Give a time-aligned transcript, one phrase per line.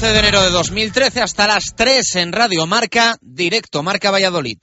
[0.00, 4.58] 11 de enero de 2013 hasta las 3 en Radio Marca, directo Marca Valladolid.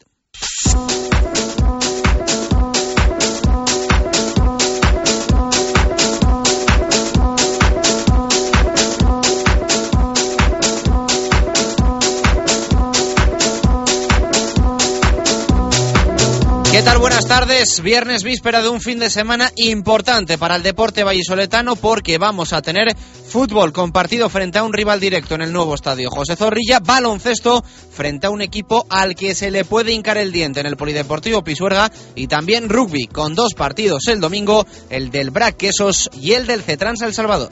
[16.72, 16.97] ¿Qué tal?
[16.97, 17.81] Buenas tardes.
[17.81, 22.62] Viernes víspera de un fin de semana importante para el deporte vallisoletano porque vamos a
[22.62, 22.95] tener
[23.35, 28.28] fútbol compartido frente a un rival directo en el nuevo estadio José Zorrilla, baloncesto frente
[28.28, 31.91] a un equipo al que se le puede hincar el diente en el Polideportivo Pisuerga
[32.16, 36.63] y también rugby con dos partidos el domingo, el del Brac Quesos y el del
[36.63, 37.50] Cetrans El Salvador.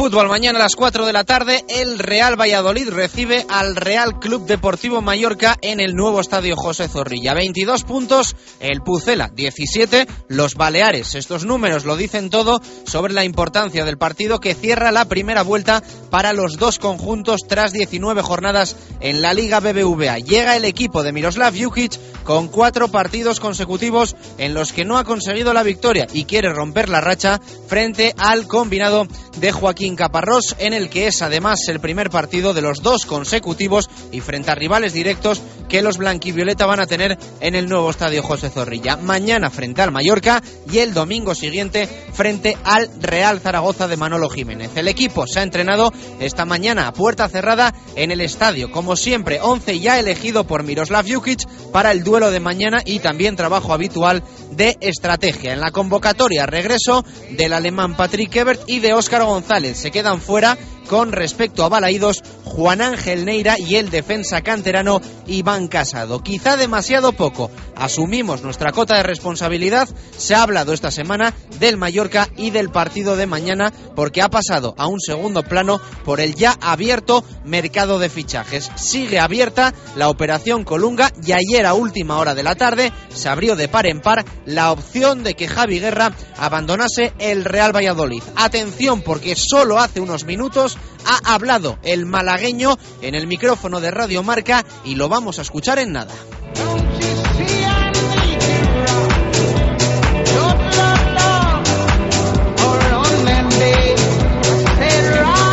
[0.00, 4.46] Fútbol, mañana a las 4 de la tarde, el Real Valladolid recibe al Real Club
[4.46, 7.34] Deportivo Mallorca en el nuevo estadio José Zorrilla.
[7.34, 11.14] 22 puntos, el Pucela 17, los Baleares.
[11.14, 15.82] Estos números lo dicen todo sobre la importancia del partido que cierra la primera vuelta
[16.08, 20.18] para los dos conjuntos tras 19 jornadas en la Liga BBVA.
[20.20, 25.04] Llega el equipo de Miroslav Jukic con cuatro partidos consecutivos en los que no ha
[25.04, 29.06] conseguido la victoria y quiere romper la racha frente al combinado
[29.38, 33.88] de Joaquín Caparrós, en el que es además el primer partido de los dos consecutivos
[34.12, 38.22] y frente a rivales directos que los blanquivioleta van a tener en el nuevo estadio
[38.22, 38.96] José Zorrilla.
[38.96, 44.70] Mañana frente al Mallorca y el domingo siguiente frente al Real Zaragoza de Manolo Jiménez.
[44.76, 49.40] El equipo se ha entrenado esta mañana a puerta cerrada en el estadio, como siempre,
[49.40, 54.22] 11 ya elegido por Miroslav Jukic para el duelo de mañana y también trabajo habitual
[54.50, 55.52] de estrategia.
[55.52, 59.79] En la convocatoria, regreso del alemán Patrick Ebert y de Óscar González.
[59.80, 60.58] Se quedan fuera
[60.90, 66.20] con respecto a Balaídos, Juan Ángel Neira y el defensa canterano Iván Casado.
[66.20, 67.48] Quizá demasiado poco.
[67.76, 69.88] Asumimos nuestra cota de responsabilidad.
[70.18, 74.74] Se ha hablado esta semana del Mallorca y del partido de mañana porque ha pasado
[74.78, 78.72] a un segundo plano por el ya abierto mercado de fichajes.
[78.74, 83.54] Sigue abierta la operación Colunga y ayer a última hora de la tarde se abrió
[83.54, 88.24] de par en par la opción de que Javi Guerra abandonase el Real Valladolid.
[88.34, 94.22] Atención porque solo hace unos minutos ha hablado el malagueño en el micrófono de Radio
[94.22, 96.14] Marca y lo vamos a escuchar en nada.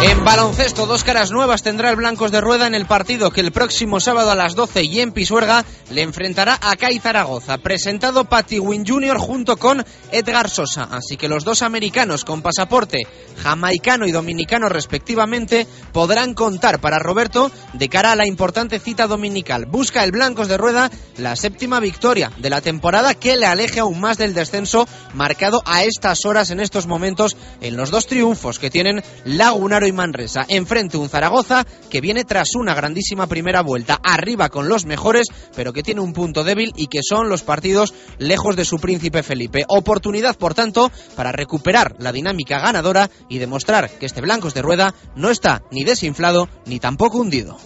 [0.09, 3.51] En Baloncesto, dos caras nuevas tendrá el Blancos de Rueda en el partido que el
[3.51, 7.57] próximo sábado a las 12 y en Pisuerga le enfrentará a CAI Zaragoza.
[7.57, 9.18] Presentado Patty Win Jr.
[9.18, 10.88] junto con Edgar Sosa.
[10.89, 13.06] Así que los dos americanos con pasaporte
[13.44, 19.65] jamaicano y dominicano respectivamente podrán contar para Roberto de cara a la importante cita dominical.
[19.65, 24.00] Busca el Blancos de Rueda la séptima victoria de la temporada que le aleje aún
[24.00, 28.69] más del descenso marcado a estas horas en estos momentos en los dos triunfos que
[28.69, 34.47] tienen Lagunaro y Manresa enfrente un Zaragoza que viene tras una grandísima primera vuelta, arriba
[34.47, 38.55] con los mejores, pero que tiene un punto débil y que son los partidos lejos
[38.55, 39.65] de su príncipe Felipe.
[39.67, 44.94] Oportunidad, por tanto, para recuperar la dinámica ganadora y demostrar que este Blancos de Rueda
[45.15, 47.57] no está ni desinflado ni tampoco hundido.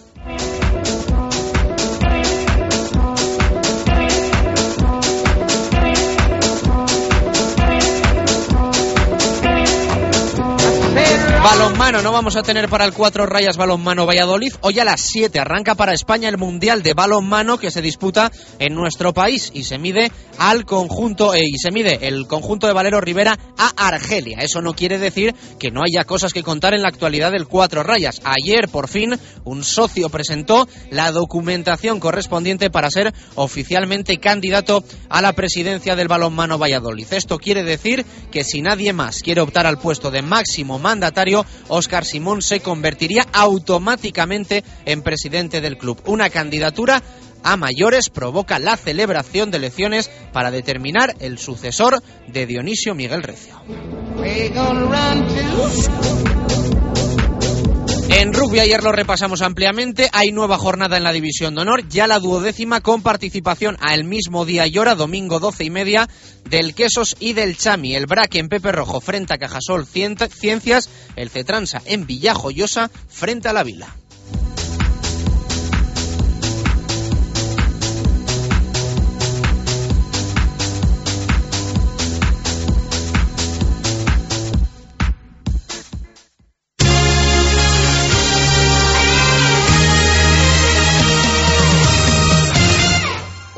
[11.44, 14.54] Balonmano, no vamos a tener para el cuatro rayas balonmano Valladolid.
[14.62, 18.76] Hoy a las 7 arranca para España el Mundial de Balonmano que se disputa en
[18.76, 23.02] nuestro país y se mide al conjunto eh, y se mide el conjunto de Valero
[23.02, 24.38] Rivera a Argelia.
[24.42, 27.82] Eso no quiere decir que no haya cosas que contar en la actualidad del cuatro
[27.82, 28.22] rayas.
[28.24, 35.34] Ayer por fin un socio presentó la documentación correspondiente para ser oficialmente candidato a la
[35.34, 37.12] presidencia del balonmano Valladolid.
[37.12, 41.31] Esto quiere decir que si nadie más quiere optar al puesto de máximo mandatario
[41.68, 46.02] Óscar Simón se convertiría automáticamente en presidente del club.
[46.06, 47.02] Una candidatura
[47.44, 53.62] a mayores provoca la celebración de elecciones para determinar el sucesor de Dionisio Miguel Recio.
[58.14, 60.10] En rugby ayer lo repasamos ampliamente.
[60.12, 64.46] Hay nueva jornada en la División de Honor, ya la duodécima con participación al mismo
[64.46, 66.10] día y hora, domingo doce y media,
[66.50, 67.96] del Quesos y del Chami.
[67.96, 73.54] El Braque en Pepe Rojo frente a Cajasol Ciencias, el Cetransa en Villajoyosa frente a
[73.54, 73.96] la Vila.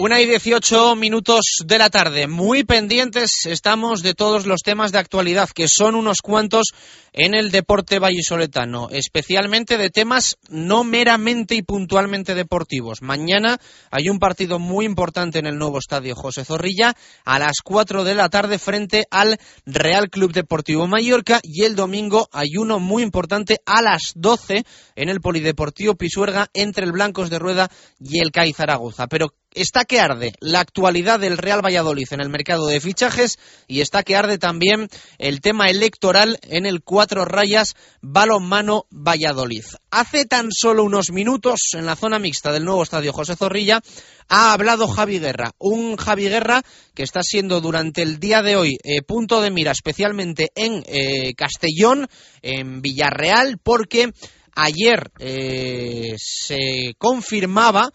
[0.04, 2.28] Una y dieciocho minutos de la tarde.
[2.28, 6.74] Muy pendientes estamos de todos los temas de actualidad, que son unos cuantos
[7.14, 13.02] en el deporte vallisoletano, especialmente de temas no meramente y puntualmente deportivos.
[13.02, 13.60] Mañana
[13.92, 18.16] hay un partido muy importante en el nuevo estadio José Zorrilla a las cuatro de
[18.16, 23.60] la tarde frente al Real Club Deportivo Mallorca y el domingo hay uno muy importante
[23.66, 24.66] a las doce
[24.98, 27.72] en el Polideportivo Pisuerga entre el Blancos de Rueda
[28.02, 29.08] y el CAI Zaragoza.
[29.08, 33.82] Pero está que arde la actualidad del Real Valladolid en el mercado de fichajes y
[33.82, 39.66] está que arde también el tema electoral en el cuatro rayas balonmano Valladolid.
[39.92, 43.82] Hace tan solo unos minutos en la zona mixta del nuevo estadio José Zorrilla
[44.30, 46.64] ha hablado Javi Guerra, un Javi Guerra
[46.94, 51.34] que está siendo durante el día de hoy eh, punto de mira especialmente en eh,
[51.36, 52.08] Castellón,
[52.42, 54.12] en Villarreal, porque
[54.56, 57.92] ayer eh, se confirmaba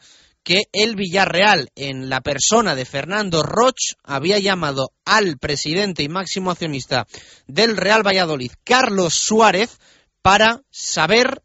[0.49, 6.51] que el Villarreal, en la persona de Fernando Roch, había llamado al presidente y máximo
[6.51, 7.07] accionista
[7.47, 9.79] del Real Valladolid, Carlos Suárez,
[10.23, 11.43] para saber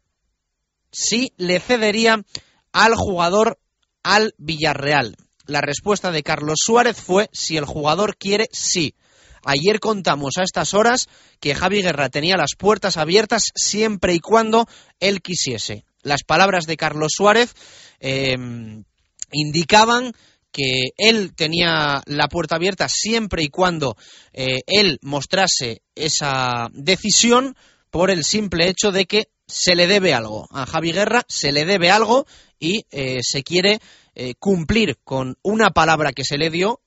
[0.90, 2.24] si le cedería
[2.72, 3.58] al jugador
[4.02, 5.18] al Villarreal.
[5.44, 8.94] La respuesta de Carlos Suárez fue si el jugador quiere, sí.
[9.44, 11.10] Ayer contamos a estas horas
[11.40, 14.66] que Javi Guerra tenía las puertas abiertas siempre y cuando
[14.98, 15.84] él quisiese.
[16.00, 17.54] Las palabras de Carlos Suárez
[18.00, 18.36] eh,
[19.34, 20.12] indicaban
[20.50, 23.96] que él tenía la puerta abierta siempre y cuando
[24.32, 27.56] eh, él mostrase esa decisión
[27.90, 30.46] por el simple hecho de que se le debe algo.
[30.50, 32.26] A Javi Guerra se le debe algo
[32.58, 33.80] y eh, se quiere
[34.14, 36.80] eh, cumplir con una palabra que se le dio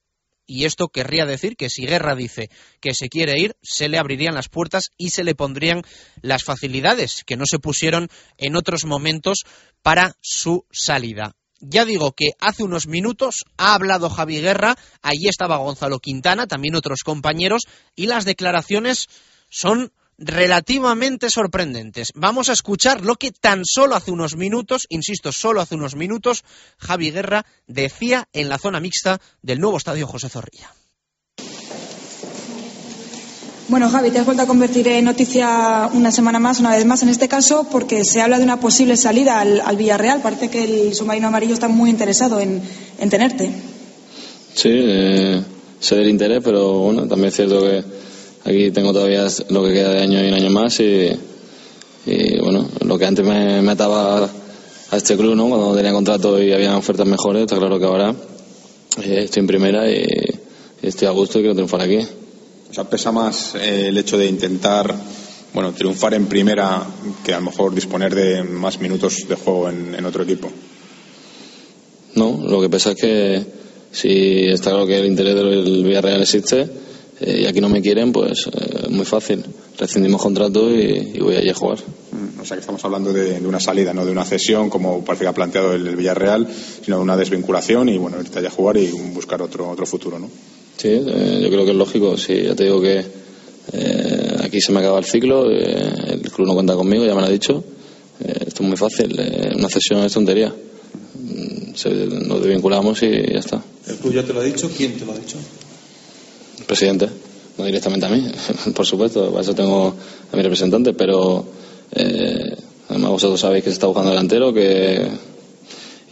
[0.50, 2.50] y esto querría decir que si Guerra dice
[2.80, 5.84] que se quiere ir, se le abrirían las puertas y se le pondrían
[6.22, 9.44] las facilidades que no se pusieron en otros momentos
[9.82, 11.37] para su salida.
[11.60, 16.76] Ya digo que hace unos minutos ha hablado Javi Guerra, allí estaba Gonzalo Quintana, también
[16.76, 17.64] otros compañeros,
[17.96, 19.08] y las declaraciones
[19.50, 22.12] son relativamente sorprendentes.
[22.16, 26.44] Vamos a escuchar lo que tan solo hace unos minutos, insisto, solo hace unos minutos,
[26.78, 30.74] Javi Guerra decía en la zona mixta del nuevo estadio José Zorrilla.
[33.70, 37.04] Bueno, Javi, te has vuelto a convertir en noticia una semana más, una vez más,
[37.04, 40.22] en este caso, porque se habla de una posible salida al, Villarreal.
[40.22, 42.62] Parece que el submarino amarillo está muy interesado en,
[43.10, 43.52] tenerte.
[44.54, 45.42] Sí, eh,
[45.82, 47.84] sé del interés, pero bueno, también es cierto que
[48.50, 51.12] aquí tengo todavía lo que queda de año y un año más y,
[52.42, 54.30] bueno, lo que antes me, me ataba
[54.92, 55.50] a este club, ¿no?
[55.50, 58.16] Cuando tenía contrato y había ofertas mejores, está claro que ahora
[59.04, 60.06] eh, estoy en primera y,
[60.82, 62.00] y estoy a gusto y quiero triunfar aquí.
[62.70, 64.94] O sea, pesa más eh, el hecho de intentar
[65.54, 66.86] bueno, triunfar en primera
[67.24, 70.50] que a lo mejor disponer de más minutos de juego en, en otro equipo.
[72.16, 73.46] No, lo que pasa es que
[73.92, 76.68] si está claro que el interés del Villarreal existe
[77.20, 79.44] eh, y aquí no me quieren, pues eh, muy fácil.
[79.78, 81.80] Rescindimos contrato y, y voy allí a jugar.
[82.12, 85.04] Mm, O sea, que estamos hablando de, de una salida, no de una cesión, como
[85.06, 86.48] parece que ha planteado el, el Villarreal,
[86.84, 90.20] sino de una desvinculación y, bueno, irte allá a jugar y buscar otro, otro futuro,
[90.20, 90.30] ¿no?
[90.78, 92.18] Sí, eh, yo creo que es lógico.
[92.18, 93.04] Sí, ya te digo que
[93.74, 97.22] eh, aquí se me acaba el ciclo, eh, el club no cuenta conmigo, ya me
[97.22, 97.64] lo ha dicho.
[98.24, 100.50] Eh, esto es muy fácil, eh, una cesión es tontería.
[100.50, 103.62] Mm, se- nos desvinculamos y ya está.
[103.88, 104.70] ¿El club ya te lo ha dicho?
[104.76, 105.38] ¿Quién te lo ha dicho?
[106.60, 107.08] El presidente,
[107.58, 108.24] no directamente a mí,
[108.76, 109.96] por supuesto, para eso tengo
[110.32, 111.46] a mi representante, pero
[111.94, 112.56] eh,
[112.90, 115.08] además vosotros sabéis que se está buscando delantero, que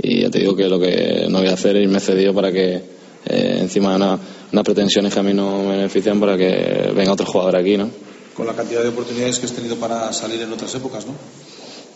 [0.01, 2.51] y ya te digo que lo que no voy a hacer es irme cedido para
[2.51, 2.81] que
[3.25, 4.19] eh, encima de una,
[4.51, 7.89] unas pretensiones que a mí no me benefician para que venga otro jugador aquí, ¿no?
[8.35, 11.13] Con la cantidad de oportunidades que has tenido para salir en otras épocas, ¿no?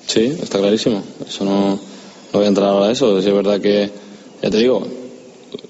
[0.08, 1.04] Sí, está clarísimo.
[1.28, 1.80] Eso no, no
[2.32, 3.22] voy a entrar ahora a eso.
[3.22, 3.92] Sí, es verdad que,
[4.42, 4.88] ya te digo,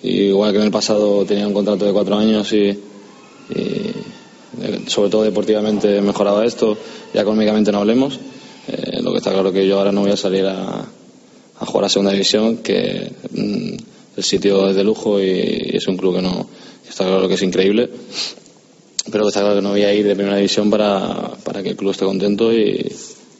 [0.03, 2.79] igual que en el pasado tenía un contrato de cuatro años y, y,
[3.51, 6.77] eh, sobre todo deportivamente mejoraba esto,
[7.13, 8.19] ya económicamente no hablemos.
[8.67, 10.85] Eh, lo que está claro que yo ahora no voy a salir a,
[11.59, 13.75] a jugar a segunda división, que mm,
[14.19, 16.47] el sitio es de lujo y, es un club que no
[16.87, 17.89] está claro que es increíble.
[19.11, 21.75] Pero está claro que no voy a ir de primera división para, para que el
[21.75, 22.93] club esté contento y,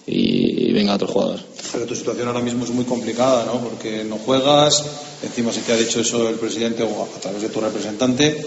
[0.07, 1.39] y venga otro jugador.
[1.74, 3.59] Pero tu situación ahora mismo es muy complicada, ¿no?
[3.59, 4.86] Porque no juegas,
[5.21, 8.41] encima si te ha dicho eso el presidente o a través de tu representante,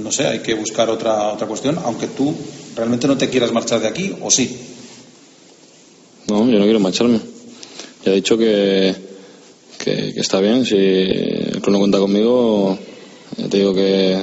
[0.00, 2.34] no sé, hay que buscar otra, otra cuestión, aunque tú
[2.76, 4.58] realmente no te quieras marchar de aquí, o sí.
[6.26, 7.20] No, yo no quiero marcharme.
[8.04, 9.07] Ya he dicho que,
[9.78, 10.64] que, que está bien.
[10.64, 12.78] Si el club no cuenta conmigo,
[13.50, 14.18] te digo que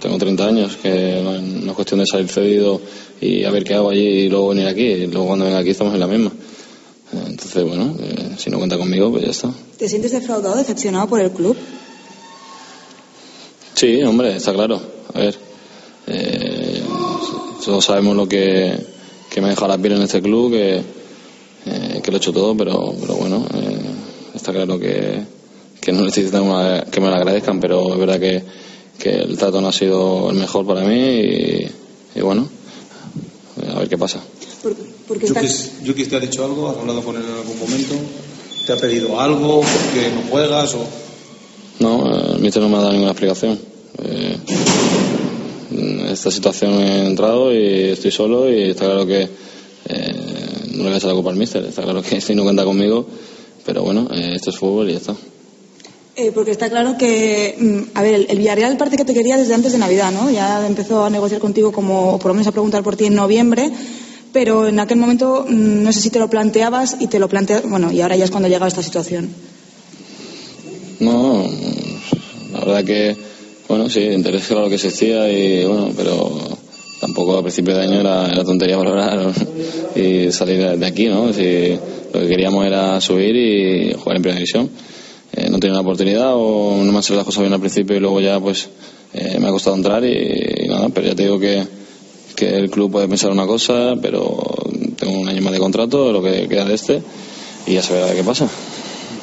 [0.00, 2.80] tengo 30 años, que no, no es cuestión de salir cedido
[3.20, 4.84] y a ver qué hago allí y luego venir aquí.
[4.84, 6.32] Y luego cuando venga aquí estamos en la misma.
[7.12, 9.50] Entonces, bueno, eh, si no cuenta conmigo, pues ya está.
[9.78, 11.56] ¿Te sientes defraudado, decepcionado por el club?
[13.74, 14.80] Sí, hombre, está claro.
[15.14, 15.38] A ver,
[16.06, 16.82] eh,
[17.64, 18.76] todos sabemos lo que,
[19.30, 20.82] que me ha dejado la piel en este club, que,
[21.66, 23.77] eh, que lo he hecho todo, pero, pero bueno, eh,
[24.48, 25.20] está claro que,
[25.80, 28.42] que no necesitan una- que me lo agradezcan, pero es verdad que,
[28.98, 31.68] que el trato no ha sido el mejor para mí y,
[32.14, 32.48] y bueno,
[33.74, 34.20] a ver qué pasa.
[34.62, 34.74] Por-
[35.06, 35.40] porque está...
[35.42, 37.94] Yukis, Yukis te ha dicho algo, has hablado con él en algún momento,
[38.66, 40.84] te ha pedido algo, porque no juegas o...
[41.80, 43.58] No, eh, el míster no me ha dado ninguna explicación.
[44.02, 44.36] Eh,
[45.72, 49.22] en esta situación he entrado y estoy solo y está claro que
[49.88, 50.14] eh,
[50.72, 51.64] no le voy a echar la culpa al míster.
[51.66, 53.06] Está claro que si no cuenta conmigo,
[53.68, 55.14] pero bueno, eh, esto es fútbol y ya está.
[56.16, 59.52] Eh, porque está claro que, mm, a ver, el, Villarreal parece que te quería desde
[59.52, 60.30] antes de Navidad, ¿no?
[60.30, 63.14] Ya empezó a negociar contigo como, o por lo menos a preguntar por ti en
[63.14, 63.70] noviembre,
[64.32, 67.68] pero en aquel momento mm, no sé si te lo planteabas y te lo planteas,
[67.68, 69.28] bueno, y ahora ya es cuando ha llegado esta situación.
[71.00, 71.44] No,
[72.54, 73.16] la verdad que,
[73.68, 76.57] bueno, sí, interés era lo que existía y bueno, pero
[77.00, 79.32] tampoco a principio de año era, era tontería valorar
[79.94, 81.32] y salir de aquí, ¿no?
[81.32, 81.78] Si
[82.12, 84.70] lo que queríamos era subir y jugar en primera división.
[85.32, 87.96] Eh, no tenía una oportunidad o no me han salido las cosas bien al principio
[87.96, 88.68] y luego ya pues
[89.12, 91.64] eh, me ha costado entrar y, y nada, pero ya te digo que,
[92.34, 94.54] que el club puede pensar una cosa, pero
[94.96, 97.02] tengo un año más de contrato, lo que queda de este,
[97.66, 98.48] y ya se verá qué pasa.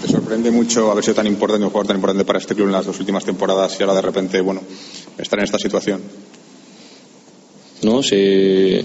[0.02, 2.74] ¿Te sorprende mucho haber sido tan importante, un jugador tan importante para este club en
[2.74, 4.62] las dos últimas temporadas y ahora de repente, bueno,
[5.18, 6.02] estar en esta situación?
[7.84, 8.80] No, si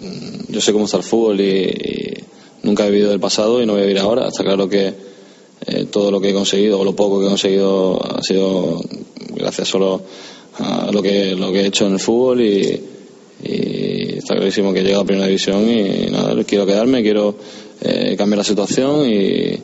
[0.00, 2.24] mm, yo sé cómo está el fútbol y, y
[2.62, 4.28] nunca he vivido del pasado y no voy a vivir ahora.
[4.28, 4.92] Está claro que
[5.66, 8.80] eh, todo lo que he conseguido o lo poco que he conseguido ha sido
[9.34, 10.02] gracias solo
[10.58, 12.80] a lo que lo que he hecho en el fútbol y,
[13.44, 17.34] y está clarísimo que he llegado a primera división y nada, quiero quedarme, quiero
[17.80, 19.58] eh, cambiar la situación y,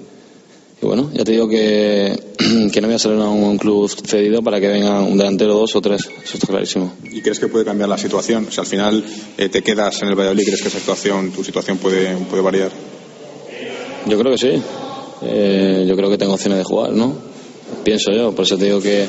[0.84, 2.14] y bueno, ya te digo que,
[2.72, 5.74] que no voy a salir a un, club cedido para que venga un delantero, dos
[5.74, 6.92] o tres, eso está clarísimo.
[7.10, 8.48] ¿Y crees que puede cambiar la situación?
[8.50, 9.02] Si al final
[9.38, 12.70] eh, te quedas en el Valladolid, ¿crees que esa situación, tu situación puede, puede variar?
[14.06, 14.62] Yo creo que sí.
[15.22, 17.14] Eh, yo creo que tengo opciones de jugar, ¿no?
[17.82, 18.34] Pienso yo.
[18.34, 19.06] Por eso te digo que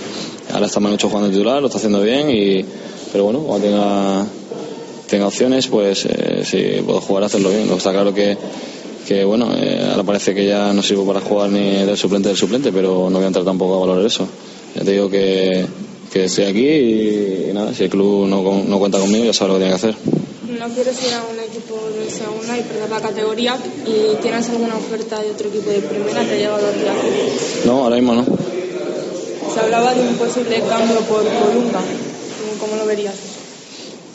[0.53, 2.63] ahora está Manucho jugando titular, lo está haciendo bien, y,
[3.11, 4.25] pero bueno, cuando tenga,
[5.09, 7.67] tenga opciones, pues eh, si puedo jugar, hacerlo bien.
[7.67, 8.37] Lo que está claro que,
[9.05, 12.37] que bueno, eh, ahora parece que ya no sirvo para jugar ni del suplente del
[12.37, 14.27] suplente, pero no voy a entrar tampoco a valorar eso.
[14.75, 15.65] Ya te digo que,
[16.11, 19.55] que estoy aquí y, nada, si el club no, no cuenta conmigo, ya sabe lo
[19.55, 19.95] que tiene que hacer.
[20.59, 24.75] no quieres ir a un equipo de segunda y perder la categoría y tienes alguna
[24.75, 27.65] oferta de otro equipo de primera, te ha llegado a.
[27.67, 28.25] No, ahora mismo no.
[29.53, 31.81] Se hablaba de un posible cambio por Columba.
[32.59, 33.15] ¿Cómo lo verías?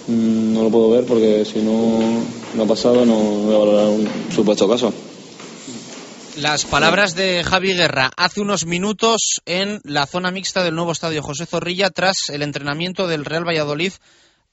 [0.09, 1.99] Mm, no lo puedo ver porque si no,
[2.55, 4.93] no ha pasado no voy a valorar un supuesto caso.
[6.37, 11.23] Las palabras de Javi Guerra hace unos minutos en la zona mixta del nuevo estadio
[11.23, 13.93] José Zorrilla tras el entrenamiento del Real Valladolid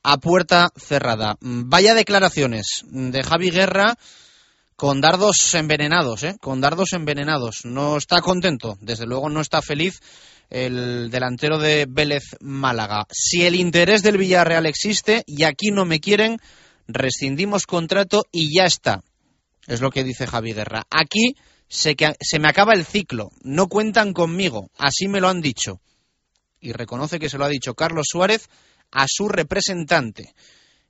[0.04, 1.38] a puerta cerrada.
[1.40, 3.98] Vaya declaraciones de Javi Guerra
[4.76, 6.36] con dardos envenenados, ¿eh?
[6.40, 7.62] con dardos envenenados.
[7.64, 10.02] No está contento, desde luego no está feliz
[10.50, 13.06] el delantero de Vélez Málaga.
[13.12, 16.40] Si el interés del Villarreal existe y aquí no me quieren,
[16.88, 19.04] rescindimos contrato y ya está.
[19.68, 20.86] Es lo que dice Javi Guerra.
[20.90, 21.36] Aquí
[21.68, 25.82] se, se me acaba el ciclo, no cuentan conmigo, así me lo han dicho.
[26.60, 28.50] Y reconoce que se lo ha dicho Carlos Suárez
[28.92, 30.34] a su representante.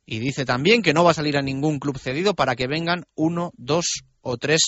[0.06, 3.06] Y dice también que no va a salir a ningún club cedido para que vengan
[3.16, 4.62] uno, dos o tres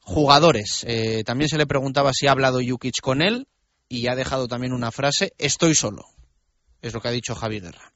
[0.00, 0.84] jugadores.
[0.86, 3.48] Eh, también se le preguntaba si ha hablado Jukic con él
[3.88, 6.04] y ha dejado también una frase, estoy solo.
[6.82, 7.92] Es lo que ha dicho Javi Guerra.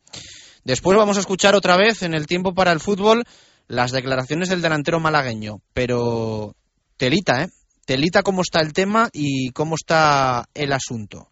[0.65, 3.25] Después vamos a escuchar otra vez en el tiempo para el fútbol
[3.69, 6.57] las declaraciones del delantero malagueño, pero
[6.97, 7.49] telita, ¿eh?
[7.85, 11.31] Telita cómo está el tema y cómo está el asunto.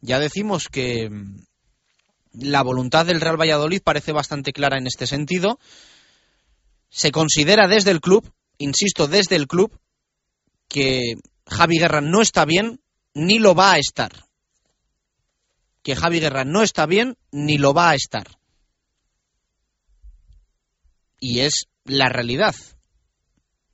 [0.00, 1.42] Ya decimos que mm,
[2.32, 5.58] la voluntad del Real Valladolid parece bastante clara en este sentido.
[6.88, 9.78] Se considera desde el club, insisto, desde el club,
[10.68, 11.14] que
[11.46, 12.80] Javi Guerra no está bien
[13.14, 14.26] ni lo va a estar.
[15.82, 18.35] Que Javi Guerra no está bien ni lo va a estar.
[21.28, 22.54] Y es la realidad.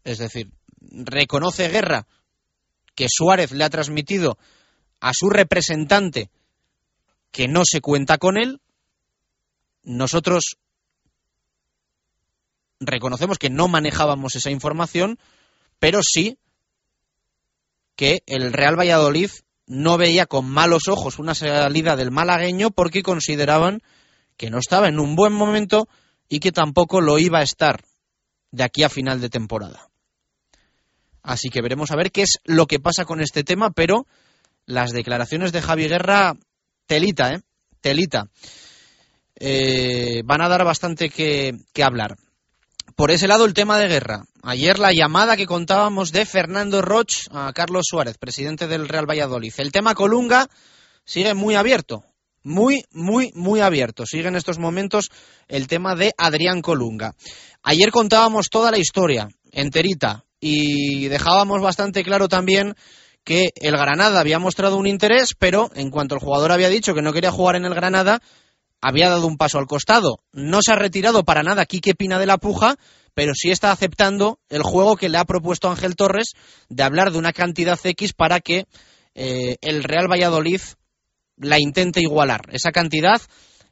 [0.05, 2.07] Es decir, reconoce Guerra
[2.95, 4.39] que Suárez le ha transmitido
[5.01, 6.31] a su representante
[7.31, 8.63] que no se cuenta con él,
[9.83, 10.57] nosotros
[12.81, 15.19] reconocemos que no manejábamos esa información,
[15.79, 16.39] pero sí
[17.97, 19.31] que el Real Valladolid
[19.67, 23.83] no veía con malos ojos una salida del malagueño porque consideraban
[24.39, 25.87] que no estaba en un buen momento
[26.33, 27.85] y que tampoco lo iba a estar
[28.53, 29.91] de aquí a final de temporada.
[31.23, 34.07] Así que veremos a ver qué es lo que pasa con este tema, pero
[34.64, 36.33] las declaraciones de Javi Guerra,
[36.87, 37.42] telita, ¿eh?
[37.83, 38.31] Telita.
[39.35, 42.16] Eh, van a dar bastante que, que hablar.
[42.97, 44.25] Por ese lado, el tema de guerra.
[44.42, 49.53] Ayer la llamada que contábamos de Fernando Roch a Carlos Suárez, presidente del Real Valladolid.
[49.59, 50.49] El tema Colunga
[51.05, 52.07] sigue muy abierto.
[52.44, 54.05] Muy, muy, muy abierto.
[54.07, 55.11] Sigue en estos momentos
[55.48, 57.14] el tema de Adrián Colunga.
[57.62, 62.74] Ayer contábamos toda la historia, enterita, y dejábamos bastante claro también
[63.24, 67.02] que el Granada había mostrado un interés, pero en cuanto el jugador había dicho que
[67.02, 68.20] no quería jugar en el Granada,
[68.81, 70.18] había dado un paso al costado.
[70.33, 72.74] No se ha retirado para nada Quique Pina de la Puja,
[73.14, 76.33] pero sí está aceptando el juego que le ha propuesto Ángel Torres
[76.68, 78.66] de hablar de una cantidad X para que
[79.14, 80.61] eh, el Real Valladolid
[81.42, 82.42] la intente igualar.
[82.52, 83.20] Esa cantidad,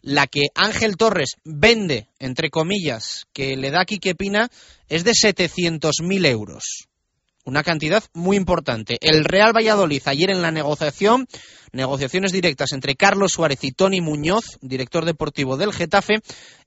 [0.03, 4.49] la que Ángel Torres vende, entre comillas, que le da Quique Pina,
[4.89, 6.89] es de 700.000 euros.
[7.45, 8.99] Una cantidad muy importante.
[9.01, 11.27] El Real Valladolid ayer en la negociación,
[11.73, 16.17] negociaciones directas entre Carlos Suárez y Tony Muñoz, director deportivo del Getafe,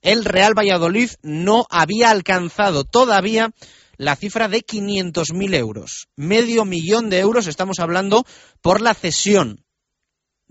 [0.02, 3.52] el Real Valladolid no había alcanzado todavía
[3.98, 6.08] la cifra de 500.000 euros.
[6.16, 8.26] Medio millón de euros estamos hablando
[8.62, 9.64] por la cesión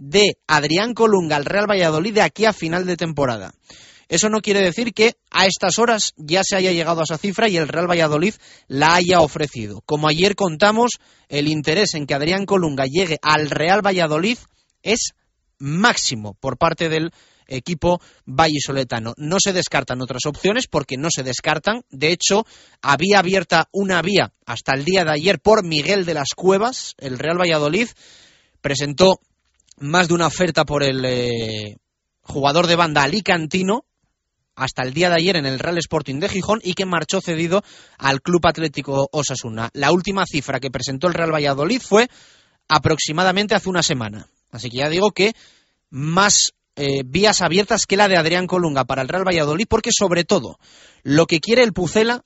[0.03, 3.55] de Adrián Colunga al Real Valladolid de aquí a final de temporada.
[4.09, 7.49] Eso no quiere decir que a estas horas ya se haya llegado a esa cifra
[7.49, 8.35] y el Real Valladolid
[8.67, 9.81] la haya ofrecido.
[9.87, 14.39] Como ayer contamos, el interés en que Adrián Colunga llegue al Real Valladolid
[14.83, 15.13] es
[15.59, 17.13] máximo por parte del
[17.47, 19.15] equipo vallisoletano.
[19.17, 21.85] No se descartan otras opciones porque no se descartan.
[21.91, 22.45] De hecho,
[22.83, 26.95] había abierta una vía hasta el día de ayer por Miguel de las Cuevas.
[26.99, 27.89] El Real Valladolid
[28.61, 29.21] presentó
[29.83, 31.77] más de una oferta por el eh,
[32.23, 33.85] jugador de banda alicantino
[34.55, 37.63] hasta el día de ayer en el Real Sporting de Gijón y que marchó cedido
[37.99, 39.71] al Club Atlético Osasuna.
[39.73, 42.09] La última cifra que presentó el Real Valladolid fue
[42.69, 44.29] aproximadamente hace una semana.
[44.51, 45.35] Así que ya digo que
[45.91, 50.25] más eh, vías abiertas que la de Adrián Colunga para el Real Valladolid, porque sobre
[50.25, 50.59] todo
[51.03, 52.23] lo que quiere el Pucela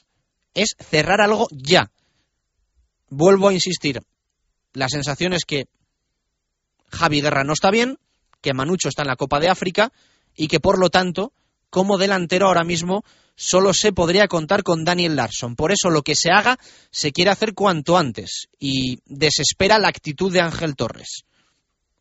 [0.53, 1.91] es cerrar algo ya.
[3.09, 4.01] Vuelvo a insistir,
[4.73, 5.67] la sensación es que
[6.91, 7.99] Javi Guerra no está bien,
[8.41, 9.93] que Manucho está en la Copa de África
[10.37, 11.33] y que por lo tanto
[11.71, 15.57] como delantero ahora mismo solo se podría contar con Daniel Larson.
[15.57, 16.59] Por eso lo que se haga
[16.91, 21.25] se quiere hacer cuanto antes y desespera la actitud de Ángel Torres.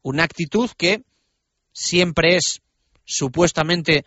[0.02, 1.04] Una actitud que
[1.74, 2.62] siempre es
[3.04, 4.06] supuestamente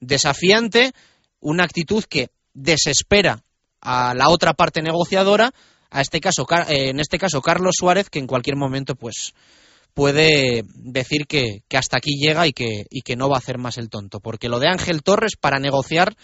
[0.00, 0.92] desafiante
[1.40, 3.42] una actitud que desespera
[3.80, 5.52] a la otra parte negociadora,
[5.90, 9.34] a este caso, eh, en este caso Carlos Suárez, que en cualquier momento pues
[9.98, 13.78] puede decir que, hasta aquí llega y que, y que no va a hacer más
[13.78, 14.20] el tonto.
[14.20, 16.16] Porque lo de Ángel Torres para negociar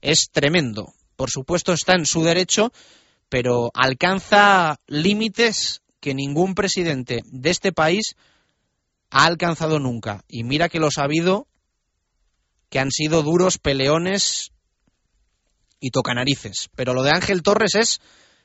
[0.00, 0.94] es tremendo.
[1.14, 2.72] Por supuesto está en su derecho,
[3.28, 8.16] pero alcanza límites que ningún presidente de este país
[9.10, 10.24] ha alcanzado nunca.
[10.26, 11.46] Y mira que los ha habido,
[12.70, 14.52] que han sido duros peleones
[15.80, 16.70] y tocanarices.
[16.74, 18.00] Pero lo de Ángel Torres es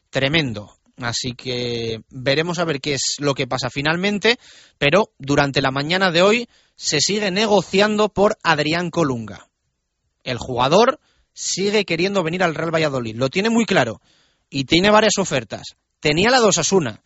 [0.10, 0.76] tremendo.
[0.97, 4.38] Así que veremos a ver qué es lo que pasa finalmente.
[4.77, 9.47] Pero durante la mañana de hoy se sigue negociando por Adrián Colunga.
[10.23, 10.99] El jugador
[11.34, 13.15] sigue queriendo venir al Real Valladolid.
[13.15, 14.01] Lo tiene muy claro.
[14.49, 15.75] Y tiene varias ofertas.
[15.99, 17.01] Tenía la de Osasuna.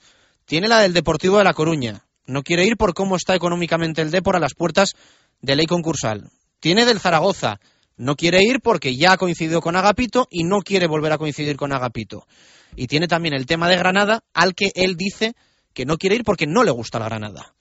[0.46, 2.06] Tiene la del Deportivo de La Coruña.
[2.26, 4.96] No quiere ir por cómo está económicamente el Depor a las puertas
[5.42, 6.30] de ley concursal.
[6.60, 7.60] Tiene del Zaragoza.
[7.96, 11.56] No quiere ir porque ya ha coincidido con Agapito y no quiere volver a coincidir
[11.56, 12.28] con Agapito.
[12.76, 15.36] Y tiene también el tema de Granada, al que él dice
[15.74, 17.56] que no quiere ir porque no le gusta la Granada.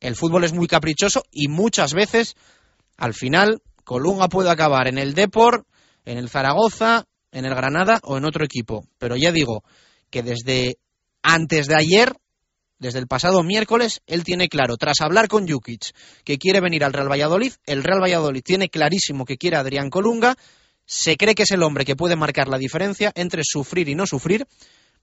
[0.00, 2.36] El fútbol es muy caprichoso y muchas veces,
[2.96, 5.66] al final, Colunga puede acabar en el Depor,
[6.04, 8.86] en el Zaragoza, en el Granada o en otro equipo.
[8.98, 9.64] Pero ya digo
[10.10, 10.78] que desde
[11.22, 12.14] antes de ayer
[12.78, 16.92] desde el pasado miércoles, él tiene claro, tras hablar con Jukic, que quiere venir al
[16.92, 20.36] Real Valladolid, el Real Valladolid tiene clarísimo que quiere a Adrián Colunga,
[20.88, 24.06] se cree que es el hombre que puede marcar la diferencia entre sufrir y no
[24.06, 24.46] sufrir.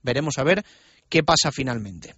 [0.02, 0.64] Veremos a ver
[1.08, 2.16] qué pasa finalmente.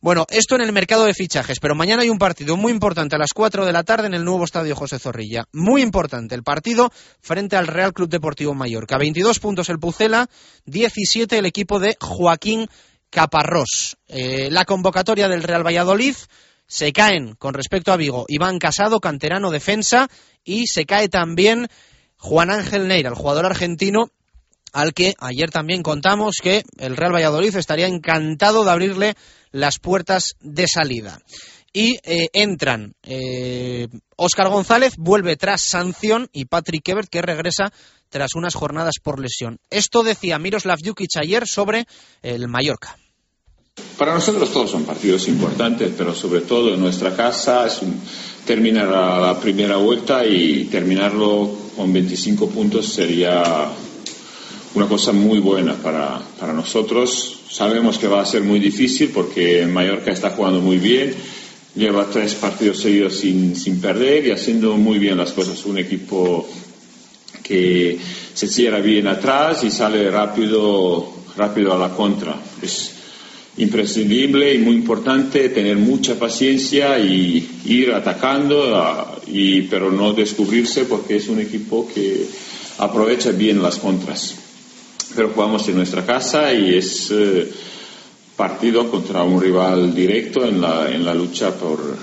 [0.00, 3.18] Bueno, esto en el mercado de fichajes, pero mañana hay un partido muy importante a
[3.18, 5.44] las 4 de la tarde en el nuevo estadio José Zorrilla.
[5.52, 8.98] Muy importante el partido frente al Real Club Deportivo Mallorca.
[8.98, 10.30] 22 puntos el Pucela,
[10.66, 12.68] 17 el equipo de Joaquín
[13.10, 13.96] Caparrós.
[14.06, 16.14] Eh, la convocatoria del Real Valladolid
[16.68, 20.08] se caen con respecto a Vigo Iván Casado, canterano defensa,
[20.44, 21.68] y se cae también
[22.18, 24.10] Juan Ángel Neira, el jugador argentino
[24.72, 29.14] al que ayer también contamos que el Real Valladolid estaría encantado de abrirle
[29.50, 31.20] las puertas de salida.
[31.72, 32.94] Y eh, entran
[34.16, 37.72] Óscar eh, González, vuelve tras sanción, y Patrick Ebert, que regresa
[38.08, 39.58] tras unas jornadas por lesión.
[39.70, 41.86] Esto decía Miroslav Jukic ayer sobre
[42.22, 42.96] el Mallorca.
[43.96, 47.80] Para nosotros todos son partidos importantes, pero sobre todo en nuestra casa es
[48.48, 53.42] terminar la, primera vuelta y terminarlo con 25 puntos sería
[54.72, 57.40] una cosa muy buena para, para nosotros.
[57.50, 61.14] Sabemos que va a ser muy difícil porque Mallorca está jugando muy bien,
[61.76, 65.62] lleva tres partidos seguidos sin, sin perder y haciendo muy bien las cosas.
[65.66, 66.48] Un equipo
[67.42, 67.98] que
[68.32, 71.06] se cierra bien atrás y sale rápido,
[71.36, 72.34] rápido a la contra.
[73.58, 81.16] Imprescindible y muy importante tener mucha paciencia y ir atacando, y, pero no descubrirse porque
[81.16, 82.26] es un equipo que
[82.78, 84.36] aprovecha bien las contras.
[85.14, 87.50] Pero jugamos en nuestra casa y es eh,
[88.36, 91.96] partido contra un rival directo en la, en la lucha por,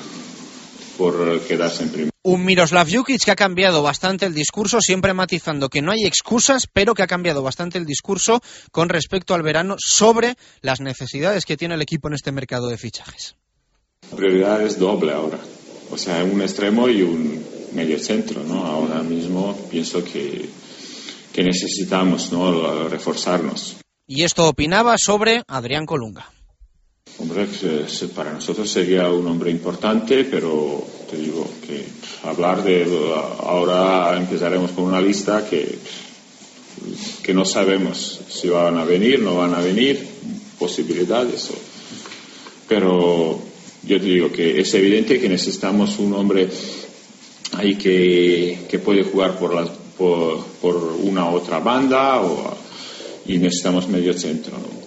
[0.97, 2.14] por quedarse en primer.
[2.27, 6.65] Un Miroslav Jukic que ha cambiado bastante el discurso, siempre matizando que no hay excusas,
[6.65, 11.55] pero que ha cambiado bastante el discurso con respecto al verano sobre las necesidades que
[11.55, 13.35] tiene el equipo en este mercado de fichajes.
[14.09, 15.37] La prioridad es doble ahora,
[15.91, 18.65] o sea, un extremo y un medio centro, ¿no?
[18.65, 20.49] Ahora mismo pienso que,
[21.31, 22.89] que necesitamos ¿no?
[22.89, 23.75] reforzarnos.
[24.07, 26.31] Y esto opinaba sobre Adrián Colunga.
[27.17, 27.47] Hombre,
[28.13, 31.85] para nosotros sería un hombre importante, pero te digo que
[32.27, 32.83] hablar de
[33.39, 35.77] ahora empezaremos con una lista que,
[37.23, 40.05] que no sabemos si van a venir, no van a venir,
[40.59, 41.51] posibilidades.
[42.67, 43.39] Pero
[43.83, 46.49] yo te digo que es evidente que necesitamos un hombre
[47.53, 49.65] ahí que, que puede jugar por, la,
[49.97, 50.43] por,
[51.01, 52.57] una otra banda o,
[53.25, 54.84] y necesitamos medio centro.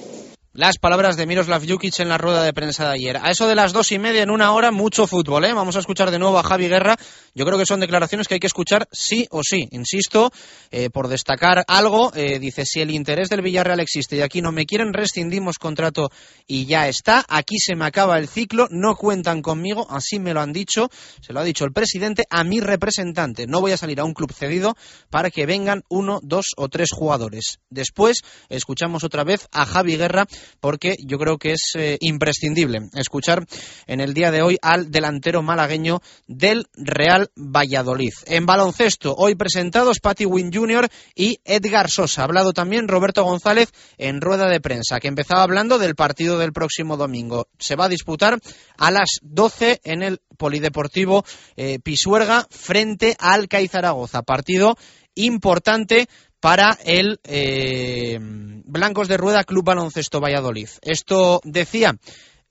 [0.59, 3.17] Las palabras de Miroslav Jukic en la rueda de prensa de ayer.
[3.19, 5.45] A eso de las dos y media en una hora, mucho fútbol.
[5.45, 5.53] ¿eh?
[5.53, 6.97] Vamos a escuchar de nuevo a Javi Guerra.
[7.33, 9.69] Yo creo que son declaraciones que hay que escuchar sí o sí.
[9.71, 10.33] Insisto,
[10.73, 14.51] eh, por destacar algo, eh, dice, si el interés del Villarreal existe y aquí no
[14.51, 16.11] me quieren, rescindimos contrato
[16.49, 17.25] y ya está.
[17.29, 20.91] Aquí se me acaba el ciclo, no cuentan conmigo, así me lo han dicho,
[21.21, 23.47] se lo ha dicho el presidente a mi representante.
[23.47, 24.75] No voy a salir a un club cedido
[25.09, 27.61] para que vengan uno, dos o tres jugadores.
[27.71, 30.27] Después escuchamos otra vez a Javi Guerra
[30.61, 33.47] porque yo creo que es eh, imprescindible escuchar
[33.87, 38.13] en el día de hoy al delantero malagueño del Real Valladolid.
[38.27, 40.89] En baloncesto, hoy presentados Patty Wynn Jr.
[41.15, 42.23] y Edgar Sosa.
[42.23, 46.53] Ha hablado también Roberto González en rueda de prensa, que empezaba hablando del partido del
[46.53, 47.49] próximo domingo.
[47.59, 48.39] Se va a disputar
[48.77, 51.25] a las 12 en el Polideportivo
[51.57, 54.23] eh, Pisuerga frente al CAI Zaragoza.
[54.23, 54.77] Partido
[55.15, 56.09] importante
[56.41, 60.69] para el eh, Blancos de Rueda Club Baloncesto Valladolid.
[60.83, 61.97] Esto decía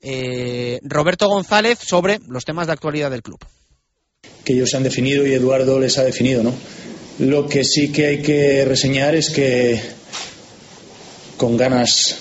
[0.00, 3.38] eh, Roberto González sobre los temas de actualidad del club.
[4.44, 6.52] Que ellos han definido y Eduardo les ha definido, ¿no?
[7.18, 9.80] Lo que sí que hay que reseñar es que
[11.36, 12.16] con ganas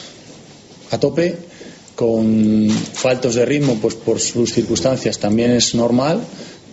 [0.91, 1.35] a tope,
[1.95, 6.21] con faltos de ritmo, pues por sus circunstancias también es normal,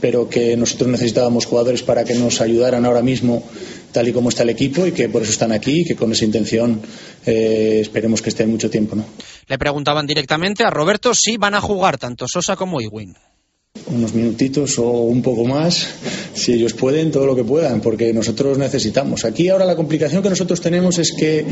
[0.00, 3.42] pero que nosotros necesitábamos jugadores para que nos ayudaran ahora mismo
[3.94, 6.10] tal y como está el equipo y que por eso están aquí y que con
[6.12, 6.82] esa intención
[7.24, 8.96] eh, esperemos que estén mucho tiempo.
[8.96, 9.06] ¿no?
[9.46, 13.14] Le preguntaban directamente a Roberto si van a jugar tanto Sosa como Iwin
[13.86, 15.86] unos minutitos o un poco más,
[16.32, 19.24] si ellos pueden, todo lo que puedan, porque nosotros necesitamos.
[19.24, 21.44] Aquí ahora la complicación que nosotros tenemos es que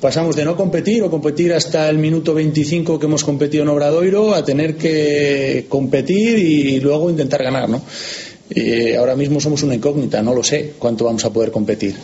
[0.00, 4.34] pasamos de no competir o competir hasta el minuto 25 que hemos competido en Obradoiro
[4.34, 7.80] a tener que competir y luego intentar ganar, ¿no?
[8.50, 11.94] Y ahora mismo somos una incógnita, no lo sé cuánto vamos a poder competir.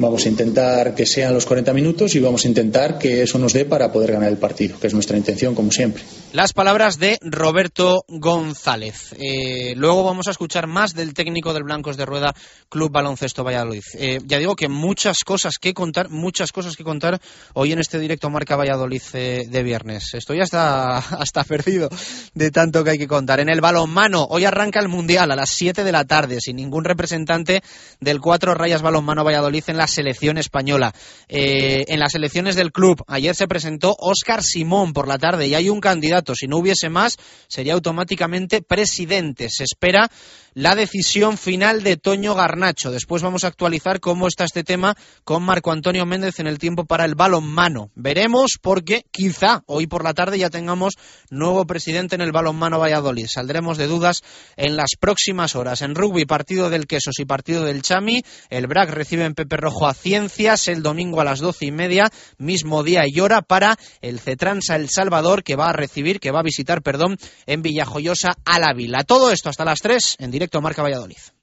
[0.00, 3.52] Vamos a intentar que sean los 40 minutos y vamos a intentar que eso nos
[3.52, 6.04] dé para poder ganar el partido, que es nuestra intención, como siempre.
[6.32, 9.12] Las palabras de Roberto González.
[9.18, 12.32] Eh, luego vamos a escuchar más del técnico del Blancos de Rueda
[12.68, 13.82] Club Baloncesto Valladolid.
[13.94, 17.20] Eh, ya digo que muchas cosas que contar, muchas cosas que contar
[17.54, 20.14] hoy en este directo Marca Valladolid eh, de viernes.
[20.14, 21.88] Estoy hasta, hasta perdido
[22.34, 23.40] de tanto que hay que contar.
[23.40, 26.84] En el balonmano, hoy arranca el Mundial a las 7 de la tarde, sin ningún
[26.84, 27.62] representante
[27.98, 30.94] del Cuatro Rayas Balonmano Valladolid en la selección española.
[31.28, 35.54] Eh, en las elecciones del club, ayer se presentó Óscar Simón por la tarde y
[35.54, 36.34] hay un candidato.
[36.34, 37.16] Si no hubiese más,
[37.48, 39.48] sería automáticamente presidente.
[39.50, 40.10] Se espera
[40.54, 42.90] la decisión final de Toño Garnacho.
[42.90, 46.84] Después vamos a actualizar cómo está este tema con Marco Antonio Méndez en el tiempo
[46.84, 47.90] para el balonmano.
[47.94, 50.94] Veremos porque quizá hoy por la tarde ya tengamos
[51.30, 53.26] nuevo presidente en el balonmano Valladolid.
[53.28, 54.22] Saldremos de dudas
[54.56, 55.82] en las próximas horas.
[55.82, 58.22] En rugby, partido del Quesos y partido del Chami.
[58.50, 62.10] El BRAC recibe en Pepe Rojo a Ciencias el domingo a las doce y media,
[62.38, 66.40] mismo día y hora para el Cetransa El Salvador que va a recibir, que va
[66.40, 69.04] a visitar, perdón, en Villajoyosa a la Vila.
[69.04, 71.37] Todo esto hasta las tres en directo Marca Valladolid.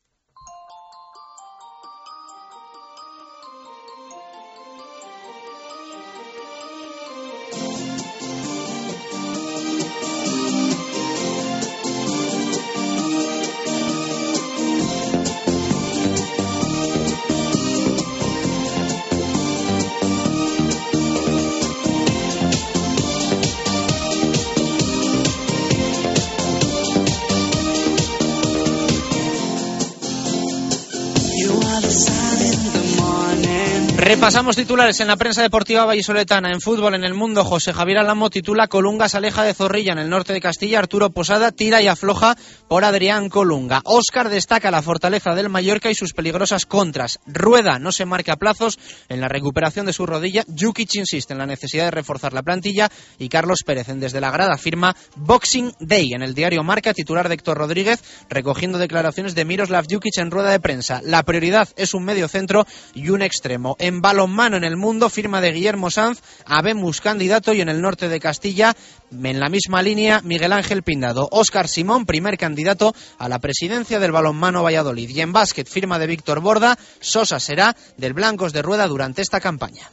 [34.05, 36.51] 'Repa' Pasamos titulares en la prensa deportiva vallisoletana.
[36.51, 39.99] En fútbol, en el mundo, José Javier Alamo titula Colunga se aleja de Zorrilla en
[39.99, 40.79] el norte de Castilla.
[40.79, 42.35] Arturo Posada tira y afloja
[42.67, 43.81] por Adrián Colunga.
[43.85, 47.19] Óscar destaca la fortaleza del Mallorca y sus peligrosas contras.
[47.27, 50.43] Rueda no se marca plazos en la recuperación de su rodilla.
[50.47, 52.89] Jukic insiste en la necesidad de reforzar la plantilla.
[53.19, 57.27] Y Carlos Pérez en Desde la Grada firma Boxing Day en el diario Marca, titular
[57.27, 60.99] de Héctor Rodríguez, recogiendo declaraciones de Miroslav Jukic en rueda de prensa.
[61.03, 62.65] La prioridad es un medio centro
[62.95, 63.75] y un extremo.
[63.77, 68.09] En balonmano en el mundo, firma de Guillermo Sanz, Abemus candidato y en el norte
[68.09, 68.75] de Castilla,
[69.11, 71.27] en la misma línea, Miguel Ángel Pindado.
[71.31, 75.09] Óscar Simón, primer candidato a la presidencia del balonmano Valladolid.
[75.09, 79.39] Y en básquet, firma de Víctor Borda, Sosa será del Blancos de Rueda durante esta
[79.39, 79.89] campaña.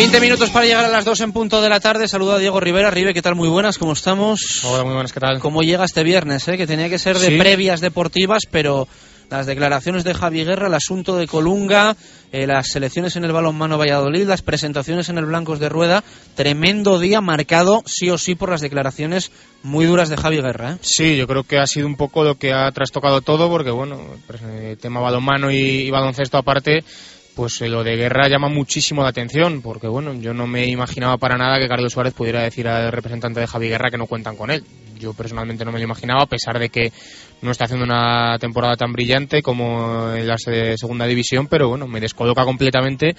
[0.00, 2.08] 20 minutos para llegar a las 2 en punto de la tarde.
[2.08, 2.90] Saludo a Diego Rivera.
[2.90, 3.34] Rive, ¿qué tal?
[3.34, 4.62] Muy buenas, ¿cómo estamos?
[4.64, 5.40] Hola, muy buenas, ¿qué tal?
[5.40, 6.48] ¿Cómo llega este viernes?
[6.48, 6.56] Eh?
[6.56, 8.88] Que tenía que ser de previas deportivas, pero
[9.28, 11.98] las declaraciones de Javi Guerra, el asunto de Colunga,
[12.32, 16.02] eh, las selecciones en el balonmano Valladolid, las presentaciones en el Blancos de Rueda,
[16.34, 19.30] tremendo día marcado sí o sí por las declaraciones
[19.62, 20.72] muy duras de Javi Guerra.
[20.72, 20.76] ¿eh?
[20.80, 24.00] Sí, yo creo que ha sido un poco lo que ha trastocado todo, porque bueno,
[24.62, 26.84] el tema balonmano y baloncesto aparte,
[27.34, 31.16] Pues eh, lo de guerra llama muchísimo la atención, porque bueno, yo no me imaginaba
[31.16, 34.36] para nada que Carlos Suárez pudiera decir al representante de Javi Guerra que no cuentan
[34.36, 34.64] con él.
[34.98, 36.92] Yo personalmente no me lo imaginaba, a pesar de que
[37.40, 41.86] no está haciendo una temporada tan brillante como en la se- segunda división, pero bueno,
[41.86, 43.16] me descoloca completamente.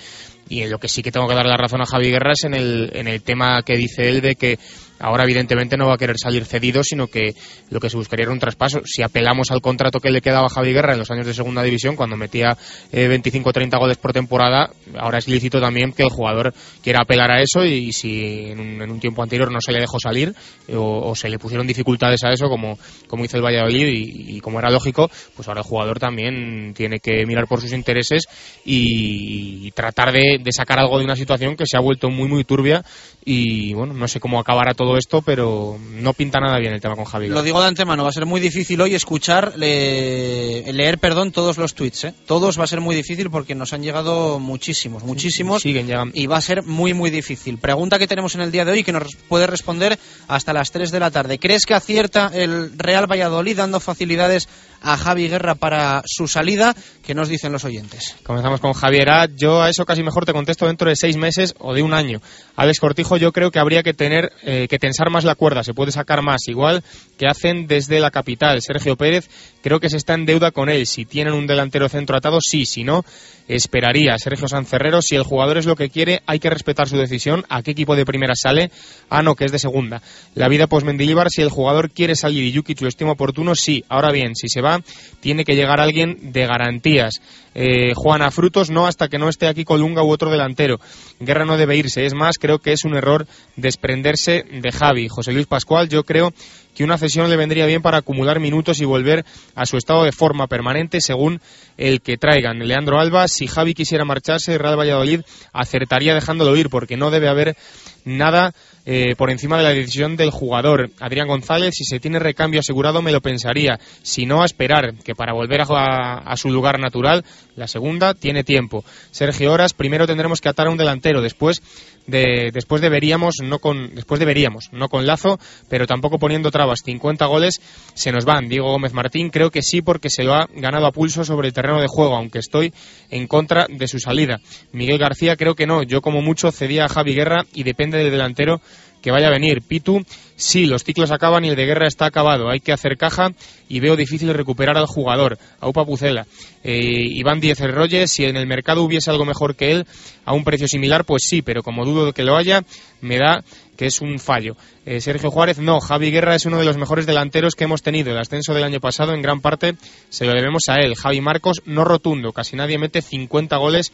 [0.48, 2.44] Y en lo que sí que tengo que dar la razón a Javi Guerra es
[2.44, 4.60] en el, en el tema que dice él de que
[5.02, 7.36] ahora evidentemente no va a querer salir cedido, sino que
[7.70, 8.82] lo que se buscaría era un traspaso.
[8.86, 11.64] Si apelamos al contrato que le quedaba a Javi Guerra en los años de segunda
[11.64, 12.58] división, cuando metía
[12.92, 17.00] eh, 25 o 30 goles por temporada, ahora es lícito también que el jugador quiera
[17.02, 20.00] apelar a eso y si en un, en un tiempo anterior no se le dejó
[20.00, 20.34] salir
[20.68, 24.60] eh, o, se le pusieron dificultades a eso, como, como hizo el Valladolid y, como
[24.60, 28.24] era lógico, pues ahora el jugador también tiene que mirar por sus intereses
[28.66, 32.84] y, tratar de sacar algo de una situación que se ha vuelto muy, muy turbia
[33.24, 36.96] y bueno, no sé cómo acabará todo esto, pero no pinta nada bien el tema
[36.96, 37.28] con Javi.
[37.30, 41.58] Lo digo de antemano, va a ser muy difícil hoy escuchar, le- leer, perdón, todos
[41.58, 42.06] los tweets.
[42.06, 42.14] ¿eh?
[42.26, 45.62] Todos va a ser muy difícil porque nos han llegado muchísimos, muchísimos.
[45.62, 46.14] Siguen llegando.
[46.18, 47.58] Y va a ser muy, muy difícil.
[47.58, 50.92] Pregunta que tenemos en el día de hoy que nos puede responder hasta las 3
[50.92, 51.38] de la tarde.
[51.40, 54.48] ¿Crees que acierta el Real Valladolid dando facilidades
[54.82, 56.76] a Javi Guerra para su salida?
[57.04, 58.16] ¿Qué nos dicen los oyentes?
[58.24, 59.28] Comenzamos con Javier A.
[59.28, 62.22] Yo a eso casi mejor te contesto dentro de seis meses o de un año.
[62.56, 65.74] Alex Cortijo, yo creo que habría que tener eh, que tensar más la cuerda, se
[65.74, 66.84] puede sacar más, igual
[67.18, 68.62] que hacen desde la capital.
[68.62, 69.30] Sergio Pérez,
[69.62, 70.86] creo que se está en deuda con él.
[70.86, 73.04] Si tienen un delantero centro atado, sí, si no,
[73.48, 74.18] esperaría.
[74.18, 77.46] Sergio Sancerrero, si el jugador es lo que quiere, hay que respetar su decisión.
[77.50, 78.72] ¿A qué equipo de primera sale?
[79.10, 80.02] Ah, no, que es de segunda.
[80.36, 83.84] La vida post Mendilibar, si el jugador quiere salir y Jukic lo estima oportuno, sí.
[83.90, 84.82] Ahora bien, si se va,
[85.20, 87.22] tiene que llegar alguien de garantías.
[87.54, 90.80] Eh, Juana Frutos no hasta que no esté aquí Colunga u otro delantero.
[91.22, 92.06] Guerra no debe irse.
[92.06, 95.08] Es más, creo que es un error desprenderse de Javi.
[95.08, 96.34] José Luis Pascual, yo creo
[96.76, 99.24] que una cesión le vendría bien para acumular minutos y volver
[99.56, 101.40] a su estado de forma permanente según
[101.78, 102.60] el que traigan.
[102.60, 105.22] Leandro Alba, si Javi quisiera marcharse, Real Valladolid
[105.54, 107.56] acertaría dejándolo ir porque no debe haber
[108.04, 108.54] nada
[108.86, 110.90] eh, por encima de la decisión del jugador.
[111.00, 113.80] Adrián González, si se tiene recambio asegurado, me lo pensaría.
[114.02, 117.24] Si no, a esperar, que para volver a, a su lugar natural,
[117.56, 118.84] la segunda tiene tiempo.
[119.12, 121.62] Sergio Horas, primero tendremos que atar a un delantero, después
[122.08, 126.82] de, después deberíamos, no con, después deberíamos, no con lazo, pero tampoco poniendo trabas.
[126.84, 127.62] 50 goles
[127.94, 128.50] se nos van.
[128.50, 131.54] Diego Gómez Martín, creo que sí, porque se lo ha ganado a pulso sobre el
[131.54, 132.74] terreno de juego, aunque estoy
[133.10, 134.40] en contra de su salida.
[134.72, 135.84] Miguel García, creo que no.
[135.84, 138.62] Yo, como mucho, cedía a Javi Guerra y depende del delantero
[139.02, 139.62] que vaya a venir.
[139.62, 140.04] Pitu,
[140.42, 142.50] sí, los ciclos acaban y el de guerra está acabado.
[142.50, 143.32] Hay que hacer caja
[143.70, 145.38] y veo difícil recuperar al jugador.
[145.60, 146.26] Aupa Pucela.
[146.64, 149.88] Eh, Iván Díez Royes, si en el mercado hubiese algo mejor que él,
[150.26, 152.64] a un precio similar, pues sí, pero como dudo de que lo haya,
[153.02, 153.44] me da
[153.78, 154.56] que es un fallo.
[154.86, 155.80] Eh, Sergio Juárez, no.
[155.80, 158.12] Javi Guerra es uno de los mejores delanteros que hemos tenido.
[158.12, 159.76] El ascenso del año pasado, en gran parte,
[160.10, 160.96] se lo debemos a él.
[160.96, 162.32] Javi Marcos, no rotundo.
[162.32, 163.92] Casi nadie mete 50 goles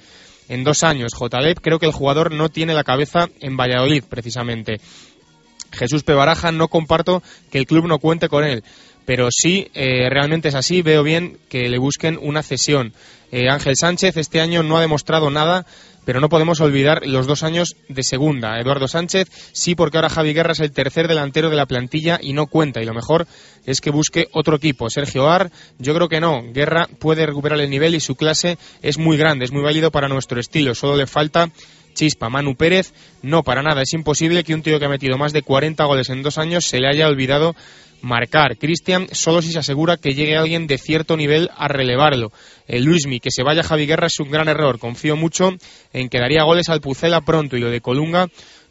[0.50, 1.14] en dos años.
[1.14, 1.38] J.
[1.62, 4.80] creo que el jugador no tiene la cabeza en Valladolid, precisamente.
[5.72, 8.64] Jesús Pebaraja, no comparto que el club no cuente con él,
[9.06, 12.94] pero sí, eh, realmente es así, veo bien que le busquen una cesión.
[13.32, 15.66] Eh, Ángel Sánchez este año no ha demostrado nada,
[16.08, 18.58] pero no podemos olvidar los dos años de segunda.
[18.60, 22.32] Eduardo Sánchez sí, porque ahora Javi Guerra es el tercer delantero de la plantilla y
[22.32, 23.28] no cuenta, y lo mejor
[23.66, 24.90] es que busque otro equipo.
[24.90, 26.44] Sergio Ar, yo creo que no.
[26.54, 30.08] Guerra puede recuperar el nivel y su clase es muy grande, es muy válido para
[30.08, 31.50] nuestro estilo, solo le falta
[31.98, 32.30] chispa.
[32.30, 33.82] Manu Pérez, no, para nada.
[33.82, 36.66] Es imposible que un tío que ha metido más de 40 goles en dos años
[36.66, 37.56] se le haya olvidado
[38.02, 38.58] marcar.
[38.58, 42.32] Cristian, solo si se asegura que llegue alguien de cierto nivel a relevarlo.
[42.68, 44.80] El Luismi, que se vaya Javi Guerra es un gran error.
[44.80, 45.56] Confío mucho
[45.92, 48.28] en que daría goles al Pucela pronto y lo de Colunga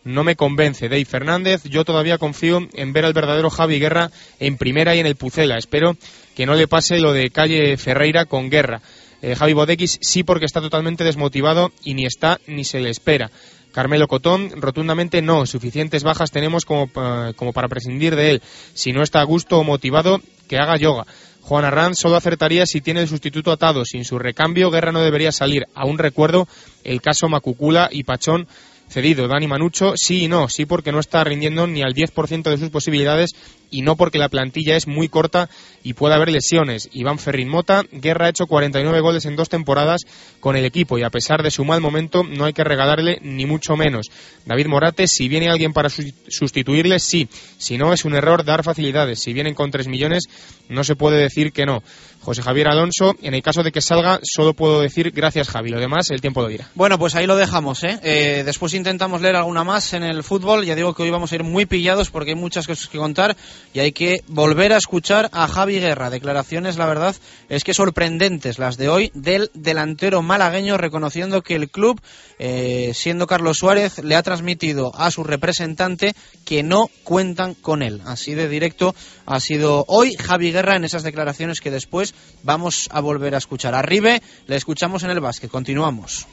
[0.06, 0.88] no me convence.
[0.88, 5.06] Dave Fernández, yo todavía confío en ver al verdadero Javi Guerra en primera y en
[5.06, 5.56] el Pucela.
[5.58, 5.96] Espero
[6.36, 8.80] que no le pase lo de Calle Ferreira con Guerra.
[9.22, 13.30] Eh, Javi Bodequis sí porque está totalmente desmotivado y ni está ni se le espera.
[13.72, 15.44] Carmelo Cotón, rotundamente no.
[15.44, 16.90] Suficientes bajas tenemos como,
[17.36, 18.42] como para prescindir de él.
[18.72, 21.06] Si no está a gusto o motivado, que haga yoga.
[21.42, 23.84] Juan Arranz solo acertaría si tiene el sustituto atado.
[23.84, 25.66] Sin su recambio, Guerra no debería salir.
[25.74, 26.48] Aún recuerdo
[26.84, 28.48] el caso Macucula y Pachón
[28.88, 29.28] cedido.
[29.28, 30.48] Dani Manucho, sí y no.
[30.48, 33.30] Sí porque no está rindiendo ni al 10% de sus posibilidades
[33.70, 35.48] y no porque la plantilla es muy corta
[35.82, 36.88] y puede haber lesiones.
[36.92, 40.02] Iván Ferrin Mota, Guerra ha hecho 49 goles en dos temporadas
[40.40, 43.46] con el equipo y a pesar de su mal momento no hay que regalarle ni
[43.46, 44.06] mucho menos.
[44.44, 47.28] David Morate, si viene alguien para sustituirle, sí.
[47.58, 49.20] Si no, es un error dar facilidades.
[49.20, 50.24] Si vienen con 3 millones,
[50.68, 51.82] no se puede decir que no.
[52.26, 53.14] José Javier Alonso.
[53.22, 55.70] En el caso de que salga, solo puedo decir gracias, Javi.
[55.70, 56.68] Lo demás, el tiempo lo dirá.
[56.74, 57.84] Bueno, pues ahí lo dejamos.
[57.84, 58.00] ¿eh?
[58.02, 60.64] Eh, después intentamos leer alguna más en el fútbol.
[60.64, 63.36] Ya digo que hoy vamos a ir muy pillados porque hay muchas cosas que contar
[63.72, 66.10] y hay que volver a escuchar a Javi Guerra.
[66.10, 67.14] Declaraciones, la verdad,
[67.48, 72.00] es que sorprendentes las de hoy del delantero malagueño reconociendo que el club,
[72.40, 78.02] eh, siendo Carlos Suárez, le ha transmitido a su representante que no cuentan con él.
[78.04, 78.96] Así de directo
[79.26, 83.74] ha sido hoy Javi Guerra en esas declaraciones que después vamos a volver a escuchar.
[83.74, 85.50] Arribe, le escuchamos en el básquet.
[85.50, 86.26] Continuamos.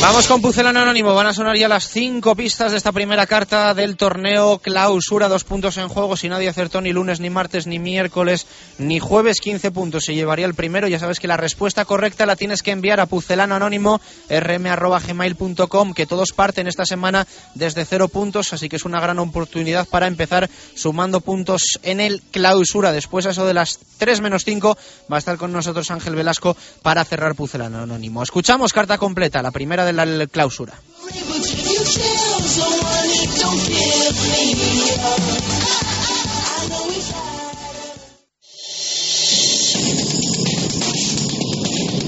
[0.00, 1.12] Vamos con Pucelano Anónimo.
[1.12, 5.28] Van a sonar ya las cinco pistas de esta primera carta del torneo Clausura.
[5.28, 6.16] Dos puntos en juego.
[6.16, 8.46] Si nadie acertó ni lunes, ni martes, ni miércoles,
[8.78, 10.04] ni jueves, 15 puntos.
[10.04, 10.86] Se llevaría el primero.
[10.86, 16.06] Ya sabes que la respuesta correcta la tienes que enviar a Pucelano Anónimo, rm.gmail.com, que
[16.06, 17.26] todos parten esta semana
[17.56, 18.52] desde cero puntos.
[18.52, 22.92] Así que es una gran oportunidad para empezar sumando puntos en el Clausura.
[22.92, 24.78] Después, a eso de las 3 menos 5,
[25.12, 28.22] va a estar con nosotros Ángel Velasco para cerrar Pucelano Anónimo.
[28.22, 30.74] Escuchamos carta completa, la primera de la clausura.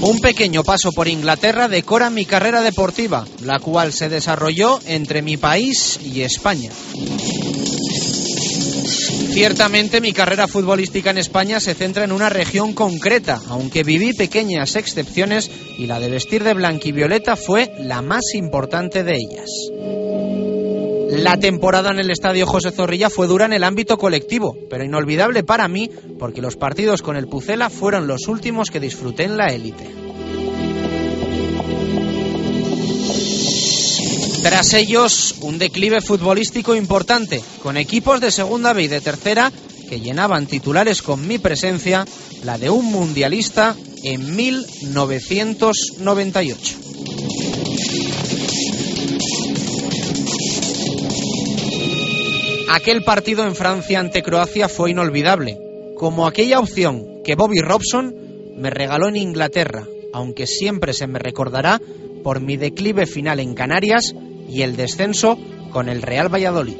[0.01, 5.37] Un pequeño paso por Inglaterra decora mi carrera deportiva, la cual se desarrolló entre mi
[5.37, 6.71] país y España.
[9.33, 14.75] Ciertamente mi carrera futbolística en España se centra en una región concreta, aunque viví pequeñas
[14.75, 19.49] excepciones y la de vestir de blanquivioleta fue la más importante de ellas.
[21.11, 25.43] La temporada en el Estadio José Zorrilla fue dura en el ámbito colectivo, pero inolvidable
[25.43, 29.47] para mí porque los partidos con el Pucela fueron los últimos que disfruté en la
[29.47, 30.00] élite.
[34.41, 39.51] Tras ellos, un declive futbolístico importante, con equipos de segunda B y de tercera
[39.87, 42.07] que llenaban titulares con mi presencia,
[42.43, 46.77] la de un mundialista en 1998.
[52.71, 55.59] Aquel partido en Francia ante Croacia fue inolvidable,
[55.95, 58.15] como aquella opción que Bobby Robson
[58.57, 61.79] me regaló en Inglaterra, aunque siempre se me recordará
[62.23, 64.15] por mi declive final en Canarias
[64.51, 65.37] y el descenso
[65.71, 66.77] con el Real Valladolid.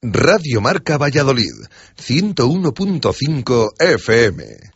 [0.00, 1.52] Radio Marca Valladolid,
[1.96, 4.44] 101.5 FM.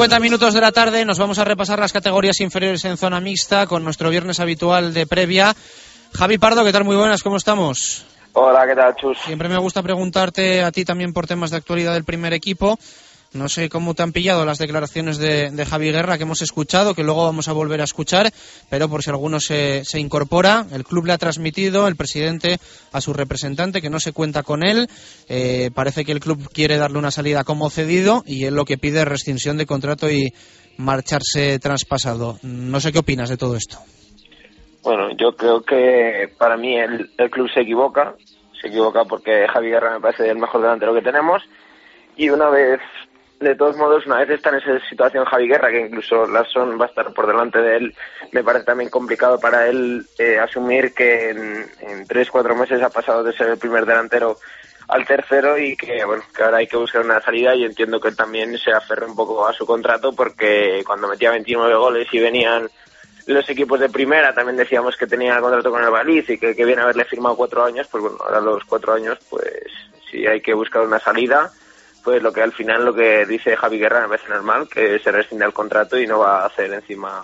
[0.00, 3.66] 50 minutos de la tarde nos vamos a repasar las categorías inferiores en zona mixta
[3.66, 5.54] con nuestro viernes habitual de previa.
[6.14, 6.84] Javi Pardo, ¿qué tal?
[6.84, 8.06] Muy buenas, ¿cómo estamos?
[8.32, 9.18] Hola, ¿qué tal, Chus?
[9.18, 12.78] Siempre me gusta preguntarte a ti también por temas de actualidad del primer equipo.
[13.32, 16.96] No sé cómo te han pillado las declaraciones de, de, Javi Guerra que hemos escuchado,
[16.96, 18.32] que luego vamos a volver a escuchar,
[18.68, 22.58] pero por si alguno se, se, incorpora, el club le ha transmitido, el presidente,
[22.92, 24.88] a su representante, que no se cuenta con él.
[25.28, 28.78] Eh, parece que el club quiere darle una salida como cedido y él lo que
[28.78, 30.32] pide es rescisión de contrato y
[30.76, 32.38] marcharse traspasado.
[32.42, 33.78] No sé qué opinas de todo esto.
[34.82, 38.16] Bueno, yo creo que para mí el, el club se equivoca.
[38.60, 41.42] Se equivoca porque Javi Guerra me parece el mejor delantero que tenemos.
[42.16, 42.80] Y una vez
[43.40, 46.84] de todos modos, una vez está en esa situación Javi Guerra, que incluso Larson va
[46.84, 47.94] a estar por delante de él,
[48.32, 53.24] me parece también complicado para él eh, asumir que en, tres, cuatro meses ha pasado
[53.24, 54.36] de ser el primer delantero
[54.88, 58.08] al tercero y que, bueno, que ahora hay que buscar una salida y entiendo que
[58.08, 62.20] él también se aferre un poco a su contrato porque cuando metía 29 goles y
[62.20, 62.68] venían
[63.26, 66.64] los equipos de primera también decíamos que tenía contrato con el Valiz y que, que
[66.64, 69.64] viene a haberle firmado cuatro años, pues bueno, ahora los cuatro años, pues
[70.10, 71.50] sí hay que buscar una salida
[72.02, 75.12] pues lo que al final lo que dice Javi Guerra me parece normal, que se
[75.12, 77.22] rescinde el contrato y no va a hacer encima,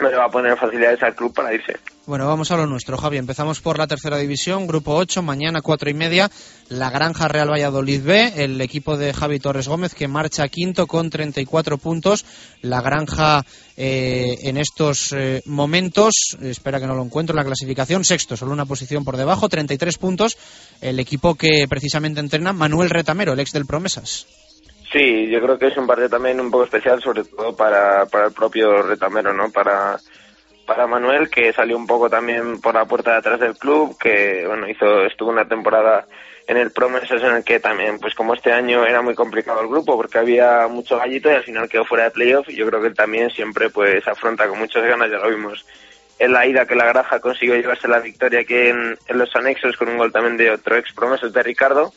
[0.00, 1.78] no le va a poner facilidades al club para irse.
[2.04, 3.16] Bueno, vamos a lo nuestro, Javi.
[3.16, 6.28] Empezamos por la tercera división, grupo 8, mañana cuatro y media,
[6.68, 11.10] la Granja Real Valladolid B, el equipo de Javi Torres Gómez que marcha quinto con
[11.10, 12.26] 34 puntos.
[12.60, 13.44] La Granja
[13.76, 18.66] eh, en estos eh, momentos, espera que no lo encuentro, la clasificación sexto, solo una
[18.66, 20.36] posición por debajo, 33 puntos.
[20.80, 24.26] El equipo que precisamente entrena Manuel Retamero, el ex del Promesas.
[24.92, 28.26] Sí, yo creo que es un partido también un poco especial, sobre todo para, para
[28.26, 29.50] el propio Retamero, ¿no?
[29.50, 29.98] Para
[30.66, 34.44] para Manuel, que salió un poco también por la puerta de atrás del club, que
[34.46, 36.06] bueno hizo estuvo una temporada
[36.46, 39.68] en el Promesas en el que también, pues como este año era muy complicado el
[39.68, 42.48] grupo porque había mucho gallito y al final quedó fuera de playoff.
[42.48, 45.64] Yo creo que él también siempre pues afronta con muchas ganas, ya lo vimos
[46.18, 49.76] en la ida que la Graja consiguió llevarse la victoria aquí en, en los anexos
[49.76, 51.92] con un gol también de otro ex Promesas de Ricardo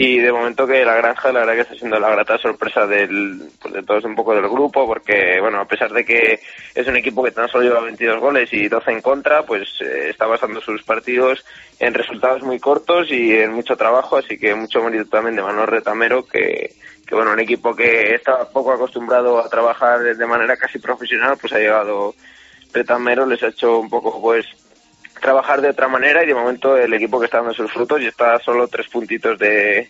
[0.00, 3.50] y de momento que la granja la verdad que está siendo la grata sorpresa del,
[3.60, 6.38] pues de todos un poco del grupo porque bueno a pesar de que
[6.72, 10.10] es un equipo que tan solo lleva 22 goles y 12 en contra pues eh,
[10.10, 11.44] está basando sus partidos
[11.80, 15.66] en resultados muy cortos y en mucho trabajo así que mucho mérito también de Manuel
[15.66, 20.78] Retamero que, que bueno un equipo que está poco acostumbrado a trabajar de manera casi
[20.78, 22.14] profesional pues ha llegado
[22.72, 24.46] Retamero les ha hecho un poco pues
[25.20, 28.06] trabajar de otra manera y de momento el equipo que está dando sus frutos y
[28.06, 29.88] está solo tres puntitos de,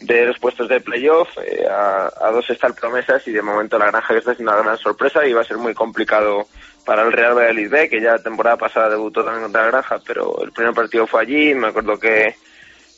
[0.00, 3.78] de los puestos de playoff, eh, a, a, dos está el Promesas y de momento
[3.78, 6.46] la Granja que está haciendo una gran sorpresa y va a ser muy complicado
[6.84, 9.98] para el Real Valladolid B, que ya la temporada pasada debutó también contra la Granja,
[10.06, 12.34] pero el primer partido fue allí, me acuerdo que,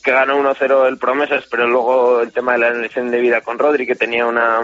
[0.03, 3.59] que ganó 1-0 el Promesas, pero luego el tema de la elección de vida con
[3.59, 4.61] Rodri, que tenía una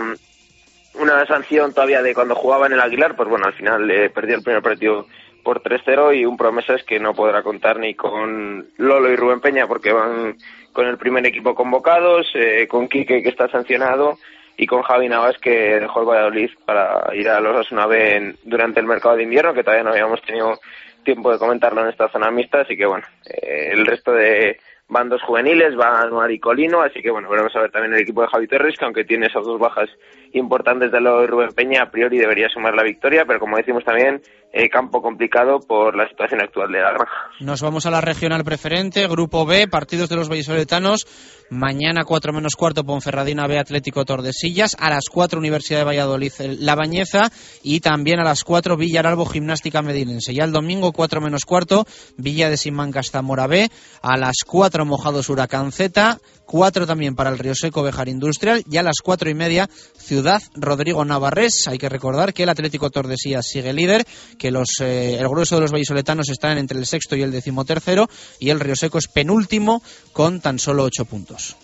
[0.95, 4.35] una sanción todavía de cuando jugaba en el Aguilar, pues bueno, al final eh, perdió
[4.35, 5.07] el primer partido
[5.43, 9.41] por 3-0 y un promesa es que no podrá contar ni con Lolo y Rubén
[9.41, 10.37] Peña porque van
[10.73, 14.17] con el primer equipo convocados, eh, con Quique que está sancionado
[14.57, 18.79] y con Javi Navas que dejó el Valladolid para ir a los Asuna B durante
[18.79, 20.59] el mercado de invierno que todavía no habíamos tenido
[21.03, 24.59] tiempo de comentarlo en esta zona mixta así que bueno, eh, el resto de
[24.89, 28.21] bandos juveniles, va Anuar y Colino, así que bueno, veremos a ver también el equipo
[28.21, 29.89] de Javi Terres, que aunque tiene esas dos bajas
[30.33, 33.83] importantes de lo de Rubén Peña, a priori debería sumar la victoria, pero como decimos
[33.83, 34.21] también,
[34.51, 37.13] eh, campo complicado por la situación actual de la granja.
[37.39, 41.05] Nos vamos a la regional preferente, grupo B, partidos de los vallisoletanos,
[41.51, 46.75] mañana 4 menos cuarto Ponferradina B Atlético Tordesillas, a las 4 Universidad de Valladolid La
[46.75, 47.31] Bañeza.
[47.61, 50.33] Y también a las 4 Villaralbo Gimnástica Medinense.
[50.33, 51.85] Ya el domingo 4 menos cuarto
[52.17, 53.69] Villa de Simán Castamora B,
[54.01, 58.63] a las 4 Mojados Huracán Z, 4 también para el Río Seco Bejar Industrial.
[58.69, 59.67] Y a las 4 y media
[59.97, 60.18] Ciudad
[60.55, 61.67] Rodrigo Navarrés.
[61.67, 64.05] Hay que recordar que el Atlético Tordesillas sigue líder,
[64.37, 68.07] que los, eh, el grueso de los vallisoletanos están entre el sexto y el decimotercero
[68.39, 69.81] y el Río Seco es penúltimo
[70.13, 71.55] con tan solo 8 puntos.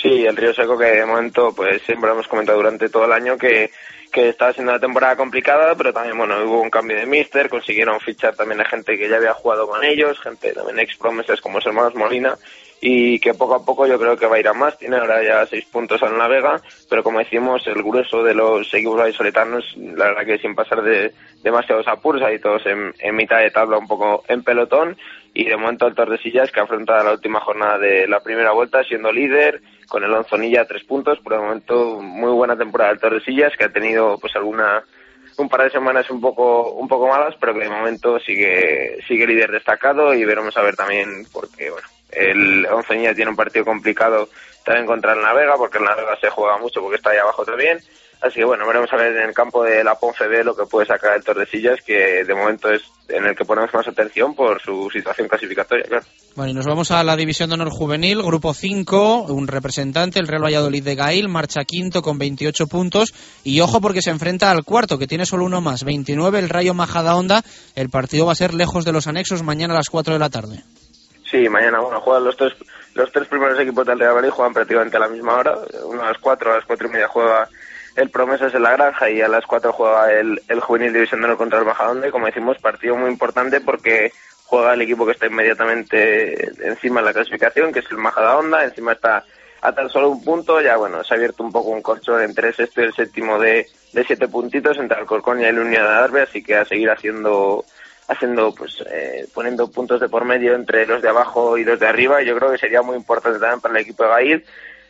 [0.00, 3.36] Sí, el Río Seco que de momento pues siempre hemos comentado durante todo el año
[3.36, 3.70] que
[4.12, 7.98] que estaba siendo una temporada complicada, pero también, bueno, hubo un cambio de mister, consiguieron
[7.98, 11.56] fichar también a gente que ya había jugado con ellos, gente también ex promesas como
[11.56, 12.36] los hermanos Molina,
[12.84, 14.76] y que poco a poco yo creo que va a ir a más.
[14.76, 16.60] Tiene ahora ya seis puntos al Navega,
[16.90, 21.14] pero como decimos, el grueso de los equipos vallisoletanos, la verdad que sin pasar de
[21.44, 24.96] demasiados apuros, ahí todos en, mitad de tabla, un poco en pelotón,
[25.32, 29.12] y de momento el Tordesillas que afronta la última jornada de la primera vuelta siendo
[29.12, 31.20] líder con el Onzonilla tres puntos.
[31.20, 34.82] Por el momento muy buena temporada del Tordesillas que ha tenido pues alguna
[35.38, 39.26] un par de semanas un poco un poco malas pero que de momento sigue sigue
[39.26, 44.28] líder destacado y veremos a ver también porque bueno el Onzonilla tiene un partido complicado
[44.64, 47.78] también contra el Navega porque el Navega se juega mucho porque está ahí abajo también
[48.22, 50.86] Así que bueno, veremos a ver en el campo de la Ponfe lo que puede
[50.86, 54.88] sacar el Tordesillas, que de momento es en el que ponemos más atención por su
[54.92, 56.00] situación clasificatoria.
[56.36, 60.28] Bueno, y nos vamos a la División de Honor Juvenil, Grupo 5, un representante, el
[60.28, 63.12] Real Valladolid de Gail, marcha quinto con 28 puntos.
[63.42, 66.74] Y ojo porque se enfrenta al cuarto, que tiene solo uno más, 29, el Rayo
[66.74, 67.42] Majadahonda.
[67.74, 70.30] El partido va a ser lejos de los anexos mañana a las 4 de la
[70.30, 70.62] tarde.
[71.32, 72.52] Sí, mañana, bueno, juegan los tres,
[72.92, 75.56] los tres primeros equipos del Real Valladolid, juegan prácticamente a la misma hora.
[75.86, 77.48] Uno a las 4, a las 4 y media juega
[77.96, 81.34] el Promesas en la Granja y a las 4 juega el, el Juvenil División de
[81.34, 82.06] contra el Majadahonda.
[82.06, 84.12] Y como decimos, partido muy importante porque
[84.44, 88.64] juega el equipo que está inmediatamente encima de la clasificación, que es el Majadahonda.
[88.64, 89.24] Encima está
[89.62, 92.48] a tan solo un punto, ya bueno, se ha abierto un poco un corcho entre
[92.48, 95.88] el sexto y el séptimo de, de siete puntitos entre Alcorcón y el Unión de
[95.88, 97.64] Darbe, así que a seguir haciendo
[98.08, 101.86] haciendo pues eh, poniendo puntos de por medio entre los de abajo y los de
[101.86, 104.44] arriba yo creo que sería muy importante también para el equipo de Gail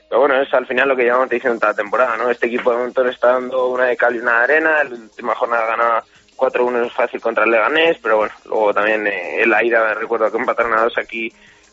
[0.08, 2.70] pero bueno es al final lo que llevamos diciendo toda la temporada no este equipo
[2.70, 6.04] de momento está dando una de cal y una de arena la última jornada ganaba
[6.36, 10.38] 4-1 es fácil contra el Leganés pero bueno luego también eh, el Aira recuerdo que
[10.38, 11.32] empataron a dos aquí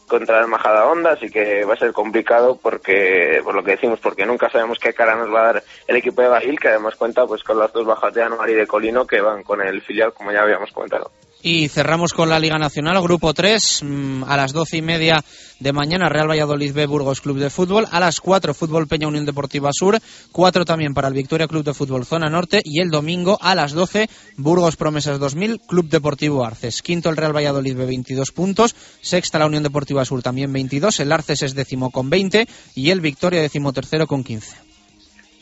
[0.10, 4.00] contra el Majada Onda, así que va a ser complicado porque, por lo que decimos,
[4.00, 6.96] porque nunca sabemos qué cara nos va a dar el equipo de Bajil, que además
[6.96, 9.82] cuenta pues con las dos bajas de Anuar y de Colino que van con el
[9.82, 11.12] filial, como ya habíamos comentado.
[11.42, 15.24] Y cerramos con la Liga Nacional, Grupo 3, mm, a las doce y media
[15.62, 17.86] de mañana, Real Valladolid B, Burgos Club de Fútbol.
[17.92, 20.00] A las 4, Fútbol Peña Unión Deportiva Sur.
[20.34, 22.62] 4 también para el Victoria Club de Fútbol Zona Norte.
[22.66, 26.82] Y el domingo, a las 12, Burgos Promesas 2000, Club Deportivo Arces.
[26.82, 28.76] Quinto, el Real Valladolid B, 22 puntos.
[29.00, 31.00] Sexta, la Unión Deportiva Sur, también 22.
[31.00, 32.48] El Arces es décimo con 20.
[32.76, 34.58] Y el Victoria, décimo tercero con 15.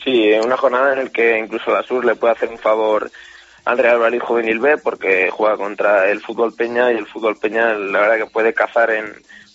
[0.04, 3.12] Sí, una jornada en la que incluso la Sur le puede hacer un favor
[3.68, 7.74] al Real Valladolid Juvenil B porque juega contra el Fútbol Peña y el Fútbol Peña
[7.74, 9.06] la verdad que puede cazar en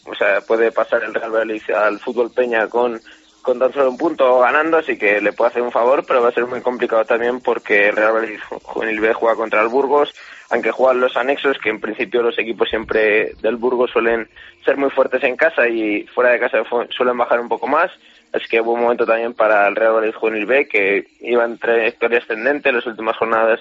[0.04, 3.00] o sea puede pasar el Real Valladolid al Fútbol Peña con
[3.40, 6.28] con tan solo un punto ganando así que le puede hacer un favor pero va
[6.28, 10.12] a ser muy complicado también porque el Real Valladolid Juvenil B juega contra el Burgos
[10.52, 14.28] aunque juegan los anexos que en principio los equipos siempre del Burgos suelen
[14.62, 16.58] ser muy fuertes en casa y fuera de casa
[16.90, 17.90] suelen bajar un poco más.
[18.34, 22.18] Así que un momento también para el Real Valladolid Juvenil B que iba en trayectoria
[22.18, 23.60] ascendente en las últimas jornadas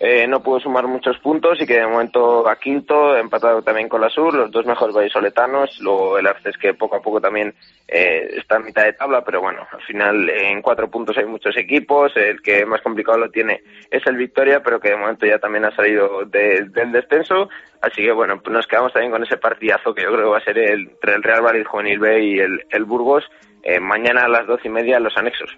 [0.00, 4.00] eh, no pudo sumar muchos puntos y que de momento a quinto, empatado también con
[4.00, 7.52] la Sur, los dos mejores vallisoletanos, luego el Arces que poco a poco también
[7.88, 11.56] eh, está en mitad de tabla, pero bueno, al final en cuatro puntos hay muchos
[11.56, 15.38] equipos, el que más complicado lo tiene es el Victoria, pero que de momento ya
[15.38, 17.48] también ha salido del descenso,
[17.80, 20.44] así que bueno, nos quedamos también con ese partidazo que yo creo que va a
[20.44, 23.24] ser el, entre el Real Valladolid Juvenil B y el, el Burgos,
[23.64, 25.50] eh, mañana a las doce y media en los anexos.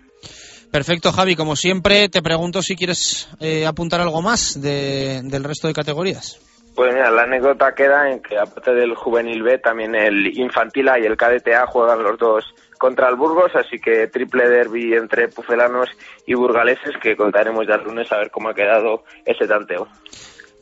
[0.71, 1.35] Perfecto, Javi.
[1.35, 6.41] Como siempre, te pregunto si quieres eh, apuntar algo más de, del resto de categorías.
[6.75, 10.99] Pues mira, la anécdota queda en que aparte del juvenil B, también el infantil A
[10.99, 12.45] y el KDTA juegan los dos
[12.79, 15.89] contra el Burgos, así que triple derby entre pucelanos
[16.25, 19.89] y burgaleses que contaremos ya el lunes a ver cómo ha quedado ese tanteo.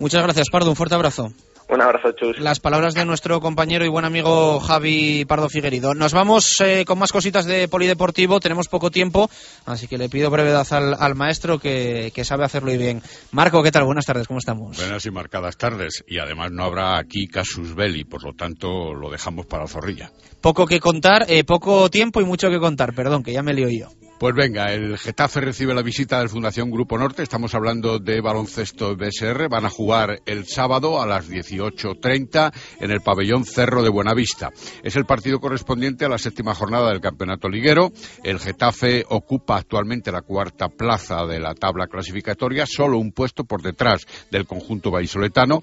[0.00, 0.70] Muchas gracias, Pardo.
[0.70, 1.28] Un fuerte abrazo.
[1.68, 2.38] Un abrazo, Chus.
[2.38, 5.94] Las palabras de nuestro compañero y buen amigo Javi Pardo Figuerido.
[5.94, 8.40] Nos vamos eh, con más cositas de polideportivo.
[8.40, 9.28] Tenemos poco tiempo,
[9.66, 13.02] así que le pido brevedad al, al maestro que, que, sabe hacerlo y bien.
[13.32, 13.84] Marco, ¿qué tal?
[13.84, 14.78] Buenas tardes, ¿cómo estamos?
[14.78, 16.02] Buenas y marcadas tardes.
[16.06, 20.10] Y además no habrá aquí casus belli, por lo tanto lo dejamos para Zorrilla.
[20.40, 22.94] Poco que contar, eh, poco tiempo y mucho que contar.
[22.94, 24.07] Perdón, que ya me lío yo.
[24.18, 27.22] Pues venga, el Getafe recibe la visita del Fundación Grupo Norte.
[27.22, 29.48] Estamos hablando de baloncesto BSR.
[29.48, 34.50] Van a jugar el sábado a las 18.30 en el pabellón Cerro de Buenavista.
[34.82, 37.92] Es el partido correspondiente a la séptima jornada del Campeonato Liguero.
[38.24, 43.62] El Getafe ocupa actualmente la cuarta plaza de la tabla clasificatoria, solo un puesto por
[43.62, 45.62] detrás del conjunto vallisoletano,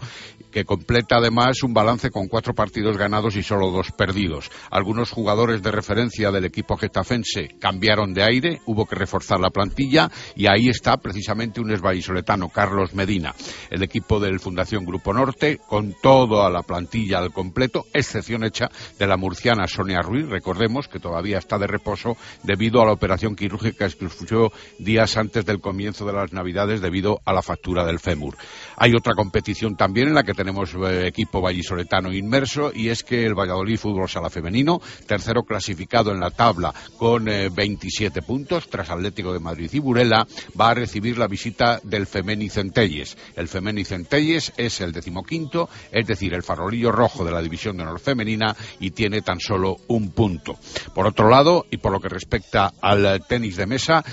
[0.50, 4.50] que completa además un balance con cuatro partidos ganados y solo dos perdidos.
[4.72, 10.10] Algunos jugadores de referencia del equipo getafense cambiaron de aire hubo que reforzar la plantilla
[10.36, 13.34] y ahí está precisamente un esvallisoletano, Carlos Medina.
[13.70, 19.08] El equipo del Fundación Grupo Norte, con toda la plantilla al completo, excepción hecha de
[19.08, 23.88] la murciana Sonia Ruiz, recordemos que todavía está de reposo debido a la operación quirúrgica
[23.90, 28.36] que sufrió días antes del comienzo de las Navidades debido a la factura del fémur.
[28.78, 33.26] Hay otra competición también en la que tenemos eh, equipo vallisoletano inmerso y es que
[33.26, 38.90] el Valladolid Fútbol Sala Femenino, tercero clasificado en la tabla con eh, 27 puntos, tras
[38.90, 40.28] Atlético de Madrid y Burela,
[40.60, 43.18] va a recibir la visita del Femeni Centelles.
[43.36, 47.84] El Femeni Centelles es el decimoquinto, es decir, el farolillo rojo de la división de
[47.84, 50.58] honor femenina y tiene tan solo un punto.
[50.94, 54.04] Por otro lado, y por lo que respecta al tenis de mesa,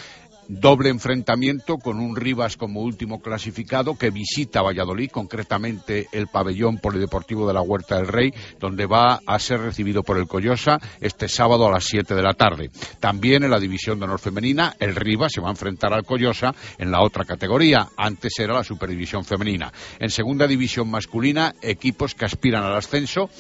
[0.49, 7.47] doble enfrentamiento con un Rivas como último clasificado que visita Valladolid, concretamente el pabellón polideportivo
[7.47, 11.67] de la Huerta del Rey, donde va a ser recibido por el Coyosa este sábado
[11.67, 12.71] a las 7 de la tarde.
[13.01, 16.55] También en la división de honor femenina, el Rivas se va a enfrentar al Coyosa
[16.79, 17.89] en la otra categoría.
[17.97, 19.73] Antes era la superdivisión femenina.
[19.99, 23.31] En segunda división masculina, equipos que aspiran al ascenso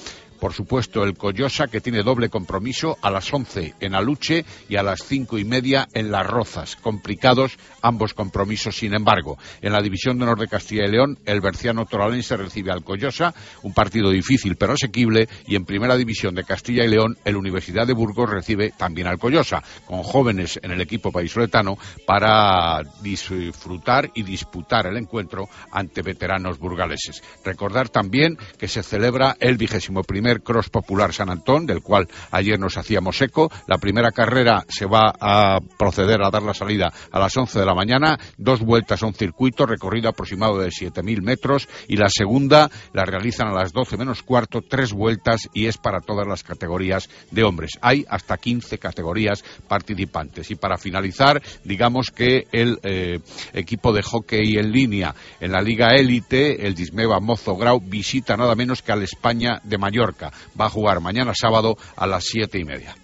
[0.42, 4.82] por supuesto, el Coyosa, que tiene doble compromiso a las 11 en Aluche y a
[4.82, 6.74] las cinco y media en Las Rozas.
[6.74, 9.38] Complicados ambos compromisos, sin embargo.
[9.60, 13.32] En la División de Honor de Castilla y León, el Berciano Toralense recibe al Coyosa,
[13.62, 17.86] un partido difícil pero asequible, y en Primera División de Castilla y León, el Universidad
[17.86, 24.24] de Burgos recibe también al Coyosa, con jóvenes en el equipo paisoletano para disfrutar y
[24.24, 27.22] disputar el encuentro ante veteranos burgaleses.
[27.44, 32.58] Recordar también que se celebra el vigésimo primer Cross Popular San Antón, del cual ayer
[32.58, 33.50] nos hacíamos eco.
[33.66, 37.66] La primera carrera se va a proceder a dar la salida a las 11 de
[37.66, 42.70] la mañana, dos vueltas a un circuito, recorrido aproximado de 7.000 metros, y la segunda
[42.92, 47.08] la realizan a las 12 menos cuarto, tres vueltas, y es para todas las categorías
[47.30, 47.72] de hombres.
[47.80, 50.50] Hay hasta 15 categorías participantes.
[50.50, 53.20] Y para finalizar, digamos que el eh,
[53.52, 58.54] equipo de hockey en línea en la Liga Élite, el Dismeva Mozo Grau, visita nada
[58.54, 60.21] menos que al España de Mallorca.
[60.60, 62.94] Va a jugar mañana sábado a las siete y media.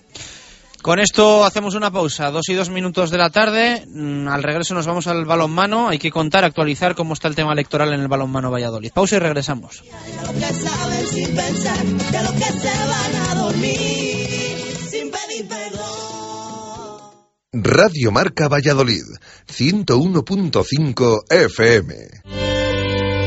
[0.82, 3.84] Con esto hacemos una pausa, dos y dos minutos de la tarde.
[3.88, 5.88] Mm, Al regreso nos vamos al balonmano.
[5.88, 8.92] Hay que contar, actualizar cómo está el tema electoral en el balonmano Valladolid.
[8.92, 9.82] Pausa y regresamos.
[17.52, 19.04] Radio Marca Valladolid,
[19.48, 22.57] 101.5 FM.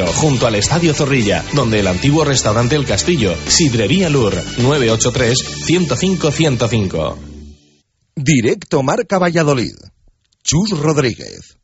[0.00, 7.16] junto al Estadio Zorrilla, donde el antiguo restaurante El Castillo, Sidrería Lur, 983-105-105.
[8.16, 9.74] Directo Marca Valladolid.
[10.42, 11.58] Chus Rodríguez.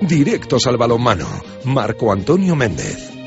[0.00, 1.28] Directos al balonmano.
[1.64, 3.19] Marco Antonio Méndez.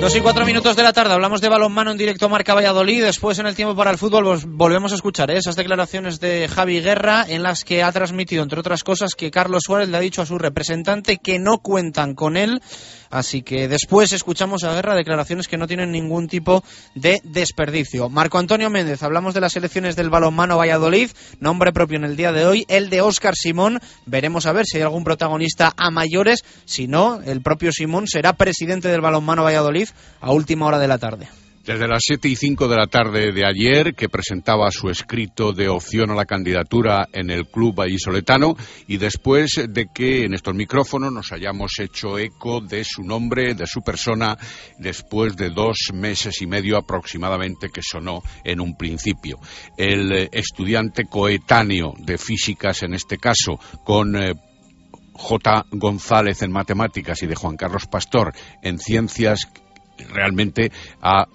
[0.00, 3.04] Dos y cuatro minutos de la tarde, hablamos de balonmano en directo Marca Valladolid.
[3.04, 5.36] Después, en el tiempo para el fútbol, volvemos a escuchar ¿eh?
[5.36, 9.64] esas declaraciones de Javi Guerra en las que ha transmitido, entre otras cosas, que Carlos
[9.66, 12.62] Suárez le ha dicho a su representante que no cuentan con él.
[13.10, 18.08] Así que después escuchamos a Guerra declaraciones que no tienen ningún tipo de desperdicio.
[18.08, 22.32] Marco Antonio Méndez, hablamos de las elecciones del balonmano Valladolid, nombre propio en el día
[22.32, 23.80] de hoy, el de Óscar Simón.
[24.06, 26.44] Veremos a ver si hay algún protagonista a mayores.
[26.64, 29.89] Si no, el propio Simón será presidente del balonmano Valladolid
[30.20, 31.28] a última hora de la tarde.
[31.64, 35.68] Desde las 7 y 5 de la tarde de ayer, que presentaba su escrito de
[35.68, 38.56] opción a la candidatura en el Club Vallisoletano,
[38.88, 43.66] y después de que en estos micrófonos nos hayamos hecho eco de su nombre, de
[43.66, 44.38] su persona,
[44.78, 49.38] después de dos meses y medio aproximadamente que sonó en un principio.
[49.76, 54.16] El eh, estudiante coetáneo de físicas, en este caso, con.
[54.16, 54.32] eh,
[55.20, 55.66] J.
[55.72, 58.32] González en matemáticas y de Juan Carlos Pastor
[58.62, 59.50] en ciencias,
[60.08, 60.70] realmente
[61.00, 61.26] ha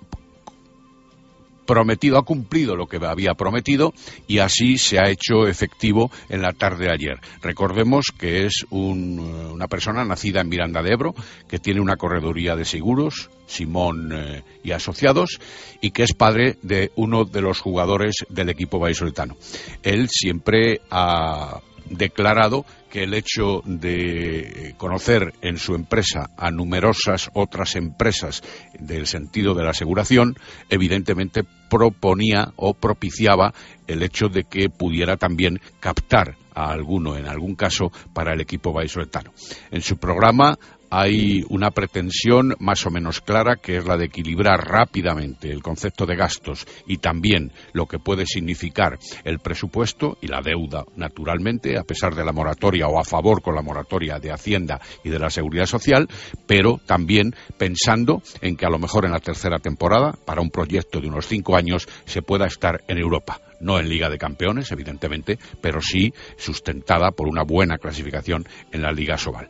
[1.66, 3.94] prometido, ha cumplido lo que había prometido
[4.28, 7.20] y así se ha hecho efectivo en la tarde de ayer.
[7.42, 11.16] Recordemos que es un, eh, una persona nacida en Miranda de Ebro,
[11.48, 15.40] que tiene una correduría de seguros, Simón eh, y Asociados,
[15.82, 19.36] y que es padre de uno de los jugadores del equipo vallisoletano.
[19.84, 22.66] Él siempre ha declarado
[22.96, 28.42] que el hecho de conocer en su empresa a numerosas otras empresas
[28.80, 30.38] del sentido de la aseguración,
[30.70, 33.54] evidentemente proponía o propiciaba
[33.88, 38.72] el hecho de que pudiera también captar a alguno, en algún caso, para el equipo
[38.72, 39.34] vallisoletano.
[39.72, 40.58] En su programa
[40.90, 46.06] hay una pretensión más o menos clara que es la de equilibrar rápidamente el concepto
[46.06, 51.84] de gastos y también lo que puede significar el presupuesto y la deuda, naturalmente, a
[51.84, 55.30] pesar de la moratoria o a favor con la moratoria de Hacienda y de la
[55.30, 56.08] Seguridad Social,
[56.48, 61.00] pero también pensando en que a lo mejor en la tercera temporada, para un proyecto
[61.00, 63.42] de unos cinco años, se pueda estar en Europa.
[63.62, 68.92] No en Liga de Campeones, evidentemente, pero sí sustentada por una buena clasificación en la
[68.92, 69.50] Liga Sobal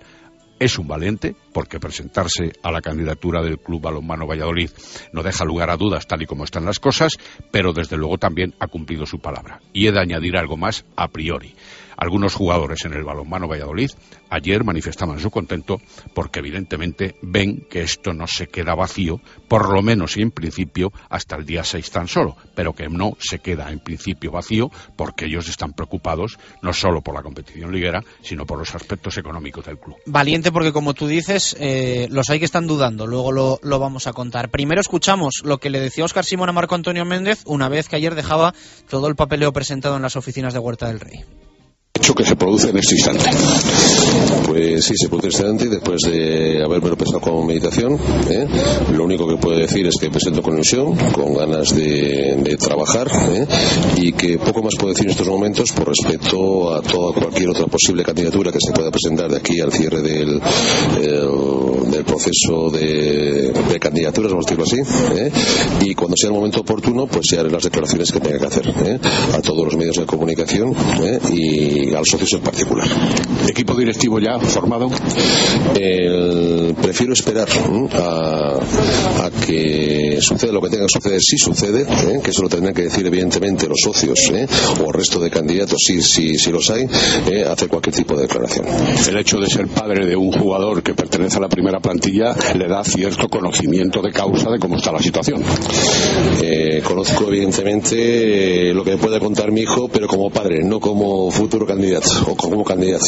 [0.60, 4.72] es un valiente porque presentarse a la candidatura del Club Balonmano Valladolid
[5.12, 7.14] no deja lugar a dudas tal y como están las cosas,
[7.52, 9.60] pero desde luego también ha cumplido su palabra.
[9.74, 11.56] Y he de añadir algo más a priori.
[11.98, 13.92] Algunos jugadores en el balonmano Valladolid
[14.30, 15.80] ayer manifestaban su contento
[16.14, 20.92] porque evidentemente ven que esto no se queda vacío, por lo menos y en principio
[21.10, 25.26] hasta el día 6 tan solo, pero que no se queda en principio vacío porque
[25.26, 29.80] ellos están preocupados no solo por la competición liguera, sino por los aspectos económicos del
[29.80, 29.98] club.
[30.06, 34.08] Valiente porque como tú dices, eh, los hay que están dudando, luego lo, lo vamos
[34.08, 34.50] a contar.
[34.50, 37.96] Primero escuchamos lo que le decía Óscar Simón a Marco Antonio Méndez una vez que
[37.96, 38.54] ayer dejaba
[38.90, 41.24] todo el papeleo presentado en las oficinas de Huerta del Rey
[41.96, 43.24] hecho que se produce en este instante?
[44.46, 47.98] Pues sí, se produce en este instante después de haberme pensado con meditación.
[48.30, 48.48] ¿eh?
[48.94, 53.48] Lo único que puedo decir es que presento con ilusión, con ganas de, trabajar ¿eh?
[53.98, 57.68] y que poco más puedo decir en estos momentos por respecto a toda cualquier otra
[57.68, 60.42] posible candidatura que se pueda presentar de aquí al cierre del,
[61.02, 65.20] el, del proceso de, candidaturas, vamos a decirlo así.
[65.20, 65.32] ¿eh?
[65.82, 68.74] Y cuando sea el momento oportuno, pues se haré las declaraciones que tenga que hacer
[69.34, 70.74] a todos los medios de comunicación
[71.32, 72.88] y a los socios en particular.
[73.48, 74.90] ¿Equipo directivo ya formado?
[76.82, 77.48] Prefiero esperar
[77.94, 82.20] a, a, que suceda lo que tenga que suceder, si sucede, ¿eh?
[82.24, 84.48] que eso lo tendrán que decir evidentemente los socios ¿eh?
[84.82, 86.88] o el resto de candidatos, si, si, si los hay,
[87.30, 87.44] ¿eh?
[87.44, 88.66] hacer cualquier tipo de declaración.
[89.08, 92.68] El hecho de ser padre de un jugador que pertenece a la primera plantilla le
[92.68, 95.44] da cierto conocimiento de causa de cómo está la situación.
[96.84, 101.66] conozco evidentemente lo que me puede contar mi hijo, pero como padre, no como futuro
[101.66, 101.75] candidato
[102.26, 103.04] o como candidato.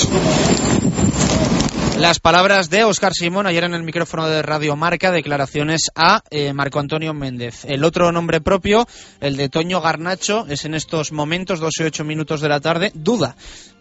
[1.98, 6.54] Las palabras de Óscar Simón ayer en el micrófono de Radio Marca, declaraciones a eh,
[6.54, 7.66] Marco Antonio Méndez.
[7.66, 8.88] El otro nombre propio,
[9.20, 12.92] el de Toño Garnacho, es en estos momentos, 12 y 8 minutos de la tarde,
[12.94, 13.36] duda.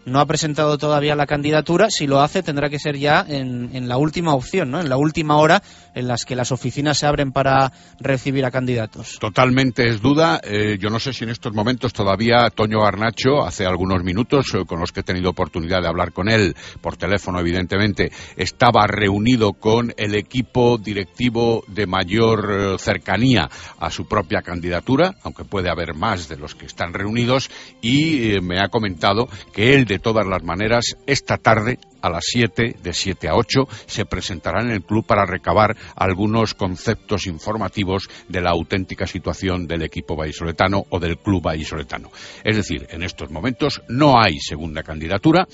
[0.07, 1.87] No ha presentado todavía la candidatura.
[1.89, 4.79] Si lo hace, tendrá que ser ya en, la última opción, ¿no?
[4.79, 5.61] en la última hora
[5.93, 9.17] en las que las oficinas se abren para recibir a candidatos.
[9.19, 10.39] Totalmente es duda.
[10.41, 14.63] Eh, yo no sé si en estos momentos todavía Toño Garnacho, hace algunos minutos eh,
[14.65, 19.53] con los que he tenido oportunidad de hablar con él, por teléfono evidentemente, estaba reunido
[19.53, 25.95] con el equipo directivo de mayor eh, cercanía a su propia candidatura, aunque puede haber
[25.95, 27.49] más de los que están reunidos,
[27.81, 32.75] y me ha comentado que él, de todas las maneras, esta tarde a las 7,
[32.81, 38.41] de 7 a 8, se presentará en el club para recabar algunos conceptos informativos de
[38.41, 42.11] la auténtica situación del equipo vallisoletano o del club vallisoletano.
[42.43, 45.47] Es decir, en estos momentos no hay segunda candidatura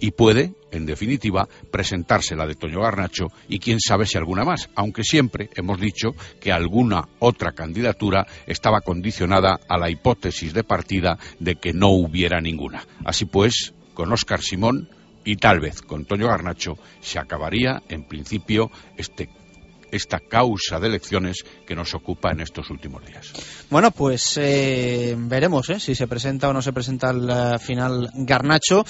[0.00, 4.70] y puede, en definitiva, presentarse la de Toño Garnacho y quién sabe si alguna más,
[4.74, 11.18] aunque siempre hemos dicho que alguna otra candidatura estaba condicionada a la hipótesis de partida
[11.38, 12.84] de que no hubiera ninguna.
[13.04, 14.88] Así pues, con Óscar Simón,
[15.24, 19.28] y tal vez con Toño Garnacho se acabaría, en principio, este,
[19.90, 23.32] esta causa de elecciones que nos ocupa en estos últimos días.
[23.70, 25.80] Bueno, pues eh, veremos ¿eh?
[25.80, 28.84] si se presenta o no se presenta al final Garnacho.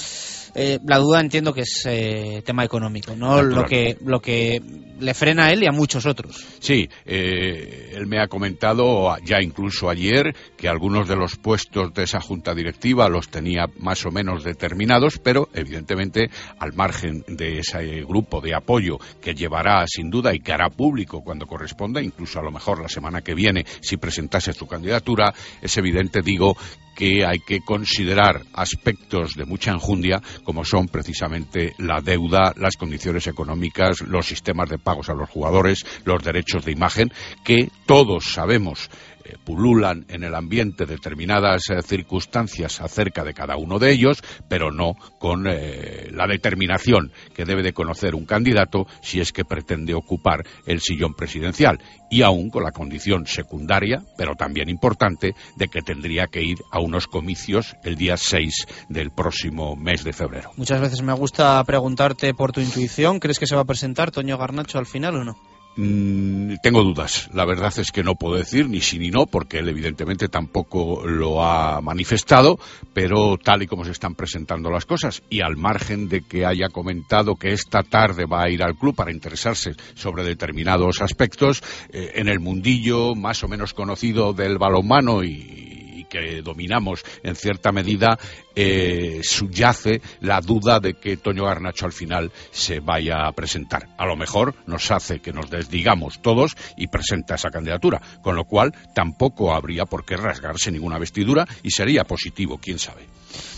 [0.55, 3.43] Eh, la duda entiendo que es eh, tema económico, ¿no?
[3.43, 4.61] Lo que, lo que
[4.99, 6.45] le frena a él y a muchos otros.
[6.59, 12.05] Sí, eh, él me ha comentado ya incluso ayer que algunos de los puestos de
[12.05, 18.03] esa junta directiva los tenía más o menos determinados, pero evidentemente al margen de ese
[18.03, 22.43] grupo de apoyo que llevará sin duda y que hará público cuando corresponda, incluso a
[22.43, 25.33] lo mejor la semana que viene si presentase su candidatura,
[25.63, 26.57] es evidente, digo,
[26.95, 33.27] que hay que considerar aspectos de mucha enjundia como son precisamente la deuda, las condiciones
[33.27, 37.13] económicas, los sistemas de pagos a los jugadores, los derechos de imagen,
[37.45, 38.91] que todos sabemos
[39.31, 44.71] eh, pululan en el ambiente determinadas eh, circunstancias acerca de cada uno de ellos, pero
[44.71, 49.95] no con eh, la determinación que debe de conocer un candidato si es que pretende
[49.95, 51.79] ocupar el sillón presidencial
[52.11, 56.81] y aún con la condición secundaria, pero también importante, de que tendría que ir a
[56.81, 60.51] unos comicios el día 6 del próximo mes de febrero.
[60.57, 63.21] Muchas veces me gusta preguntarte por tu intuición.
[63.21, 65.50] ¿Crees que se va a presentar Toño Garnacho al final o no?
[65.83, 67.31] Mm, tengo dudas.
[67.33, 71.07] La verdad es que no puedo decir ni sí ni no, porque él evidentemente tampoco
[71.07, 72.59] lo ha manifestado,
[72.93, 76.69] pero tal y como se están presentando las cosas, y al margen de que haya
[76.69, 81.63] comentado que esta tarde va a ir al club para interesarse sobre determinados aspectos,
[81.95, 85.70] eh, en el mundillo más o menos conocido del balonmano y y
[86.11, 88.19] que dominamos en cierta medida,
[88.55, 93.89] eh, subyace la duda de que Toño Garnacho al final se vaya a presentar.
[93.97, 98.45] A lo mejor nos hace que nos desdigamos todos y presenta esa candidatura, con lo
[98.45, 103.07] cual tampoco habría por qué rasgarse ninguna vestidura y sería positivo, quién sabe.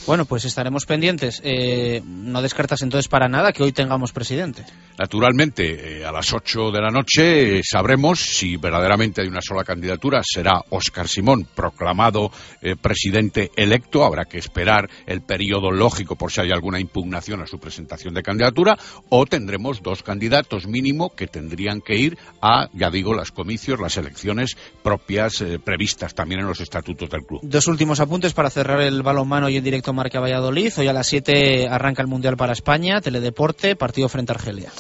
[0.05, 1.41] Bueno, pues estaremos pendientes.
[1.45, 4.65] Eh, no descartas entonces para nada que hoy tengamos presidente.
[4.99, 9.63] Naturalmente, eh, a las 8 de la noche eh, sabremos si verdaderamente hay una sola
[9.63, 10.21] candidatura.
[10.25, 12.33] Será Óscar Simón proclamado
[12.81, 14.05] presidente electo.
[14.05, 18.23] Habrá que esperar el periodo lógico por si hay alguna impugnación a su presentación de
[18.23, 18.77] candidatura.
[19.09, 23.97] O tendremos dos candidatos mínimo que tendrían que ir a, ya digo, las comicios, las
[23.97, 27.41] elecciones propias previstas también en los estatutos del club.
[27.43, 30.73] Dos últimos apuntes para cerrar el balonmano y en directo Marca Valladolid.
[30.79, 34.71] Hoy a las 7 arranca el Mundial para España, Teledeporte, partido frente a Argelia.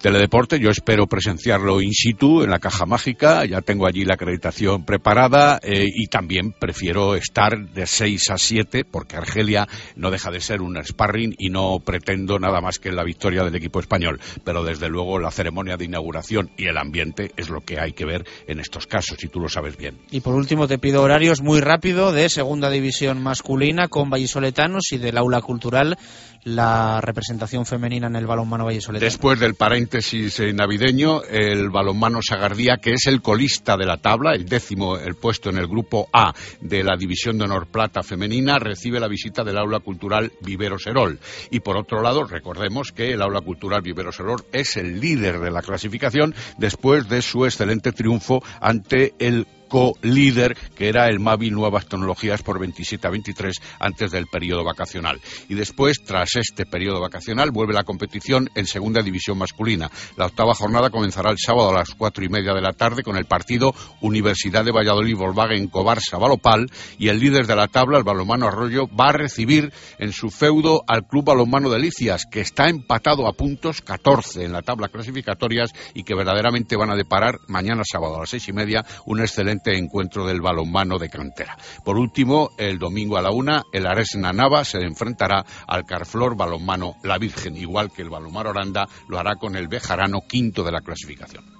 [0.00, 4.86] Teledeporte, yo espero presenciarlo in situ en la caja mágica, ya tengo allí la acreditación
[4.86, 10.40] preparada eh, y también prefiero estar de 6 a 7 porque Argelia no deja de
[10.40, 14.64] ser un sparring y no pretendo nada más que la victoria del equipo español, pero
[14.64, 18.24] desde luego la ceremonia de inauguración y el ambiente es lo que hay que ver
[18.46, 19.98] en estos casos y tú lo sabes bien.
[20.10, 24.96] Y por último te pido horarios muy rápido de segunda división masculina con vallisoletanos y
[24.96, 25.98] del aula cultural
[26.44, 29.04] la representación femenina en el balonmano vallisoletano.
[29.04, 34.32] Después del paréntesis eh, navideño, el balonmano Sagardía, que es el colista de la tabla,
[34.32, 38.58] el décimo, el puesto en el grupo A de la División de Honor Plata femenina,
[38.58, 41.18] recibe la visita del Aula Cultural Vivero Serol.
[41.50, 45.50] Y por otro lado, recordemos que el Aula Cultural Vivero Serol es el líder de
[45.50, 51.86] la clasificación después de su excelente triunfo ante el co-líder que era el Mavi Nuevas
[51.86, 55.20] Tecnologías por 27 a 23 antes del periodo vacacional.
[55.48, 59.90] Y después, tras este periodo vacacional, vuelve la competición en segunda división masculina.
[60.16, 63.16] La octava jornada comenzará el sábado a las cuatro y media de la tarde con
[63.16, 66.66] el partido Universidad de Valladolid Volkswagen Cobarsa Balopal
[66.98, 70.82] y el líder de la tabla, el balomano Arroyo, va a recibir en su feudo
[70.88, 76.02] al Club Balonmano Delicias, que está empatado a puntos 14 en la tabla clasificatorias y
[76.02, 80.26] que verdaderamente van a deparar mañana sábado a las seis y media un excelente encuentro
[80.26, 81.56] del balonmano de cantera.
[81.84, 86.96] Por último, el domingo a la una, el Aresna Nava se enfrentará al Carflor Balonmano
[87.02, 90.80] La Virgen, igual que el balonmano Oranda lo hará con el Bejarano quinto de la
[90.80, 91.59] clasificación.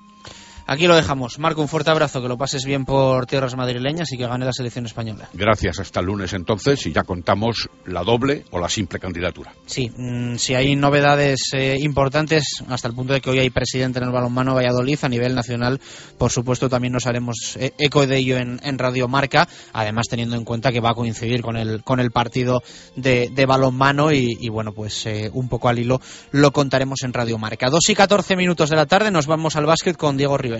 [0.71, 1.41] Aquí lo dejamos.
[1.41, 4.53] Marco, un fuerte abrazo, que lo pases bien por tierras madrileñas y que gane la
[4.53, 5.29] selección española.
[5.35, 9.53] Gracias, hasta el lunes entonces y ya contamos la doble o la simple candidatura.
[9.67, 13.99] Sí, mm, si hay novedades eh, importantes, hasta el punto de que hoy hay presidente
[13.99, 15.81] en el balonmano Valladolid a nivel nacional,
[16.17, 20.37] por supuesto también nos haremos eh, eco de ello en, en Radio Marca, además teniendo
[20.37, 22.63] en cuenta que va a coincidir con el, con el partido
[22.95, 26.01] de, de balonmano y, y, bueno, pues eh, un poco al hilo
[26.31, 27.71] lo contaremos en Radio Marca.
[27.71, 30.60] Dos y 14 minutos de la tarde nos vamos al básquet con Diego Rivera.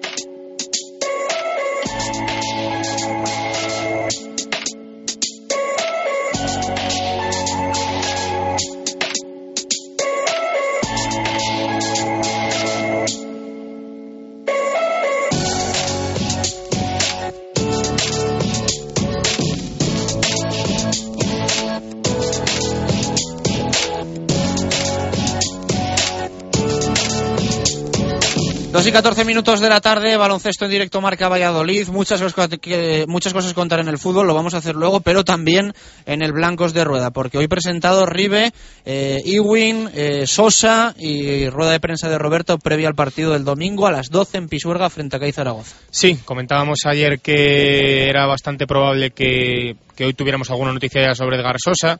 [28.81, 31.87] Dos y 14 minutos de la tarde, baloncesto en directo Marca Valladolid.
[31.89, 35.23] Muchas cosas, que, muchas cosas contar en el fútbol, lo vamos a hacer luego, pero
[35.23, 35.75] también
[36.07, 38.51] en el Blancos de Rueda, porque hoy presentado Ribe,
[38.83, 43.85] eh, Iwin, eh, Sosa y rueda de prensa de Roberto previa al partido del domingo
[43.85, 45.75] a las 12 en Pisuerga frente a CAI Zaragoza.
[45.91, 51.37] Sí, comentábamos ayer que era bastante probable que, que hoy tuviéramos alguna noticia ya sobre
[51.37, 51.99] Edgar Sosa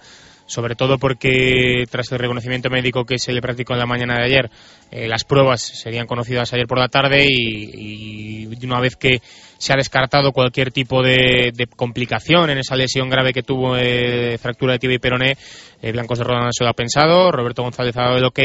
[0.52, 4.26] sobre todo porque tras el reconocimiento médico que se le practicó en la mañana de
[4.26, 4.52] ayer,
[4.92, 9.22] eh, las pruebas serían conocidas ayer por la tarde y, y una vez que
[9.62, 14.40] se ha descartado cualquier tipo de, de complicación en esa lesión grave que tuvo eh,
[14.40, 15.38] fractura de tibia y peroné,
[15.84, 18.40] eh, Blancos de Roda no se lo ha pensado, Roberto González ha dado el ok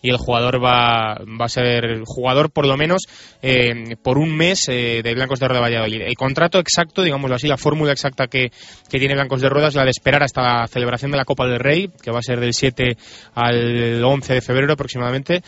[0.00, 3.02] y el jugador va, va a ser jugador por lo menos
[3.42, 6.02] eh, por un mes eh, de Blancos de Rueda Valladolid.
[6.02, 8.52] El contrato exacto, digámoslo así, la fórmula exacta que,
[8.88, 11.48] que tiene Blancos de Rueda es la de esperar hasta la celebración de la Copa
[11.48, 12.96] del Rey, que va a ser del 7
[13.34, 15.42] al 11 de febrero aproximadamente,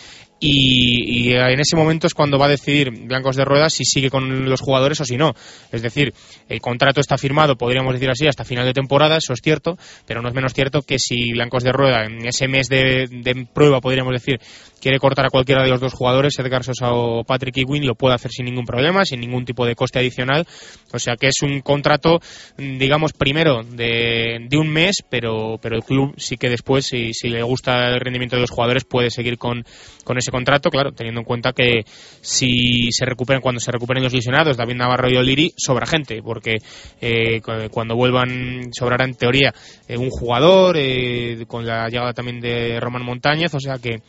[0.45, 4.11] y, y, en ese momento es cuando va a decidir Blancos de Ruedas si sigue
[4.11, 5.35] con los jugadores o si no.
[5.71, 6.13] Es decir,
[6.49, 10.21] el contrato está firmado, podríamos decir así, hasta final de temporada, eso es cierto, pero
[10.21, 13.81] no es menos cierto que si Blancos de Rueda en ese mes de, de prueba,
[13.81, 14.41] podríamos decir,
[14.83, 18.17] quiere cortar a cualquiera de los dos jugadores, Edgar Sosa o Patrick Ewing, lo puede
[18.17, 20.45] hacer sin ningún problema, sin ningún tipo de coste adicional.
[20.93, 22.19] O sea que es un contrato,
[22.59, 27.29] digamos, primero de, de un mes, pero, pero el club sí que después, si, si
[27.29, 29.65] le gusta el rendimiento de los jugadores, puede seguir con,
[30.03, 31.83] con ese contrato, claro, teniendo en cuenta que
[32.21, 36.57] si se recuperan, cuando se recuperen los lesionados, David Navarro y Oliri, sobra gente, porque
[37.01, 39.55] eh, cuando vuelvan sobrará en teoría
[39.87, 44.03] eh, un jugador, eh, con la llegada también de Román Montañez, o sea que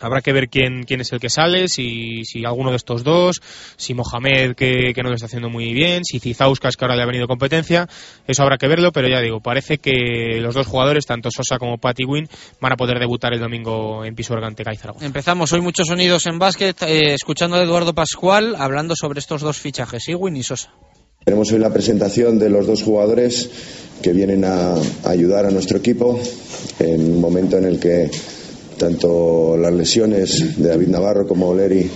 [0.00, 3.40] Habrá que ver quién, quién es el que sale, si, si alguno de estos dos,
[3.76, 7.02] si Mohamed, que, que no lo está haciendo muy bien, si Cizauskas, que ahora le
[7.02, 7.88] ha venido competencia.
[8.26, 11.78] Eso habrá que verlo, pero ya digo, parece que los dos jugadores, tanto Sosa como
[11.78, 12.28] Patty Wynn,
[12.60, 15.04] van a poder debutar el domingo en Piso Organte Zaragoza.
[15.04, 19.58] Empezamos hoy muchos sonidos en básquet, eh, escuchando a Eduardo Pascual hablando sobre estos dos
[19.58, 20.72] fichajes, Ewing y Sosa.
[21.24, 23.50] Tenemos hoy la presentación de los dos jugadores
[24.02, 24.74] que vienen a
[25.04, 26.18] ayudar a nuestro equipo
[26.78, 28.10] en un momento en el que
[28.80, 31.86] tanto las lesiones de David Navarro como Oleri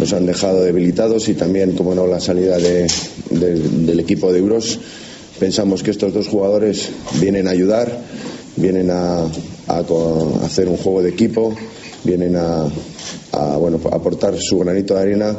[0.00, 2.88] nos han dejado debilitados y también, como no, la salida de,
[3.30, 4.80] de, del equipo de Euros.
[5.38, 8.00] Pensamos que estos dos jugadores vienen a ayudar,
[8.56, 9.28] vienen a,
[10.42, 11.54] hacer un juego de equipo,
[12.02, 12.66] vienen a,
[13.56, 15.36] bueno, aportar su granito de arena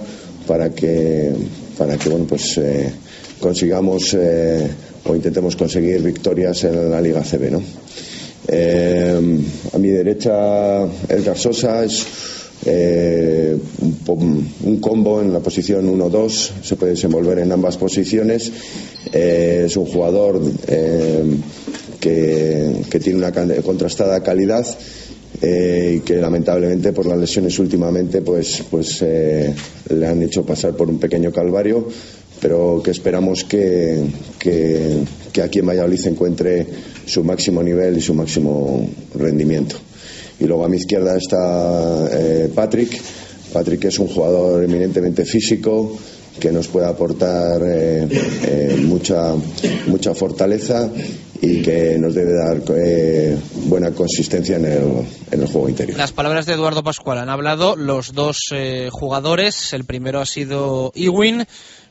[0.48, 1.34] para que,
[1.78, 2.90] para que bueno, pues, eh,
[3.42, 4.66] consigamos eh,
[5.04, 7.52] o intentemos conseguir victorias en la Liga CB.
[7.52, 7.62] ¿no?
[8.48, 9.40] Eh,
[9.74, 12.06] a mi derecha, Edgar Sosa es
[12.66, 13.58] eh,
[14.08, 18.52] un, combo en la posición 1-2, se puede desenvolver en ambas posiciones.
[19.12, 20.42] Eh, es un jugador
[22.00, 23.32] que, que, tiene una
[23.64, 24.66] contrastada calidad.
[25.42, 30.98] y que lamentablemente por las lesiones últimamente pues, pues le han hecho pasar por un
[30.98, 31.88] pequeño calvario
[32.42, 34.04] pero que esperamos que,
[34.40, 35.04] que,
[35.36, 36.66] que aquí en Valladolid se encuentre
[37.06, 39.76] su máximo nivel y su máximo rendimiento.
[40.40, 42.98] Y luego a mi izquierda está eh, Patrick.
[43.52, 45.98] Patrick es un jugador eminentemente físico
[46.40, 48.08] que nos puede aportar eh,
[48.44, 49.34] eh, mucha,
[49.88, 50.90] mucha fortaleza
[51.42, 55.98] y que nos debe dar eh, buena consistencia en el, en el, juego interior.
[55.98, 59.74] Las palabras de Eduardo Pascual han hablado los dos eh, jugadores.
[59.74, 61.46] El primero ha sido Ewing,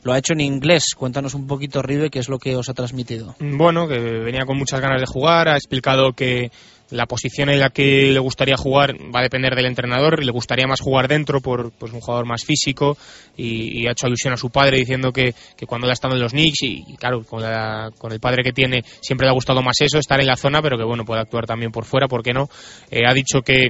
[0.05, 0.93] lo ha hecho en inglés.
[0.95, 3.35] Cuéntanos un poquito, Ribe, qué es lo que os ha transmitido.
[3.39, 6.51] Bueno, que venía con muchas ganas de jugar, ha explicado que
[6.91, 10.67] la posición en la que le gustaría jugar va a depender del entrenador, le gustaría
[10.67, 12.95] más jugar dentro por pues, un jugador más físico
[13.35, 16.21] y, ha hecho alusión a su padre diciendo que, que cuando él ha estado en
[16.21, 19.33] los Knicks y, y claro, con, la, con, el padre que tiene siempre le ha
[19.33, 22.07] gustado más eso, estar en la zona, pero que bueno, puede actuar también por fuera,
[22.07, 22.47] ¿por qué no?
[22.91, 23.69] Eh, ha dicho que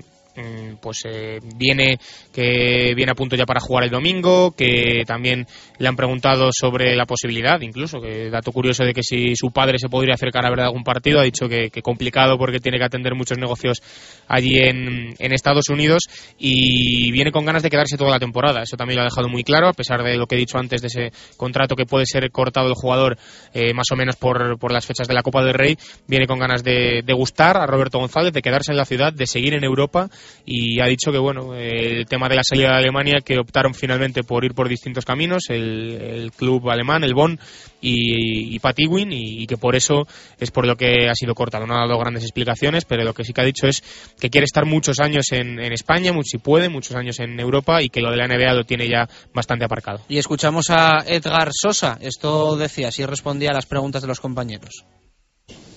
[0.82, 1.98] pues eh, viene
[2.34, 6.96] que viene a punto ya para jugar el domingo, que también le han preguntado sobre
[6.96, 10.50] la posibilidad, incluso, que dato curioso de que si su padre se podría acercar a
[10.50, 13.82] ver algún partido, ha dicho que, que complicado porque tiene que atender muchos negocios
[14.28, 16.04] allí en, en, Estados Unidos
[16.38, 18.62] y viene con ganas de quedarse toda la temporada.
[18.62, 20.82] Eso también lo ha dejado muy claro, a pesar de lo que he dicho antes
[20.82, 23.18] de ese contrato que puede ser cortado el jugador
[23.54, 25.78] eh, más o menos por, por, las fechas de la Copa del Rey,
[26.08, 29.28] viene con ganas de, de gustar a Roberto González, de quedarse en la ciudad, de
[29.28, 30.10] seguir en Europa
[30.46, 34.24] y ha dicho que bueno el tema de la salida de Alemania que optaron finalmente
[34.24, 37.40] por ir por distintos caminos el, el club alemán el Bonn
[37.82, 40.08] y, y Pat Ewing y, y, que por eso
[40.40, 43.24] es por lo que ha sido cortado no ha dado grandes explicaciones pero lo que
[43.24, 43.84] sí que ha dicho es
[44.20, 47.90] que quiere estar muchos años en, en España si puede muchos años en Europa y
[47.90, 50.02] que lo de la NBA lo tiene ya bastante aparcado.
[50.08, 51.98] Y escuchamos a Edgar Sosa.
[52.02, 54.86] Esto decía si respondía a las preguntas de los compañeros.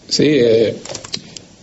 [0.09, 0.77] Sí eh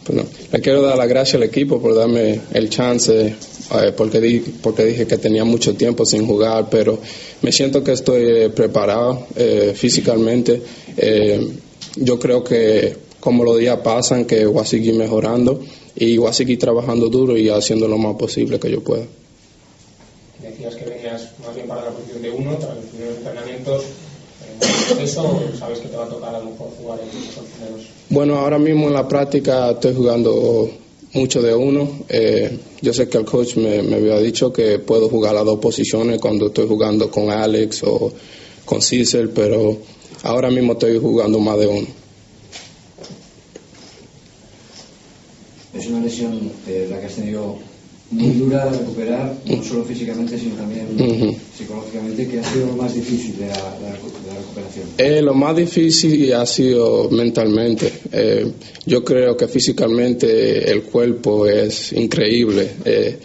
[0.07, 4.39] bueno, le quiero dar las gracias al equipo por darme el chance, eh, porque, di,
[4.61, 6.99] porque dije que tenía mucho tiempo sin jugar, pero
[7.41, 10.61] me siento que estoy eh, preparado eh, físicamente.
[11.95, 15.59] yo creo que como los días pasan, que voy a seguir mejorando
[15.95, 19.05] y voy a seguir trabajando duro y haciendo lo más posible que yo pueda.
[20.39, 22.75] Decías que venías más bien para la posición de uno, tras
[25.01, 27.87] ¿Eso sabes que te va a tocar a lo mejor jugar en esos primeros?
[28.09, 30.69] Bueno, ahora mismo en la práctica estoy jugando
[31.13, 31.89] mucho de uno.
[32.07, 35.59] Eh, yo sé que el coach me, me había dicho que puedo jugar las dos
[35.59, 38.11] posiciones cuando estoy jugando con Alex o
[38.63, 39.77] con Cecil, pero
[40.23, 41.87] ahora mismo estoy jugando más de uno.
[45.73, 47.57] Es una lesión eh, la que has tenido
[48.15, 50.87] muy dura de recuperar, no solo físicamente, sino también
[51.57, 54.85] psicológicamente, que ha sido lo más difícil de la, de la recu- de la recuperación.
[54.97, 57.91] Eh, lo más difícil ha sido mentalmente.
[58.11, 58.51] Eh,
[58.85, 62.69] yo creo que físicamente el cuerpo es increíble.
[62.85, 63.17] Eh,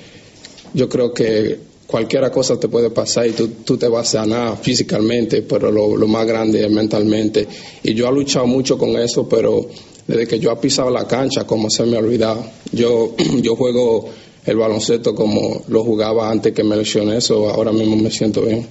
[0.74, 4.56] yo creo que cualquier cosa te puede pasar y tú, tú te vas a sanar
[4.62, 7.46] físicamente, pero lo, lo más grande es mentalmente.
[7.82, 9.66] Y yo he luchado mucho con eso, pero
[10.06, 14.08] desde que yo he pisado la cancha, como se me ha olvidado, yo, yo juego
[14.50, 18.66] el baloncesto como lo jugaba antes que me lesioné, eso ahora mismo me siento bien.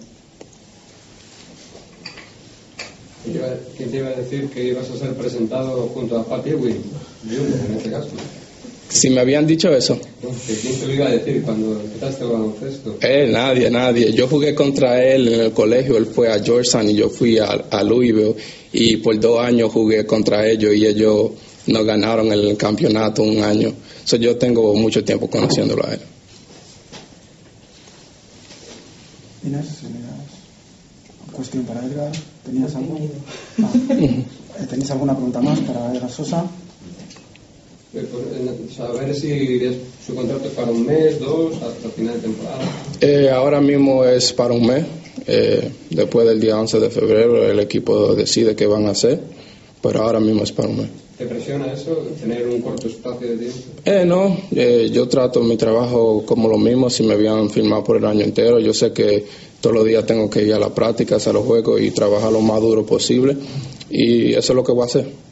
[3.78, 6.82] ¿Quién te iba a decir que ibas a ser presentado junto a Pat Ewing?
[7.32, 8.10] Yo, en este caso.
[8.90, 9.98] Si me habían dicho eso.
[10.48, 12.98] ¿Que ¿Quién te lo iba a decir cuando empezaste el baloncesto?
[13.02, 14.12] Eh, nadie, nadie.
[14.12, 17.52] Yo jugué contra él en el colegio, él fue a Georgetown y yo fui a,
[17.70, 18.36] a Louisville
[18.74, 21.32] y por dos años jugué contra ellos y ellos
[21.68, 23.73] no ganaron el campeonato un año.
[24.06, 25.99] So, yo tengo mucho tiempo conociéndolo a él.
[29.45, 29.65] Inés,
[31.31, 32.11] cuestión para Edgar,
[32.45, 32.98] ¿tenías algo?
[33.61, 33.69] Ah.
[34.60, 36.45] Eh, ¿Tenéis alguna pregunta más para Edgar Sosa?
[37.94, 39.31] Eh, pues, Saber si
[39.64, 42.60] es- su contrato es para un mes, dos, hasta final de temporada.
[42.99, 44.86] Eh, ahora mismo es para un mes.
[45.27, 49.19] Eh, después del día 11 de febrero el equipo decide qué van a hacer,
[49.81, 50.90] pero ahora mismo es para un mes.
[51.20, 53.60] ¿Te presiona eso, tener un corto espacio de tiempo?
[53.84, 57.98] Eh, no, eh, yo trato mi trabajo como lo mismo si me habían firmado por
[57.98, 58.58] el año entero.
[58.58, 59.26] Yo sé que
[59.60, 62.40] todos los días tengo que ir a la práctica, a los juegos y trabajar lo
[62.40, 63.36] más duro posible.
[63.90, 65.29] Y eso es lo que voy a hacer.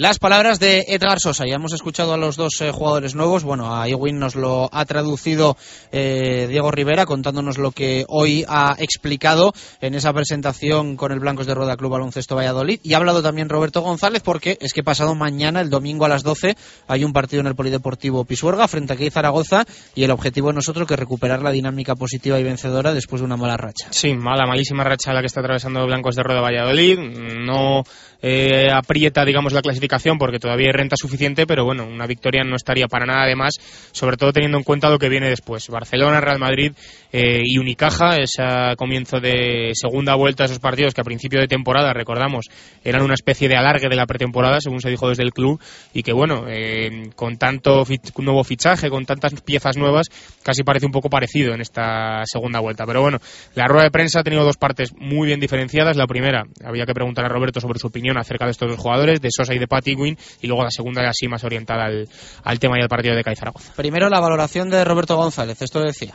[0.00, 1.44] Las palabras de Edgar Sosa.
[1.46, 3.44] Ya hemos escuchado a los dos eh, jugadores nuevos.
[3.44, 5.58] Bueno, a Ewing nos lo ha traducido
[5.92, 9.52] eh, Diego Rivera contándonos lo que hoy ha explicado
[9.82, 12.80] en esa presentación con el Blancos de Rueda Club Baloncesto Valladolid.
[12.82, 16.22] Y ha hablado también Roberto González porque es que pasado mañana, el domingo a las
[16.22, 16.56] 12,
[16.88, 20.54] hay un partido en el Polideportivo Pisuerga frente a Key Zaragoza y el objetivo es
[20.54, 23.88] nosotros que recuperar la dinámica positiva y vencedora después de una mala racha.
[23.90, 26.98] Sí, mala, malísima racha la que está atravesando Blancos de Rueda Valladolid.
[26.98, 27.82] No
[28.22, 32.56] eh, aprieta, digamos, la clasificación porque todavía hay renta suficiente, pero bueno, una victoria no
[32.56, 33.54] estaría para nada de más,
[33.92, 35.68] sobre todo teniendo en cuenta lo que viene después.
[35.68, 36.72] Barcelona, Real Madrid
[37.12, 38.42] eh, y Unicaja, ese
[38.76, 42.46] comienzo de segunda vuelta esos partidos que a principio de temporada, recordamos,
[42.84, 45.60] eran una especie de alargue de la pretemporada, según se dijo desde el club,
[45.92, 47.84] y que bueno, eh, con tanto
[48.18, 50.08] nuevo fichaje, con tantas piezas nuevas,
[50.42, 52.84] casi parece un poco parecido en esta segunda vuelta.
[52.86, 53.18] Pero bueno,
[53.54, 55.96] la rueda de prensa ha tenido dos partes muy bien diferenciadas.
[55.96, 59.20] La primera, había que preguntar a Roberto sobre su opinión acerca de estos dos jugadores,
[59.20, 62.08] de Sosa y de Patty Win, y luego la segunda así más orientada al,
[62.44, 63.72] al tema y al partido de Cádiz Zaragoza.
[63.76, 65.60] Primero la valoración de Roberto González.
[65.62, 66.14] Esto decía.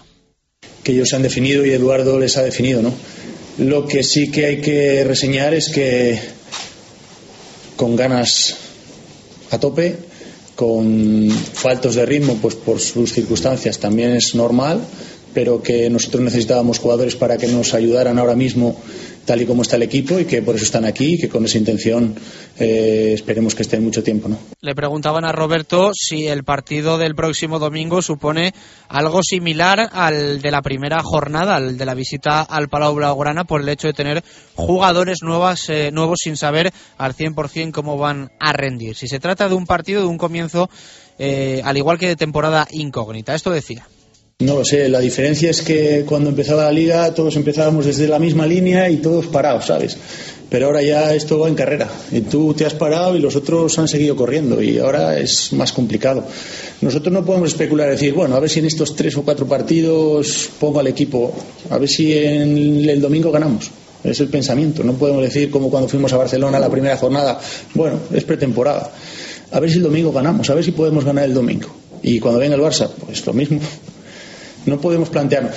[0.84, 2.94] que ellos se han definido y Eduardo les ha definido, ¿no?
[3.58, 6.20] Lo que sí que hay que reseñar es que
[7.76, 8.58] con ganas
[9.52, 9.96] a tope,
[10.56, 14.82] con faltos de ritmo, pues por sus circunstancias también es normal,
[15.36, 18.82] pero que nosotros necesitábamos jugadores para que nos ayudaran ahora mismo
[19.26, 21.44] tal y como está el equipo y que por eso están aquí y que con
[21.44, 22.16] esa intención
[22.58, 24.38] eh, esperemos que estén mucho tiempo, ¿no?
[24.62, 28.54] Le preguntaban a Roberto si el partido del próximo domingo supone
[28.88, 33.62] algo similar al de la primera jornada, al de la visita al Palau Blaugrana, por
[33.62, 38.54] el hecho de tener jugadores nuevas, eh, nuevos sin saber al 100% cómo van a
[38.54, 38.96] rendir.
[38.96, 40.70] Si se trata de un partido, de un comienzo,
[41.20, 43.36] eh, al igual que de temporada incógnita.
[43.36, 43.86] Esto decía.
[44.42, 48.20] No lo sé, la diferencia es que cuando empezaba la liga todos empezábamos desde la
[48.20, 49.96] misma línea y todos parados, ¿sabes?
[50.50, 53.80] Pero ahora ya esto va en carrera y tú te has parado y los otros
[53.80, 56.26] han seguido corriendo y ahora es más complicado.
[56.82, 60.50] Nosotros no podemos especular, decir, bueno, a ver si en estos tres o cuatro partidos
[60.60, 61.34] pongo al equipo,
[61.70, 63.72] a ver si en el domingo ganamos.
[64.04, 64.84] Es el pensamiento.
[64.84, 67.40] No podemos decir como cuando fuimos a Barcelona la primera jornada,
[67.74, 68.92] bueno, es pretemporada.
[69.54, 71.70] A ver si el domingo ganamos, a ver si podemos ganar el domingo.
[72.04, 73.62] Y cuando venga el Barça, pues lo mismo.
[74.66, 75.54] No podemos plantearnos.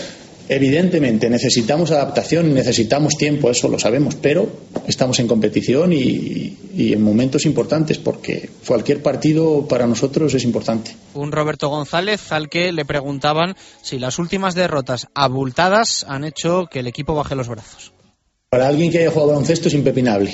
[0.50, 4.48] Evidentemente necesitamos adaptación, necesitamos tiempo, eso lo sabemos, pero
[4.86, 10.96] estamos en competición y, y en momentos importantes porque cualquier partido para nosotros es importante.
[11.12, 16.80] Un Roberto González al que le preguntaban si las últimas derrotas abultadas han hecho que
[16.80, 17.92] el equipo baje los brazos.
[18.48, 20.32] Para alguien que haya jugado baloncesto es impepinable.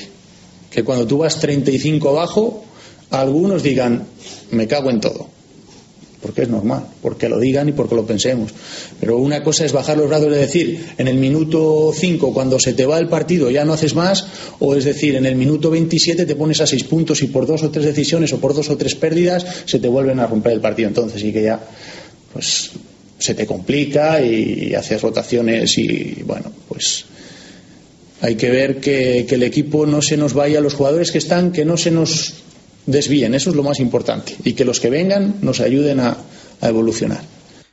[0.71, 2.65] Que cuando tú vas 35 abajo,
[3.11, 4.07] algunos digan,
[4.53, 5.34] me cago en todo.
[6.25, 8.51] Porque es normal, porque lo digan y porque lo pensemos.
[8.99, 12.73] Pero una cosa es bajar los brazos y decir, en el minuto 5, cuando se
[12.73, 14.27] te va el partido, ya no haces más,
[14.59, 17.63] o es decir, en el minuto 27 te pones a seis puntos y por dos
[17.63, 20.63] o tres decisiones o por dos o tres pérdidas se te vuelven a romper el
[20.63, 20.89] partido.
[20.89, 21.61] Entonces sí que ya,
[22.33, 22.71] pues
[23.19, 27.05] se te complica y haces rotaciones y bueno, pues
[28.23, 31.53] hay que ver que, que el equipo no se nos vaya, los jugadores que están,
[31.53, 32.44] que no se nos
[32.87, 36.17] desvíen, eso es lo más importante, y que los que vengan nos ayuden a,
[36.61, 37.23] a evolucionar.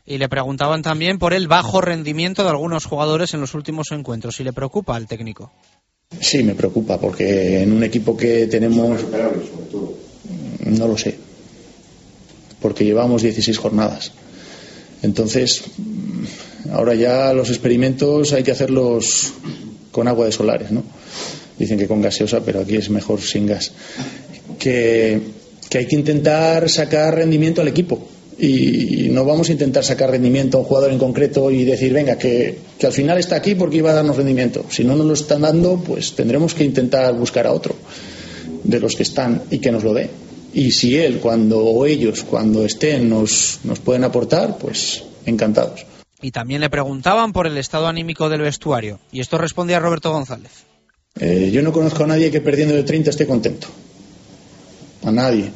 [0.05, 4.35] Y le preguntaban también por el bajo rendimiento de algunos jugadores en los últimos encuentros.
[4.35, 5.51] ¿Si le preocupa al técnico?
[6.19, 8.99] Sí, me preocupa, porque en un equipo que tenemos.
[10.65, 11.17] No lo sé.
[12.61, 14.11] Porque llevamos 16 jornadas.
[15.01, 15.63] Entonces,
[16.71, 19.33] ahora ya los experimentos hay que hacerlos
[19.91, 20.83] con agua de solares, ¿no?
[21.57, 23.71] Dicen que con gaseosa, pero aquí es mejor sin gas.
[24.61, 25.19] Que,
[25.69, 28.07] que hay que intentar sacar rendimiento al equipo
[28.37, 32.17] y no vamos a intentar sacar rendimiento a un jugador en concreto y decir, venga,
[32.17, 34.65] que, que, al final está aquí porque iba a darnos rendimiento.
[34.69, 37.75] Si no nos lo están dando, pues tendremos que intentar buscar a otro
[38.63, 40.09] de los que están y que nos lo dé.
[40.53, 45.85] Y si él, cuando, o ellos, cuando estén, nos, nos pueden aportar, pues encantados.
[46.21, 48.99] Y también le preguntaban por el estado anímico del vestuario.
[49.11, 50.65] Y esto respondía Roberto González.
[51.19, 53.67] Eh, yo no conozco a nadie que perdiendo de 30 esté contento.
[55.03, 55.49] A nadie.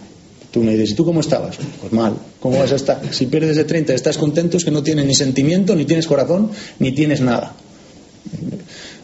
[0.51, 1.57] Tú me dices, ¿y tú cómo estabas?
[1.81, 2.15] Pues mal.
[2.39, 3.01] ¿Cómo vas a estar?
[3.11, 6.49] Si pierdes de 30 estás contento es que no tienes ni sentimiento, ni tienes corazón,
[6.80, 7.53] ni tienes nada.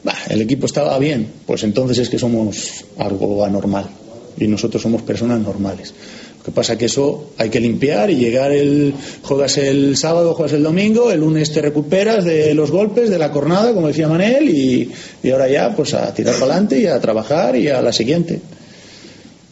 [0.03, 1.27] Bah, el equipo estaba bien.
[1.45, 3.89] Pues entonces es que somos algo anormal.
[4.37, 5.93] Y nosotros somos personas normales.
[6.41, 8.93] Lo que pasa es que eso hay que limpiar y llegar el.
[9.21, 13.31] Juegas el sábado, juegas el domingo, el lunes te recuperas de los golpes, de la
[13.31, 14.89] cornada, como decía Manel, y,
[15.21, 18.41] y ahora ya, pues a tirar para adelante y a trabajar y a la siguiente.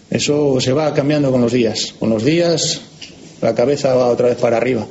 [0.10, 1.94] Eso se va cambiando con los días.
[2.00, 2.82] Con los días
[3.42, 4.86] la cabeza va otra vez para arriba.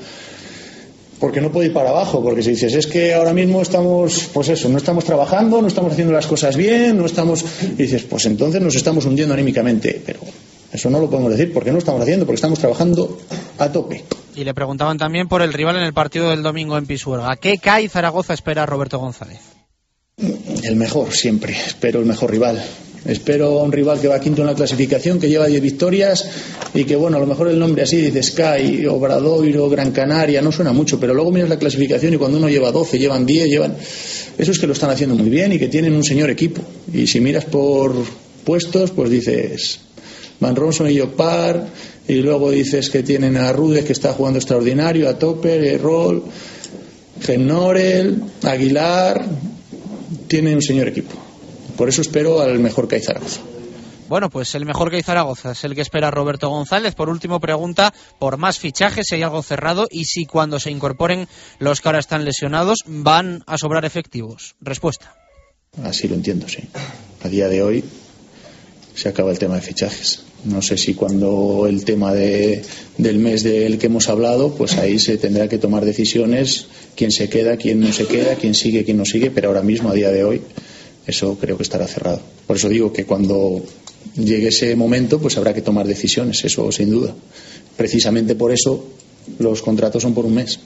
[1.19, 4.51] Porque no puede ir para abajo, porque si dices, es que ahora mismo estamos, pues
[4.51, 7.45] eso, no estamos trabajando, no estamos haciendo las cosas bien, no estamos.
[7.63, 10.01] Y dices, pues entonces nos estamos hundiendo anímicamente.
[10.07, 10.21] Pero
[10.73, 13.19] eso no lo podemos decir porque no lo estamos haciendo, porque estamos trabajando
[13.59, 14.05] a tope.
[14.37, 17.35] Y le preguntaban también por el rival en el partido del domingo en Pisuerga.
[17.37, 19.41] ¿Qué CAI Zaragoza espera Roberto González?
[20.63, 21.53] El mejor, siempre.
[21.53, 22.65] Espero el mejor rival.
[23.05, 26.29] Espero a un rival que va quinto en la clasificación, que lleva 10 victorias
[26.75, 30.53] y que, bueno, a lo mejor el nombre así, dice Sky, Obradoiro, Gran Canaria, no
[30.53, 33.77] suena mucho, pero luego miras la clasificación y cuando uno lleva 12, llevan 10, llevan.
[34.37, 36.63] Eso es que lo están haciendo muy bien y que tienen un señor equipo.
[36.93, 37.95] Y si miras por
[38.45, 39.81] puestos, pues dices
[40.41, 41.69] Van Ronson y Yopar,
[42.07, 46.25] y luego dices que tienen a Rude que está jugando extraordinario, a Topper, Errol,
[47.21, 49.25] Genorel, Aguilar,
[50.27, 51.28] tiene un señor equipo.
[51.79, 53.41] Por eso espero al mejor CAI Zaragoza.
[54.09, 56.97] Bueno, pues el mejor CAI Zaragoza es el que espera Roberto González.
[56.97, 61.29] Por último, pregunta por más fichajes, si hay algo cerrado y si cuando se incorporen
[61.61, 64.57] los que ahora están lesionados van a sobrar efectivos.
[64.61, 65.15] Respuesta.
[65.85, 66.69] Así lo entiendo, sí.
[67.23, 67.85] A día de hoy
[68.97, 70.25] se acaba el tema de fichajes.
[70.47, 72.65] No sé si cuando el tema de,
[72.97, 77.29] del mes del que hemos hablado, pues ahí se tendrá que tomar decisiones, quién se
[77.29, 80.11] queda, quién no se queda, quién sigue, quién no sigue, pero ahora mismo, a día
[80.11, 80.43] de hoy,
[81.09, 82.21] eso creo que estará cerrado.
[82.47, 83.63] Por eso digo que cuando
[84.15, 87.15] llegue ese momento, pues habrá que tomar decisiones, eso sin duda.
[87.77, 88.85] Precisamente por eso
[89.39, 90.61] los contratos son por un mes,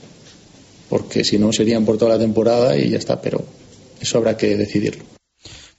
[0.89, 3.45] porque si no serían por toda la temporada y ya está, pero
[4.01, 5.12] eso habrá que decidirlo.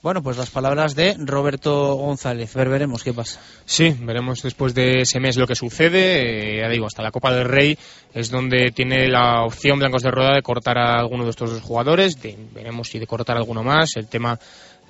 [0.04, 2.54] Bueno, pues las palabras de Roberto González.
[2.54, 3.40] Ver, veremos qué pasa.
[3.64, 6.58] Sí, veremos después de ese mes lo que sucede.
[6.58, 7.78] Eh, ya digo, hasta la Copa del Rey
[8.14, 11.62] es donde tiene la opción Blancos de Roda de cortar a alguno de estos dos
[11.62, 12.22] jugadores.
[12.22, 13.96] De, veremos si de cortar alguno más.
[13.96, 14.38] El tema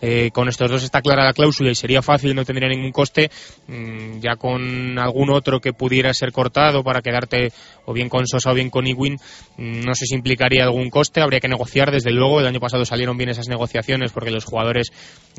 [0.02, 3.30] eh, con estos dos está clara la cláusula y sería fácil, no tendría ningún coste.
[3.68, 7.54] Mm, ya con algún otro que pudiera ser cortado para quedarte
[7.86, 9.18] o bien con Sosa o bien con Iwin,
[9.58, 11.22] no sé si implicaría algún coste.
[11.22, 12.40] Habría que negociar, desde luego.
[12.40, 14.92] El año pasado salieron bien esas negociaciones porque los jugadores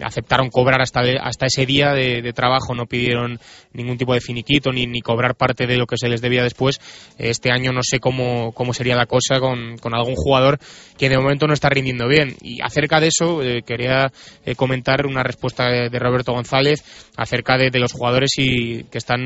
[0.03, 3.39] aceptaron cobrar hasta, hasta ese día de, trabajo, no pidieron
[3.73, 6.81] ningún tipo de finiquito ni, ni, cobrar parte de lo que se les debía después.
[7.19, 10.59] Este año no sé cómo, cómo sería la cosa con, con algún jugador
[10.99, 12.37] que de momento no está rindiendo bien.
[12.43, 14.13] Y acerca de eso, eh, quería
[14.45, 16.85] eh, comentar una respuesta de, Roberto González
[17.17, 19.23] acerca de, de los jugadores y que están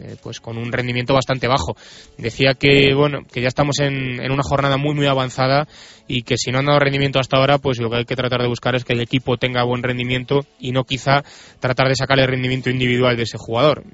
[0.00, 1.76] eh, pues con un rendimiento bastante bajo.
[2.18, 5.66] Decía que bueno que ya estamos en, en una jornada muy muy avanzada
[6.06, 8.42] y que si no han dado rendimiento hasta ahora, pues lo que hay que tratar
[8.42, 11.22] de buscar es que el equipo tenga buen rendimiento y no quizá
[11.60, 13.84] tratar de sacar el rendimiento individual de ese jugador.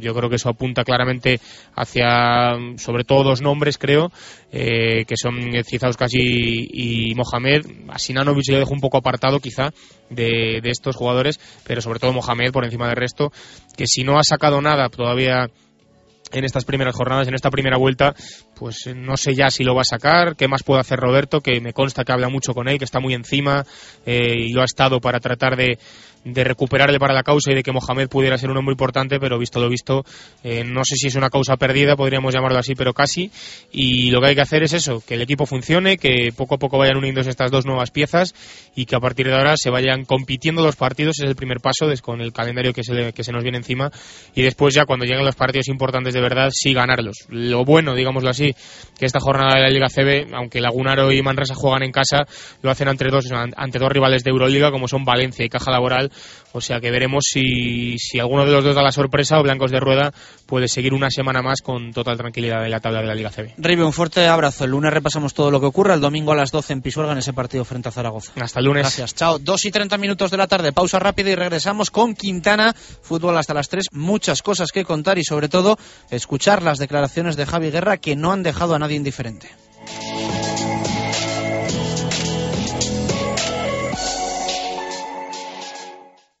[0.00, 1.40] Yo creo que eso apunta claramente
[1.74, 4.10] hacia, sobre todo, dos nombres, creo,
[4.52, 7.66] eh, que son Cizauskas y, y Mohamed.
[7.88, 9.70] A Sinanovic le dejo un poco apartado, quizá,
[10.08, 13.32] de, de estos jugadores, pero sobre todo Mohamed por encima del resto,
[13.76, 15.50] que si no ha sacado nada todavía
[16.32, 18.14] en estas primeras jornadas, en esta primera vuelta,
[18.54, 21.40] pues eh, no sé ya si lo va a sacar, qué más puede hacer Roberto,
[21.40, 23.64] que me consta que habla mucho con él, que está muy encima
[24.06, 25.78] eh, y lo ha estado para tratar de,
[26.32, 29.38] de recuperarle para la causa y de que Mohamed pudiera ser un hombre importante, pero
[29.38, 30.04] visto lo visto,
[30.44, 33.30] eh, no sé si es una causa perdida, podríamos llamarlo así, pero casi.
[33.72, 36.58] Y lo que hay que hacer es eso, que el equipo funcione, que poco a
[36.58, 38.34] poco vayan uniéndose estas dos nuevas piezas
[38.76, 41.86] y que a partir de ahora se vayan compitiendo los partidos, es el primer paso
[42.02, 43.90] con el calendario que se, le- que se nos viene encima
[44.34, 47.16] y después ya cuando lleguen los partidos importantes de verdad, sí ganarlos.
[47.28, 48.54] Lo bueno, digámoslo así,
[48.98, 52.26] que esta jornada de la Liga CB, aunque Lagunaro y Manresa juegan en casa,
[52.62, 56.10] lo hacen ante dos, ante dos rivales de Euroliga como son Valencia y Caja Laboral,
[56.52, 59.70] o sea que veremos si, si alguno de los dos da la sorpresa o Blancos
[59.70, 60.12] de Rueda
[60.46, 63.54] puede seguir una semana más con total tranquilidad en la tabla de la Liga CB.
[63.58, 64.64] Ribe, un fuerte abrazo.
[64.64, 65.94] El lunes repasamos todo lo que ocurra.
[65.94, 68.32] El domingo a las 12 en Pisuerga en ese partido frente a Zaragoza.
[68.40, 68.82] Hasta el lunes.
[68.82, 69.14] Gracias.
[69.14, 69.38] Chao.
[69.38, 70.72] 2 y 30 minutos de la tarde.
[70.72, 72.74] Pausa rápida y regresamos con Quintana.
[73.02, 73.86] Fútbol hasta las 3.
[73.92, 75.78] Muchas cosas que contar y sobre todo
[76.10, 79.48] escuchar las declaraciones de Javi Guerra que no han dejado a nadie indiferente.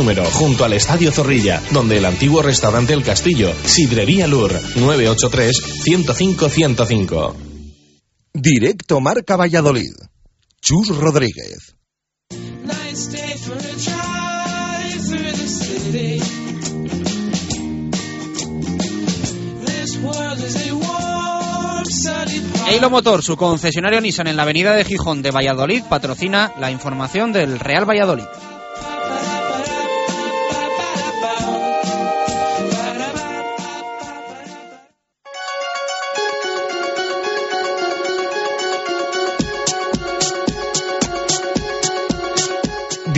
[0.00, 7.34] número, junto al Estadio Zorrilla, donde el antiguo restaurante El Castillo, Sidrería Lur, 983-105-105.
[8.32, 9.92] Directo Marca Valladolid.
[10.62, 11.74] Chus Rodríguez.
[22.68, 27.34] Eilo Motor, su concesionario Nissan en la avenida de Gijón de Valladolid, patrocina la información
[27.34, 28.24] del Real Valladolid.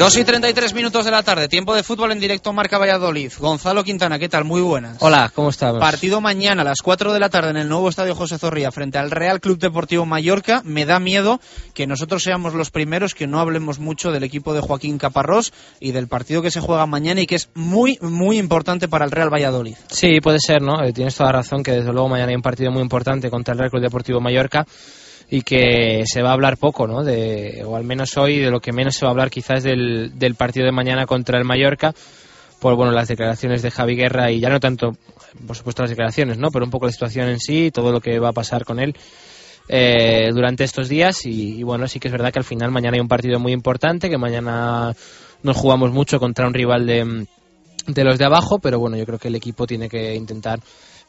[0.00, 3.32] Dos y 33 minutos de la tarde, tiempo de fútbol en directo Marca Valladolid.
[3.38, 4.46] Gonzalo Quintana, ¿qué tal?
[4.46, 4.96] Muy buenas.
[5.00, 5.78] Hola, ¿cómo estamos?
[5.78, 8.96] Partido mañana a las 4 de la tarde en el nuevo estadio José Zorrilla frente
[8.96, 10.62] al Real Club Deportivo Mallorca.
[10.64, 11.38] Me da miedo
[11.74, 15.92] que nosotros seamos los primeros que no hablemos mucho del equipo de Joaquín Caparrós y
[15.92, 19.28] del partido que se juega mañana y que es muy, muy importante para el Real
[19.30, 19.76] Valladolid.
[19.90, 20.82] Sí, puede ser, ¿no?
[20.82, 23.52] Eh, tienes toda la razón que desde luego mañana hay un partido muy importante contra
[23.52, 24.64] el Real Club Deportivo Mallorca
[25.30, 27.04] y que se va a hablar poco, ¿no?
[27.04, 30.18] De, o al menos hoy de lo que menos se va a hablar quizás del,
[30.18, 31.94] del partido de mañana contra el Mallorca
[32.58, 34.92] por bueno las declaraciones de Javi Guerra y ya no tanto
[35.46, 36.50] por supuesto las declaraciones, ¿no?
[36.50, 38.96] Pero un poco la situación en sí, todo lo que va a pasar con él
[39.68, 43.00] eh, durante estos días y, bueno sí que es verdad que al final mañana hay
[43.00, 44.94] un partido muy importante que mañana
[45.42, 47.26] nos jugamos mucho contra un rival de
[47.86, 50.60] de los de abajo, pero bueno, yo creo que el equipo tiene que intentar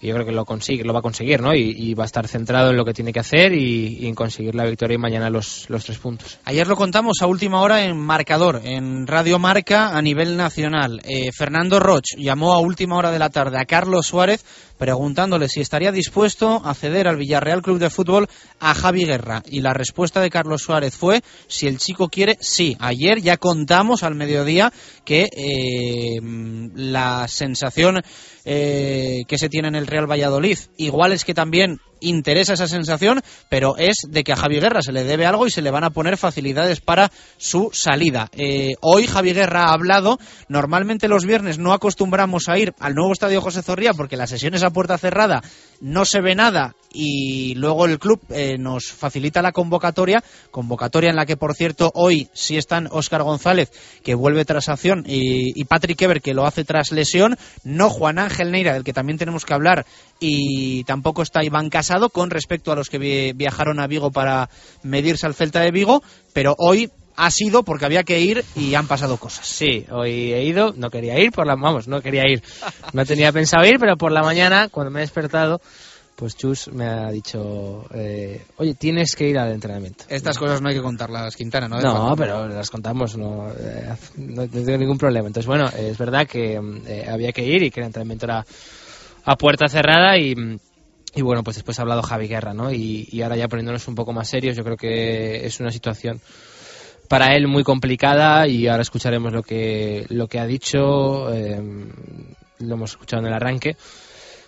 [0.01, 1.53] y yo creo que lo consigue, lo va a conseguir, ¿no?
[1.53, 4.55] Y, va a estar centrado en lo que tiene que hacer y, y en conseguir
[4.55, 6.39] la victoria y mañana los, los tres puntos.
[6.45, 11.01] Ayer lo contamos a última hora en Marcador, en Radio Marca a nivel nacional.
[11.03, 14.43] Eh, Fernando Roch llamó a última hora de la tarde a Carlos Suárez
[14.81, 18.27] preguntándole si estaría dispuesto a ceder al Villarreal Club de Fútbol
[18.59, 19.43] a Javi Guerra.
[19.45, 22.75] Y la respuesta de Carlos Suárez fue, si el chico quiere, sí.
[22.79, 24.73] Ayer ya contamos al mediodía
[25.05, 26.19] que eh,
[26.73, 28.01] la sensación
[28.45, 33.21] eh, que se tiene en el Real Valladolid, igual es que también interesa esa sensación,
[33.47, 35.83] pero es de que a Javi Guerra se le debe algo y se le van
[35.83, 38.29] a poner facilidades para su salida.
[38.33, 40.19] Eh, hoy Javi Guerra ha hablado,
[40.49, 44.53] normalmente los viernes no acostumbramos a ir al nuevo estadio José Zorrilla porque la sesión
[44.53, 45.41] es a puerta cerrada,
[45.79, 51.15] no se ve nada y luego el club eh, nos facilita la convocatoria, convocatoria en
[51.15, 53.71] la que por cierto hoy sí están Óscar González
[54.03, 58.19] que vuelve tras acción y, y Patrick Ever que lo hace tras lesión, no Juan
[58.19, 59.85] Ángel Neira del que también tenemos que hablar
[60.19, 64.49] y tampoco está Iván Casado con respecto a los que vi- viajaron a Vigo para
[64.81, 66.01] medirse al Celta de Vigo,
[66.31, 69.45] pero hoy ha sido porque había que ir y han pasado cosas.
[69.45, 72.41] Sí, hoy he ido, no quería ir, por la, vamos, no quería ir,
[72.93, 75.59] no tenía pensado ir, pero por la mañana, cuando me he despertado,
[76.15, 80.05] pues Chus me ha dicho, eh, oye, tienes que ir al entrenamiento.
[80.07, 81.81] Estas cosas no hay que contarlas, Quintana, ¿no?
[81.81, 85.27] No, pero las contamos, no, eh, no tengo ningún problema.
[85.27, 86.53] Entonces, bueno, es verdad que
[86.87, 88.45] eh, había que ir y que el entrenamiento era
[89.25, 90.33] a puerta cerrada y,
[91.13, 92.71] y bueno, pues después ha hablado Javi Guerra, ¿no?
[92.71, 96.21] Y, ahora ya poniéndonos un poco más serios, yo creo que es una situación
[97.07, 101.61] para él muy complicada y ahora escucharemos lo que, lo que ha dicho, eh,
[102.59, 103.75] lo hemos escuchado en el arranque.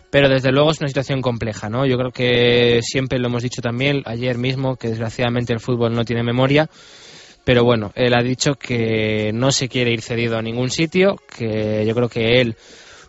[0.09, 1.87] Pero desde luego es una situación compleja, ¿no?
[1.87, 6.05] Yo creo que siempre lo hemos dicho también, ayer mismo, que desgraciadamente el fútbol no
[6.05, 6.69] tiene memoria.
[7.43, 11.83] Pero bueno, él ha dicho que no se quiere ir cedido a ningún sitio, que
[11.85, 12.55] yo creo que él,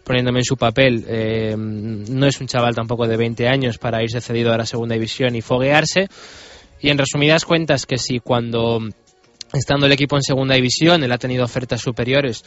[0.05, 4.20] poniéndome en su papel, eh, no es un chaval tampoco de 20 años para irse
[4.20, 6.09] cedido a la segunda división y foguearse.
[6.81, 8.81] Y en resumidas cuentas, que si cuando
[9.52, 12.44] estando el equipo en segunda división él ha tenido ofertas superiores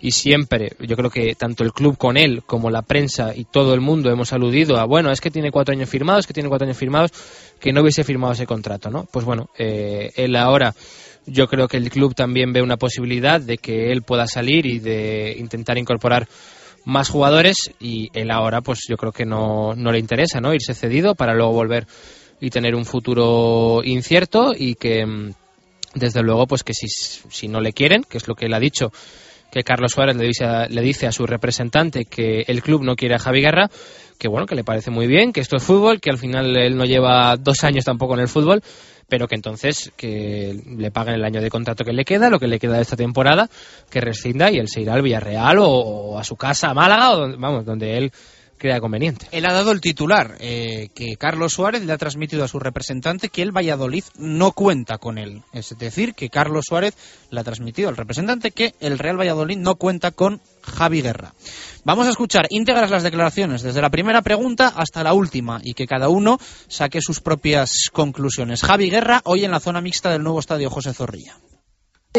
[0.00, 3.74] y siempre, yo creo que tanto el club con él como la prensa y todo
[3.74, 6.66] el mundo hemos aludido a, bueno, es que tiene cuatro años firmados, que tiene cuatro
[6.66, 7.10] años firmados,
[7.58, 9.08] que no hubiese firmado ese contrato, ¿no?
[9.10, 10.72] Pues bueno, eh, él ahora,
[11.26, 14.78] yo creo que el club también ve una posibilidad de que él pueda salir y
[14.78, 16.28] de intentar incorporar
[16.88, 20.54] más jugadores y él ahora, pues yo creo que no, no le interesa, ¿no?
[20.54, 21.86] Irse cedido para luego volver
[22.40, 25.32] y tener un futuro incierto y que, mm,
[25.94, 28.58] desde luego, pues que si, si no le quieren, que es lo que él ha
[28.58, 28.90] dicho,
[29.52, 32.96] que Carlos Suárez le dice, a, le dice a su representante que el club no
[32.96, 33.70] quiere a Javi Guerra,
[34.18, 36.74] que bueno, que le parece muy bien, que esto es fútbol, que al final él
[36.74, 38.62] no lleva dos años tampoco en el fútbol,
[39.08, 42.46] pero que entonces que le paguen el año de contrato que le queda, lo que
[42.46, 43.48] le queda de esta temporada,
[43.90, 47.12] que rescinda y él se irá al Villarreal o, o a su casa a Málaga,
[47.12, 48.12] o donde, vamos, donde él
[48.58, 49.26] crea conveniente.
[49.30, 53.28] Él ha dado el titular, eh, que Carlos Suárez le ha transmitido a su representante
[53.28, 55.42] que el Valladolid no cuenta con él.
[55.52, 56.94] Es decir, que Carlos Suárez
[57.30, 61.34] le ha transmitido al representante que el Real Valladolid no cuenta con Javi Guerra.
[61.84, 65.86] Vamos a escuchar íntegras las declaraciones, desde la primera pregunta hasta la última, y que
[65.86, 68.62] cada uno saque sus propias conclusiones.
[68.62, 71.36] Javi Guerra, hoy en la zona mixta del nuevo estadio José Zorrilla.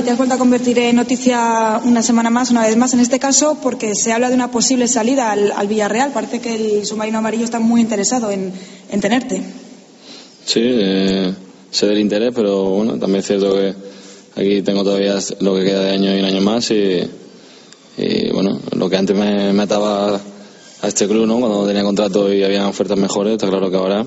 [0.03, 3.19] Te has vuelto a convertir en noticia una semana más, una vez más, en este
[3.19, 6.13] caso, porque se habla de una posible salida al, al Villarreal.
[6.13, 8.53] Parece que el submarino amarillo está muy interesado en,
[8.89, 9.41] en tenerte.
[10.45, 11.33] Sí, eh,
[11.69, 13.73] sé del interés, pero bueno, también es cierto que
[14.35, 17.03] aquí tengo todavía lo que queda de año y un año más y,
[17.97, 21.39] y, bueno, lo que antes me, me ataba a este club, ¿no?
[21.39, 24.05] Cuando tenía contrato y había ofertas mejores, está claro que ahora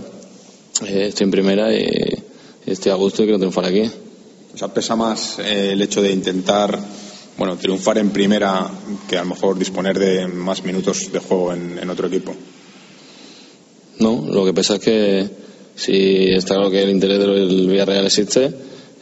[0.86, 1.84] eh, estoy en primera y,
[2.66, 3.90] y estoy a gusto y quiero triunfar aquí.
[4.54, 6.78] O sea, pesa más eh, el hecho de intentar,
[7.38, 8.70] bueno, triunfar en primera
[9.08, 12.34] que a lo mejor disponer de más minutos de juego en, en otro equipo.
[13.98, 15.30] No, lo que pasa es que
[15.74, 18.52] si está claro que el interés del Villarreal existe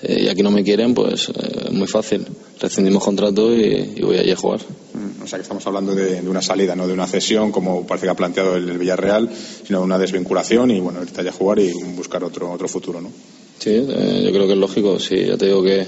[0.03, 2.27] eh, y aquí no me quieren, pues eh, muy fácil.
[2.61, 4.61] Rescindimos contrato y, y voy allí a jugar.
[4.95, 7.87] Mm, O sea, que estamos hablando de, de una salida, no de una cesión, como
[7.87, 9.29] parece que ha planteado el, el Villarreal,
[9.67, 13.01] sino de una desvinculación y, bueno, irte allá a jugar y buscar otro, otro futuro,
[13.01, 13.11] ¿no?
[13.59, 14.99] Sí, eh, yo creo que es lógico.
[14.99, 15.87] Sí, ya te digo que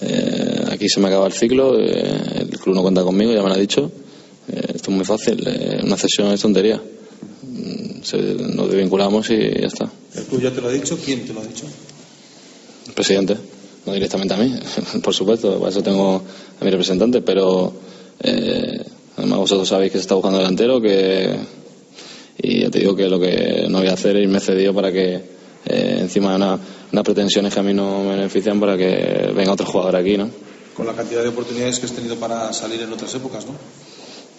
[0.00, 3.48] eh, aquí se me acaba el ciclo, eh, el club no cuenta conmigo, ya me
[3.48, 3.90] lo ha dicho.
[4.48, 6.76] Eh, esto es muy fácil, eh, una cesión es tontería.
[7.42, 9.90] Mm, se- nos desvinculamos y ya está.
[10.14, 10.98] ¿El club ya te lo ha dicho?
[11.04, 11.66] ¿Quién te lo ha dicho?
[12.88, 13.36] El presidente,
[13.86, 14.52] no directamente a mí,
[15.02, 16.22] por supuesto, para eso tengo
[16.60, 17.72] a mi representante, pero
[18.22, 18.84] eh,
[19.16, 21.36] además vosotros sabéis que se está buscando delantero, que
[22.38, 24.92] y ya te digo que lo que no voy a hacer es irme cedido para
[24.92, 25.14] que
[25.64, 26.58] eh, encima de una-
[26.92, 30.30] unas pretensiones que a mí no me benefician para que venga otro jugador aquí, ¿no?
[30.76, 33.52] Con la cantidad de oportunidades que has tenido para salir en otras épocas, ¿no?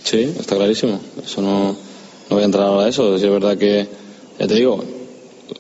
[0.04, 1.00] Sí, está clarísimo.
[1.26, 1.76] Eso no, no
[2.30, 3.18] voy a entrar ahora a eso.
[3.18, 3.88] Si es verdad que,
[4.40, 4.82] ya te digo,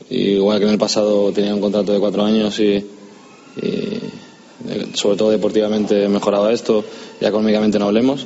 [0.09, 2.85] igual que en el pasado tenía un contrato de cuatro años y,
[3.57, 3.99] y,
[4.93, 6.83] sobre todo deportivamente mejoraba esto,
[7.19, 8.25] ya económicamente no hablemos.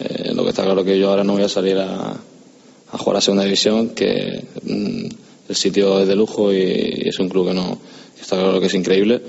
[0.00, 2.16] Eh, lo que está claro que yo ahora no voy a salir a,
[2.92, 5.06] jugar a segunda división, que mm,
[5.48, 7.78] el sitio es de lujo y, es un club que no
[8.20, 9.22] está claro que es increíble.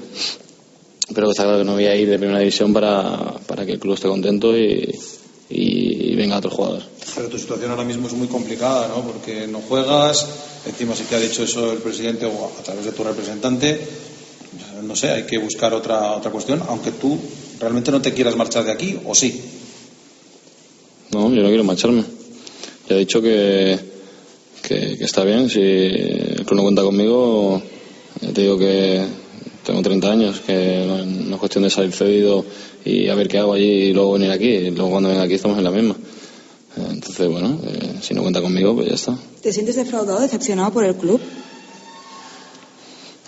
[1.14, 3.80] Pero está claro que no voy a ir de primera división para, para que el
[3.80, 4.90] club esté contento y,
[5.49, 6.84] y venga otro jugador.
[7.15, 9.03] Pero tu situación ahora mismo es muy complicada, ¿no?
[9.03, 10.27] Porque no juegas,
[10.65, 13.80] encima si te ha dicho eso el presidente o a través de tu representante,
[14.84, 17.18] no sé, hay que buscar otra, otra cuestión, aunque tú
[17.60, 19.41] realmente no te quieras marchar de aquí, ¿o sí?
[21.11, 22.03] No, yo no quiero marcharme.
[22.89, 23.80] Ya he dicho que,
[24.61, 27.61] que, que está bien, si el club no cuenta conmigo,
[28.22, 29.05] ya te digo que
[29.65, 32.45] tengo 30 años, que no, no es cuestión de salir cedido
[32.84, 34.49] y a ver qué hago allí y luego venir aquí.
[34.49, 35.95] Y luego cuando venga aquí estamos en la misma.
[36.76, 39.18] Entonces, bueno, eh, si no cuenta conmigo, pues ya está.
[39.41, 41.22] ¿Te sientes defraudado, decepcionado por el club?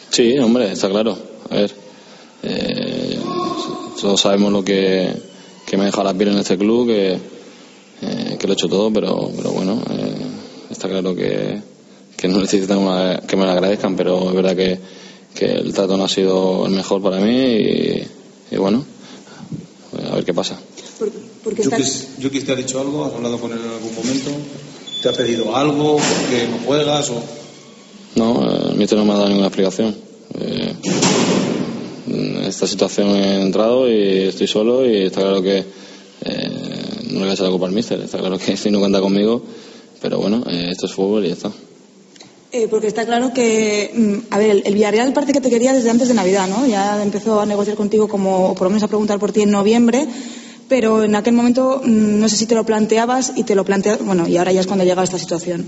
[0.09, 1.17] Sí, hombre, está claro.
[1.49, 1.71] A ver,
[2.43, 3.19] eh,
[3.99, 5.13] todos sabemos lo que,
[5.65, 8.67] que me ha dejado la piel en este club, que, eh, que lo he hecho
[8.67, 10.15] todo, pero, pero bueno, eh,
[10.69, 11.61] está claro que,
[12.17, 14.79] que no necesitan una- que me lo agradezcan, pero es verdad que,
[15.33, 18.07] que el trato no ha sido el mejor para mí y,
[18.51, 18.85] y bueno,
[20.09, 20.57] a ver qué pasa.
[21.43, 21.77] Porque está...
[22.19, 24.31] Yukis, te ha dicho algo, has hablado con él en algún momento,
[25.01, 27.21] te ha pedido algo, por qué no juegas o...
[28.15, 29.95] No, eh, el míster no me ha dado ninguna explicación.
[30.39, 30.73] Eh,
[32.47, 36.49] esta situación he entrado y estoy solo y está claro que eh,
[37.11, 37.99] no le voy a la culpa al míster.
[38.01, 39.41] Está claro que si no cuenta conmigo,
[40.01, 41.51] pero bueno, eh, esto es fútbol y ya está.
[42.51, 45.89] Eh, porque está claro que, mm, a ver, el, Villarreal parece que te quería desde
[45.89, 46.65] antes de Navidad, ¿no?
[46.65, 49.51] Ya empezó a negociar contigo como, o por lo menos a preguntar por ti en
[49.51, 50.07] noviembre,
[50.69, 53.99] pero en aquel momento mm, no sé si te lo planteabas y te lo planteas,
[54.05, 55.65] bueno, y ahora ya es cuando llega esta situación.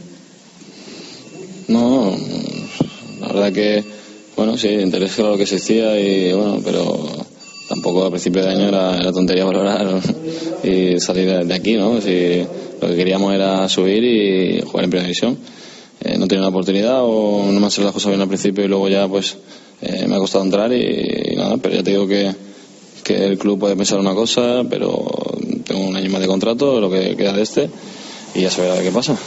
[1.67, 2.15] No,
[3.19, 3.83] la verdad que,
[4.37, 7.07] bueno, sí, interés lo que existía y bueno, pero
[7.67, 9.99] tampoco a principio de año era, era tontería valorar
[10.63, 11.99] y salir de- aquí, ¿no?
[11.99, 12.45] Si
[12.79, 15.37] lo que queríamos era subir y jugar en primera división.
[15.99, 18.67] Eh, no tenía una oportunidad o no me han las cosas bien al principio y
[18.67, 19.35] luego ya pues
[19.81, 22.31] eh, me ha costado entrar y, nada, pero ya te digo que,
[23.03, 25.03] que el club puede pensar una cosa, pero
[25.65, 27.69] tengo un año más de contrato, lo que queda de este,
[28.35, 29.17] y ya se verá qué pasa.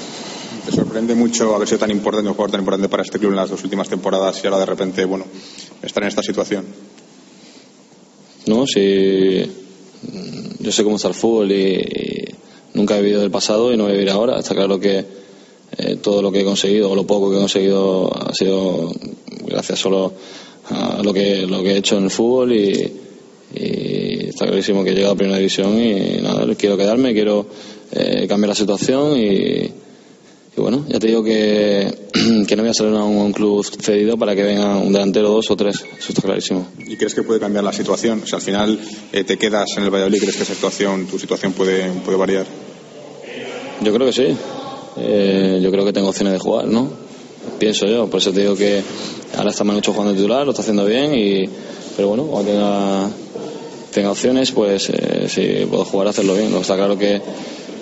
[0.71, 3.39] ¿Te sorprende mucho haber sido tan importante, un jugador tan importante para este club en
[3.39, 5.25] las dos últimas temporadas y ahora de repente, bueno,
[5.83, 6.65] estar en esta situación?
[8.47, 9.43] No, si
[10.03, 12.25] mm, yo sé cómo está el fútbol y, y
[12.75, 14.39] nunca he vivido del pasado y no voy a vivir ahora.
[14.39, 15.05] Está claro que
[15.77, 18.93] eh, todo lo que he conseguido o lo poco que he conseguido ha sido
[19.47, 20.13] gracias solo
[20.69, 22.93] a lo que lo que he hecho en el fútbol y,
[23.57, 27.45] y está clarísimo que he llegado a primera división y nada, quiero quedarme, quiero
[27.91, 29.90] eh, cambiar la situación y,
[30.57, 31.93] y bueno, ya te digo que,
[32.47, 34.93] que no voy a salir a un, a un club cedido para que venga un
[34.93, 36.67] delantero, dos o tres, eso está clarísimo.
[36.79, 38.23] ¿Y crees que puede cambiar la situación?
[38.23, 38.81] O sea, al final
[39.13, 42.47] eh, te quedas en el Valladolid, ¿crees que esa situación, tu situación puede, puede variar?
[43.81, 44.37] Yo creo que sí.
[44.97, 46.91] Eh, yo creo que tengo opciones de jugar, ¿no?
[47.59, 48.09] Pienso yo.
[48.09, 48.83] Por eso te digo que
[49.37, 51.49] ahora está Manucho jugando titular, lo está haciendo bien, y,
[51.97, 53.11] pero bueno, cuando tenga,
[53.93, 56.55] tenga opciones, pues eh, si puedo jugar, hacerlo bien.
[56.55, 57.21] Está claro que,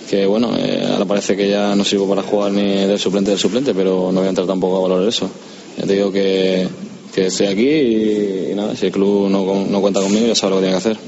[0.09, 3.39] que bueno, eh, ahora parece que ya no sirvo para jugar ni del suplente del
[3.39, 5.29] suplente, pero no voy a entrar tampoco a valorar eso.
[5.77, 6.67] Ya te digo que,
[7.15, 10.51] que estoy aquí y, y nada, si el club no, no cuenta conmigo, ya sabe
[10.55, 10.99] lo que tiene que hacer.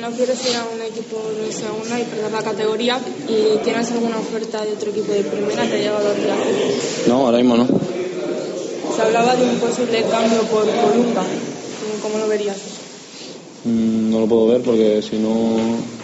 [0.00, 4.16] No quieres ir a un equipo de segunda y perder la categoría y tienes alguna
[4.18, 6.56] oferta de otro equipo de primera, te ha llegado a relación.
[7.08, 7.66] No, ahora mismo no.
[8.96, 11.22] Se hablaba de un posible cambio por Columba.
[12.02, 12.56] ¿Cómo lo verías?
[13.64, 15.56] Mm, No lo puedo ver porque si no,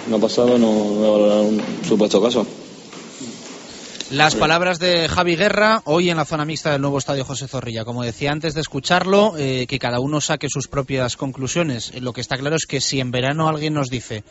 [0.09, 0.69] no ha pasado no
[1.07, 2.47] a valorar un supuesto caso.
[4.11, 7.85] Las palabras de Javi Guerra hoy en la zona mixta del nuevo estadio José Zorrilla.
[7.85, 11.93] Como decía antes de escucharlo, eh, que cada uno saque sus propias conclusiones.
[12.01, 14.23] Lo que está claro es que si en verano alguien nos dice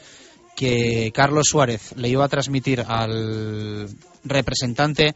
[0.56, 3.90] que Carlos Suárez le iba a transmitir al
[4.24, 5.16] representante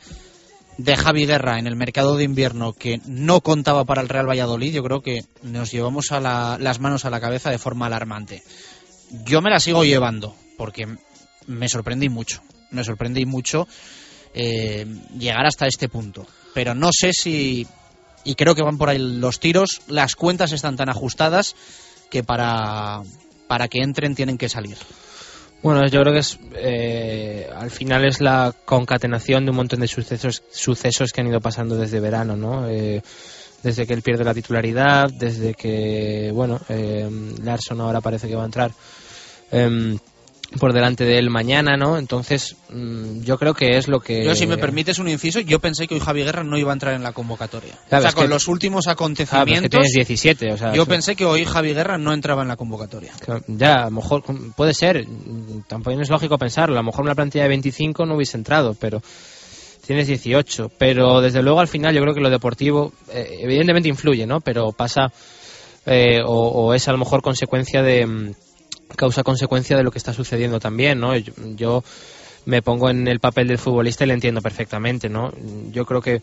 [0.80, 4.74] de Javi Guerra en el mercado de invierno que no contaba para el Real Valladolid,
[4.74, 8.44] yo creo que nos llevamos a la- las manos a la cabeza de forma alarmante.
[9.24, 10.88] Yo me la sigo llevando porque
[11.46, 13.68] me sorprendí mucho, me sorprendí mucho
[14.34, 14.86] eh,
[15.18, 16.26] llegar hasta este punto.
[16.54, 17.68] Pero no sé si,
[18.24, 21.56] y creo que van por ahí los tiros, las cuentas están tan ajustadas
[22.10, 23.02] que para,
[23.48, 24.78] para que entren tienen que salir.
[25.64, 29.88] Bueno, yo creo que es eh, al final es la concatenación de un montón de
[29.88, 32.70] sucesos sucesos que han ido pasando desde verano, ¿no?
[32.70, 33.02] Eh,
[33.64, 37.10] desde que él pierde la titularidad, desde que bueno, eh,
[37.44, 38.72] Larson ahora parece que va a entrar.
[40.60, 41.98] Por delante de él mañana, ¿no?
[41.98, 44.24] Entonces, mm, yo creo que es lo que...
[44.24, 46.74] Yo, si me permites un inciso, yo pensé que hoy Javi Guerra no iba a
[46.74, 47.74] entrar en la convocatoria.
[47.90, 49.62] Claro, o sea, con que- los últimos Ah, es acontecimientos...
[49.64, 50.68] que tienes 17, o sea...
[50.74, 53.12] yo eso- pensé que hoy Javi Guerra no entraba en la convocatoria.
[53.48, 54.24] Ya, a lo mejor
[54.56, 58.16] puede ser, mm, tampoco es lógico pensarlo, a lo mejor una plantilla de 25 no
[58.16, 59.02] hubiese entrado, pero
[59.86, 64.26] tienes 18, pero desde luego al final yo creo que lo deportivo eh, evidentemente influye,
[64.26, 64.40] ¿no?
[64.40, 65.12] Pero pasa
[65.86, 68.32] eh, o, o es a lo mejor consecuencia de mm,
[68.96, 71.16] causa consecuencia de lo que está sucediendo también, ¿no?
[71.16, 71.84] Yo,
[72.46, 75.34] me pongo en el papel del futbolista y le entiendo perfectamente, ¿no?
[75.72, 76.22] Yo creo que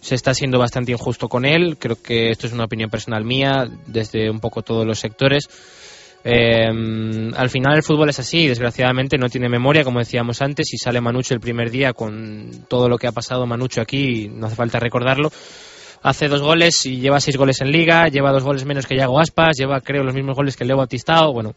[0.00, 1.76] se está siendo bastante injusto con él.
[1.78, 5.48] Creo que esto es una opinión personal mía, desde un poco todos los sectores.
[6.28, 6.66] Eh,
[7.36, 11.00] al final el fútbol es así, desgraciadamente no tiene memoria, como decíamos antes, y sale
[11.00, 14.80] Manucho el primer día con todo lo que ha pasado Manucho aquí, no hace falta
[14.80, 15.30] recordarlo.
[16.02, 19.20] Hace dos goles y lleva seis goles en liga, lleva dos goles menos que Yago
[19.20, 21.54] Aspas, lleva creo los mismos goles que Leo Batistao, bueno,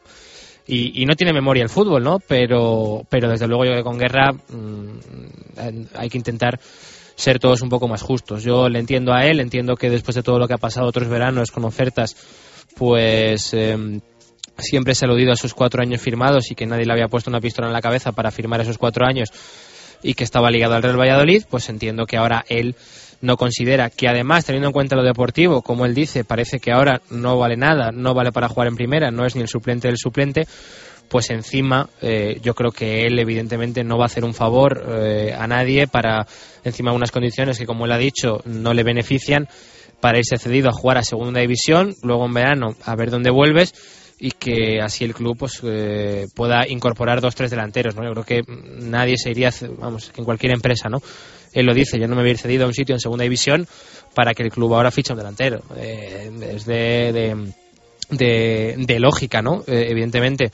[0.71, 2.19] y, no tiene memoria el fútbol, ¿no?
[2.19, 6.59] Pero, pero desde luego yo que con Guerra mm, hay que intentar
[7.15, 8.43] ser todos un poco más justos.
[8.43, 11.07] Yo le entiendo a él, entiendo que después de todo lo que ha pasado otros
[11.07, 12.15] veranos con ofertas,
[12.77, 13.99] pues eh,
[14.59, 17.31] siempre se ha aludido a sus cuatro años firmados y que nadie le había puesto
[17.31, 19.29] una pistola en la cabeza para firmar esos cuatro años
[20.03, 22.75] y que estaba ligado al Real Valladolid, pues entiendo que ahora él
[23.21, 27.01] no considera que además, teniendo en cuenta lo deportivo, como él dice, parece que ahora
[27.09, 29.97] no vale nada, no vale para jugar en primera, no es ni el suplente del
[29.97, 30.47] suplente,
[31.09, 35.35] pues encima eh, yo creo que él evidentemente no va a hacer un favor eh,
[35.37, 36.25] a nadie para
[36.63, 39.47] encima unas condiciones que como él ha dicho no le benefician
[39.99, 43.73] para irse cedido a jugar a segunda división luego en verano a ver dónde vuelves
[44.19, 48.03] y que así el club pues eh, pueda incorporar dos tres delanteros ¿no?
[48.03, 48.41] yo creo que
[48.79, 50.99] nadie se iría vamos en cualquier empresa no
[51.53, 53.23] él lo dice yo no me voy a ir cedido a un sitio en segunda
[53.23, 53.67] división
[54.13, 57.53] para que el club ahora fiche un delantero Eh, es de,
[58.99, 60.51] lógica no Eh, evidentemente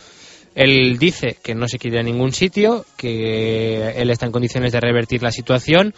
[0.56, 4.80] él dice que no se quiere a ningún sitio, que él está en condiciones de
[4.80, 5.94] revertir la situación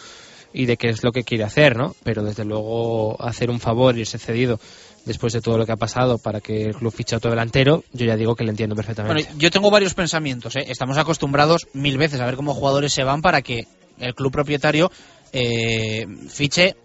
[0.51, 1.95] y de qué es lo que quiere hacer, ¿no?
[2.03, 4.59] Pero desde luego hacer un favor y irse cedido
[5.05, 7.83] después de todo lo que ha pasado para que el club fiche a otro delantero,
[7.93, 9.29] yo ya digo que le entiendo perfectamente.
[9.37, 10.55] Yo tengo varios pensamientos.
[10.55, 10.65] ¿eh?
[10.67, 13.67] Estamos acostumbrados mil veces a ver cómo jugadores se van para que
[13.99, 14.91] el club propietario
[15.31, 16.75] eh, fiche,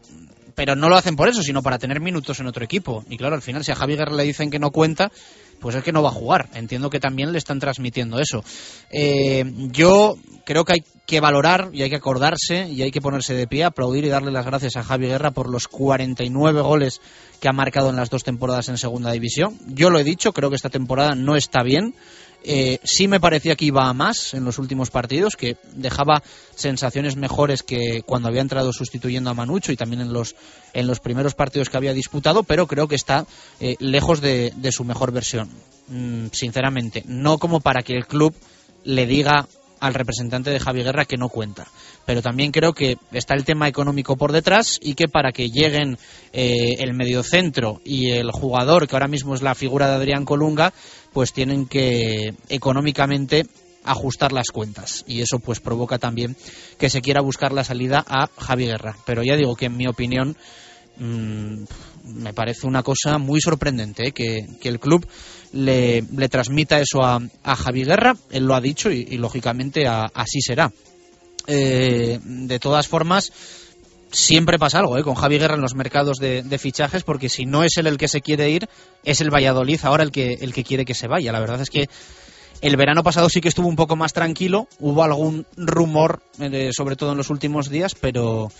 [0.54, 3.04] pero no lo hacen por eso, sino para tener minutos en otro equipo.
[3.08, 5.10] Y claro, al final, si a Javi Guerra le dicen que no cuenta,
[5.60, 6.48] pues es que no va a jugar.
[6.54, 8.44] Entiendo que también le están transmitiendo eso.
[8.90, 13.34] Eh, yo creo que hay que valorar y hay que acordarse y hay que ponerse
[13.34, 17.00] de pie, aplaudir y darle las gracias a Javi Guerra por los 49 goles
[17.40, 19.56] que ha marcado en las dos temporadas en Segunda División.
[19.68, 21.94] Yo lo he dicho, creo que esta temporada no está bien.
[22.44, 26.22] Eh, sí me parecía que iba a más en los últimos partidos, que dejaba
[26.54, 30.34] sensaciones mejores que cuando había entrado sustituyendo a Manucho y también en los,
[30.72, 33.26] en los primeros partidos que había disputado, pero creo que está
[33.60, 35.50] eh, lejos de, su mejor versión,
[35.88, 37.02] Mm, sinceramente.
[37.06, 38.34] No como para que el club
[38.84, 39.46] le diga
[39.80, 41.66] al representante de Javi Guerra que no cuenta.
[42.06, 45.98] Pero también creo que está el tema económico por detrás y que para que lleguen
[46.32, 50.72] eh, el mediocentro y el jugador, que ahora mismo es la figura de Adrián Colunga,
[51.12, 53.46] pues tienen que económicamente
[53.84, 56.36] ajustar las cuentas y eso pues provoca también
[56.78, 58.96] que se quiera buscar la salida a Javi Guerra.
[59.04, 60.36] Pero ya digo que en mi opinión
[60.98, 61.64] mm,
[62.04, 64.12] me parece una cosa muy sorprendente ¿eh?
[64.12, 65.06] que, que el club
[65.52, 70.10] le, le transmita eso a, a Javi Guerra, él lo ha dicho y, lógicamente a-
[70.14, 70.72] así será.
[71.48, 73.32] Eh, de todas formas,
[74.12, 75.02] siempre pasa algo ¿eh?
[75.02, 78.08] con Javi Guerra en los mercados de, fichajes, porque si no es él el que
[78.08, 78.68] se quiere ir,
[79.02, 81.32] es el Valladolid ahora el que, el que quiere que se vaya.
[81.32, 81.88] La verdad es que
[82.60, 86.94] el verano pasado sí que estuvo un poco más tranquilo, hubo algún rumor, eh, sobre
[86.94, 88.50] todo en los últimos días, pero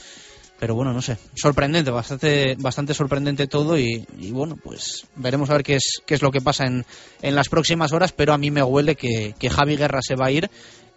[0.58, 5.54] pero bueno, no sé, sorprendente, bastante, bastante sorprendente todo y, y bueno, pues veremos a
[5.54, 6.86] ver qué es, qué es lo que pasa en,
[7.20, 10.26] en las próximas horas, pero a mí me huele que, que Javi Guerra se va
[10.26, 10.48] a ir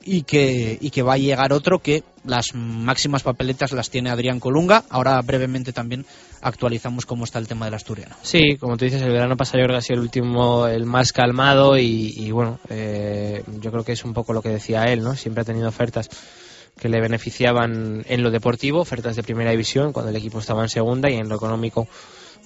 [0.05, 4.39] y que, y que va a llegar otro que las máximas papeletas las tiene Adrián
[4.39, 4.83] Colunga.
[4.89, 6.05] Ahora brevemente también
[6.41, 8.15] actualizamos cómo está el tema del asturiano.
[8.21, 11.11] Sí, como tú dices, el verano pasado yo creo ha sido el último, el más
[11.11, 15.01] calmado y, y bueno, eh, yo creo que es un poco lo que decía él,
[15.01, 15.15] ¿no?
[15.15, 16.07] Siempre ha tenido ofertas
[16.79, 20.69] que le beneficiaban en lo deportivo, ofertas de primera división cuando el equipo estaba en
[20.69, 21.87] segunda y en lo económico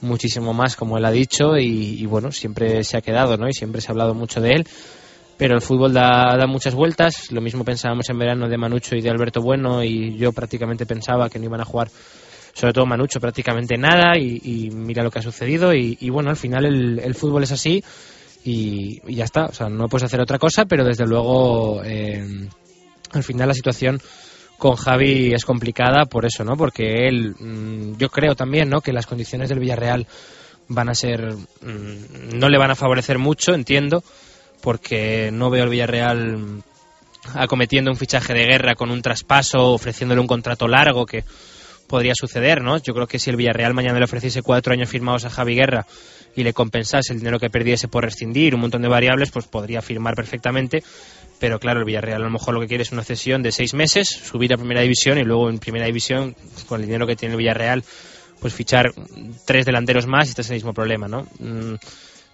[0.02, 3.50] muchísimo más, como él ha dicho, y, y bueno, siempre se ha quedado, ¿no?
[3.50, 4.68] Y siempre se ha hablado mucho de él.
[5.40, 7.32] Pero el fútbol da, da muchas vueltas.
[7.32, 11.30] Lo mismo pensábamos en verano de Manucho y de Alberto Bueno, y yo prácticamente pensaba
[11.30, 11.90] que no iban a jugar,
[12.54, 14.18] sobre todo Manucho, prácticamente nada.
[14.18, 15.74] Y, y mira lo que ha sucedido.
[15.74, 17.82] Y, bueno, al final el, el fútbol es así.
[18.44, 19.46] Y, y ya está.
[19.46, 22.22] O sea, no puedes hacer otra cosa, pero desde luego, eh,
[23.14, 24.02] al final la situación
[24.58, 26.58] con Javi es complicada por eso, ¿no?
[26.58, 28.82] Porque él, mm, yo creo también, ¿no?
[28.82, 30.06] Que las condiciones del Villarreal
[30.68, 34.04] van a ser, mm, no le van a favorecer mucho, entiendo,
[34.62, 36.64] porque no veo al Villarreal
[37.34, 41.24] acometiendo un fichaje de guerra con un traspaso, ofreciéndole un contrato largo que
[41.88, 42.78] podría suceder, ¿no?
[42.78, 45.86] Yo creo que si el Villarreal mañana le ofreciese cuatro años firmados a Javi Guerra
[46.36, 49.82] y le compensase el dinero que perdiese por rescindir, un montón de variables, pues podría
[49.82, 50.84] firmar perfectamente.
[51.40, 53.74] Pero claro, el Villarreal a lo mejor lo que quiere es una cesión de seis
[53.74, 56.36] meses, subir a primera división y luego en primera división,
[56.68, 57.84] con el dinero que tiene el Villarreal,
[58.40, 58.94] pues fichar
[59.46, 61.28] tres delanteros más y este es el mismo problema, ¿no?
[61.40, 61.76] Mm,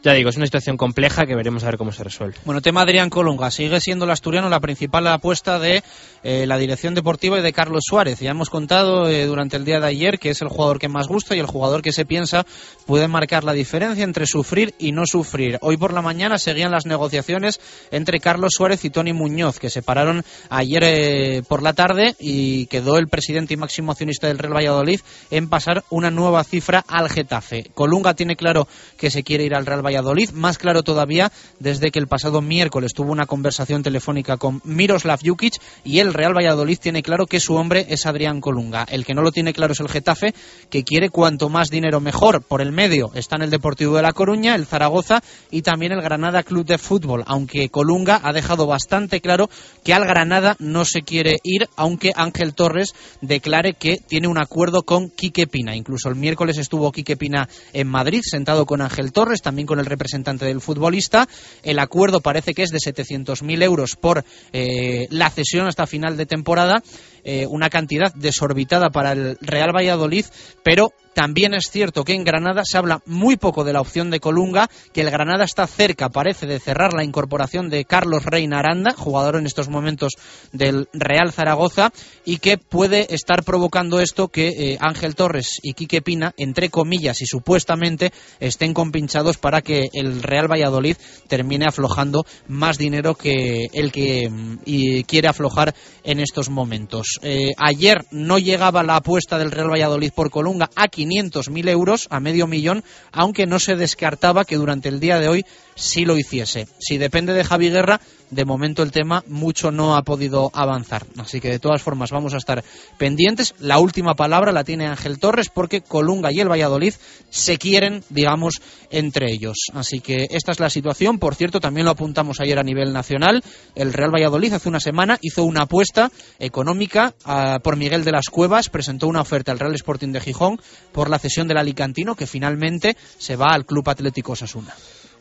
[0.06, 2.36] ya digo, es una situación compleja que veremos a ver cómo se resuelve.
[2.46, 3.50] Bueno, tema Adrián Colunga.
[3.50, 5.82] Sigue siendo el asturiano la principal apuesta de
[6.22, 8.20] eh, la dirección deportiva y de Carlos Suárez.
[8.20, 11.08] Ya hemos contado eh, durante el día de ayer que es el jugador que más
[11.08, 12.46] gusta y el jugador que se piensa
[12.86, 15.58] puede marcar la diferencia entre sufrir y no sufrir.
[15.62, 17.60] Hoy por la mañana seguían las negociaciones
[17.90, 22.68] entre Carlos Suárez y Tony Muñoz, que se pararon ayer eh, por la tarde y
[22.68, 25.00] quedó el presidente y máximo accionista del Real Valladolid
[25.32, 27.72] en pasar una nueva cifra al Getafe.
[27.74, 28.68] Colunga tiene claro
[29.00, 30.32] que se quiere ir al Real Valladolid Valladolid.
[30.32, 35.54] Más claro todavía desde que el pasado miércoles tuvo una conversación telefónica con Miroslav Jukic
[35.84, 38.86] y el Real Valladolid tiene claro que su hombre es Adrián Colunga.
[38.90, 40.34] El que no lo tiene claro es el Getafe,
[40.70, 42.42] que quiere cuanto más dinero mejor.
[42.42, 46.44] Por el medio están el Deportivo de La Coruña, el Zaragoza y también el Granada
[46.44, 49.50] Club de Fútbol, aunque Colunga ha dejado bastante claro
[49.84, 54.84] que al Granada no se quiere ir, aunque Ángel Torres declare que tiene un acuerdo
[54.84, 55.76] con Quique Pina.
[55.76, 59.86] Incluso el miércoles estuvo Quique Pina en Madrid, sentado con Ángel Torres, también con el
[59.86, 61.28] representante del futbolista.
[61.64, 64.24] El acuerdo parece que es de 700.000 euros por
[64.54, 66.82] eh, la cesión hasta final de temporada,
[67.24, 70.26] eh, una cantidad desorbitada para el Real Valladolid,
[70.64, 74.20] pero también es cierto que en Granada se habla muy poco de la opción de
[74.20, 78.92] Colunga, que el Granada está cerca, parece, de cerrar la incorporación de Carlos Reina Aranda,
[78.92, 80.12] jugador en estos momentos
[80.52, 81.94] del Real Zaragoza,
[82.26, 87.22] y que puede estar provocando esto que eh, Ángel Torres y Quique Pina, entre comillas
[87.22, 88.12] y supuestamente,
[88.42, 90.98] estén compinchados para que el Real Valladolid
[91.30, 95.74] termine aflojando más dinero que el que mm, quiere aflojar
[96.04, 97.20] en estos momentos.
[97.22, 102.20] Eh, ayer no llegaba la apuesta del Real Valladolid por Colunga aquí 500.000 euros a
[102.20, 105.46] medio millón, aunque no se descartaba que durante el día de hoy
[105.76, 106.68] sí lo hiciese.
[106.80, 108.00] Si depende de Javi Guerra,
[108.32, 111.06] de momento el tema mucho no ha podido avanzar.
[111.18, 112.64] Así que de todas formas vamos a estar
[112.98, 113.54] pendientes.
[113.60, 116.94] La última palabra la tiene Ángel Torres porque Colunga y el Valladolid
[117.30, 119.56] se quieren, digamos, entre ellos.
[119.74, 121.20] Así que esta es la situación.
[121.20, 123.44] Por cierto, también lo apuntamos ayer a nivel nacional.
[123.76, 128.30] El Real Valladolid hace una semana hizo una apuesta económica ah, por Miguel de las
[128.30, 130.60] Cuevas, presentó una oferta al Real Sporting de Gijón
[130.92, 134.74] por la cesión del Alicantino que finalmente se va al Club Atlético Osasuna.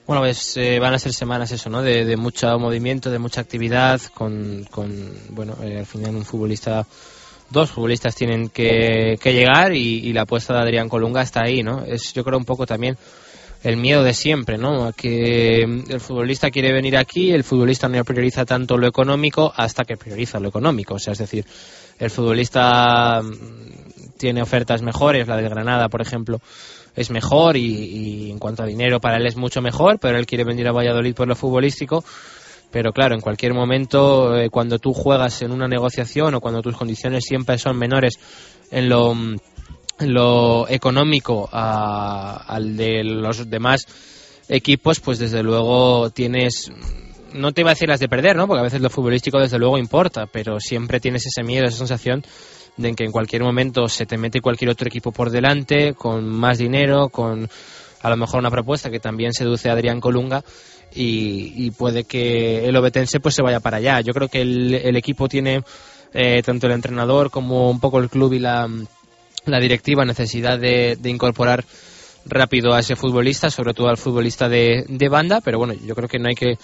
[0.07, 1.81] Bueno, pues eh, van a ser semanas eso, ¿no?
[1.81, 6.87] De, mucho movimiento, de mucha actividad, con, con bueno, eh, al final un futbolista,
[7.49, 11.85] dos futbolistas tienen que, llegar y, la apuesta de Adrián Colunga está ahí, ¿no?
[11.87, 12.99] Es yo creo un poco también
[13.63, 14.93] el miedo de siempre, ¿no?
[14.93, 19.97] Que el futbolista quiere venir aquí, el futbolista no prioriza tanto lo económico hasta que
[19.97, 21.47] prioriza lo económico, o sea, es decir,
[21.99, 26.43] el futbolista mm, tiene ofertas mejores, la de Granada, por ejemplo,
[26.95, 30.45] es mejor y, en cuanto a dinero para él es mucho mejor, pero él quiere
[30.45, 32.05] venir a Valladolid por lo futbolístico.
[32.71, 36.77] Pero claro, en cualquier momento, eh, cuando tú juegas en una negociación o cuando tus
[36.77, 38.19] condiciones siempre son menores
[38.71, 39.15] en lo,
[40.01, 43.87] lo económico al de los demás
[44.49, 46.73] equipos, pues desde luego tienes
[47.33, 48.47] no te iba a decir las de perder, ¿no?
[48.47, 52.25] Porque a veces lo futbolístico desde luego importa, pero siempre tienes ese miedo, esa sensación
[52.77, 56.59] de que en cualquier momento se te mete cualquier otro equipo por delante, con más
[56.59, 57.49] dinero, con
[58.03, 60.45] a lo mejor una propuesta que también seduce a Adrián Colunga
[60.95, 64.01] y, puede que el obetense pues se vaya para allá.
[64.01, 65.63] Yo creo que el, equipo tiene,
[66.13, 68.69] eh, tanto el entrenador como un poco el club y la,
[69.47, 71.65] la directiva, necesidad de, de incorporar
[72.27, 76.09] rápido a ese futbolista, sobre todo al futbolista de, de banda, pero bueno, yo creo
[76.09, 76.59] que no hay que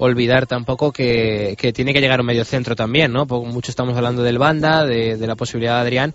[0.00, 3.26] olvidar tampoco que, tiene que llegar un medio centro también, ¿no?
[3.26, 6.14] Mucho estamos hablando del banda, de, la posibilidad de Adrián,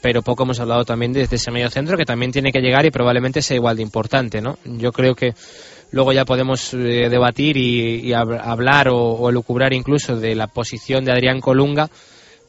[0.00, 2.90] pero poco hemos hablado también de, ese medio centro que también tiene que llegar y
[2.90, 4.58] probablemente sea igual de importante, ¿no?
[4.64, 5.34] Yo creo que
[5.92, 11.12] luego ya podemos eh, debatir y, hablar o, o lucubrar incluso de la posición de
[11.12, 11.88] Adrián Colunga,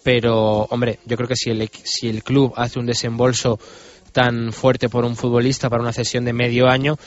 [0.01, 3.59] pero hombre, yo creo que si el, si el club hace un desembolso
[4.13, 6.97] tan fuerte por un futbolista para una cesión de medio año,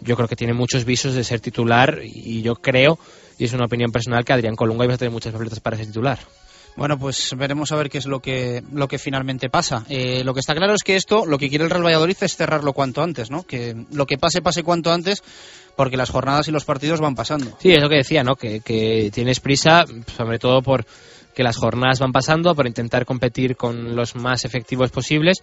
[0.00, 2.98] yo creo que tiene muchos visos de ser titular y yo creo
[3.40, 5.86] y es una opinión personal que Adrián Colunga iba a tener muchas papeletas para ser
[5.86, 6.18] titular.
[6.76, 9.84] Bueno, pues veremos a ver qué es lo que, lo que finalmente pasa.
[9.88, 12.36] Eh, lo que está claro es que esto, lo que quiere el Real Valladolid es
[12.36, 13.42] cerrarlo cuanto antes, ¿no?
[13.44, 15.22] Que lo que pase, pase cuanto antes,
[15.74, 17.56] porque las jornadas y los partidos van pasando.
[17.60, 18.36] Sí, es lo que decía, ¿no?
[18.36, 20.84] Que, que tienes prisa, sobre todo por
[21.34, 25.38] que las jornadas van pasando, por intentar competir con los más efectivos posibles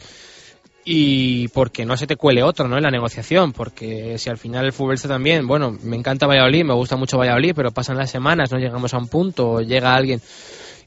[0.89, 2.77] y porque no se te cuele otro ¿no?
[2.77, 6.64] en la negociación, porque si al final el fútbol está también, bueno, me encanta Valladolid,
[6.64, 9.93] me gusta mucho Valladolid, pero pasan las semanas, no llegamos a un punto, o llega
[9.93, 10.22] alguien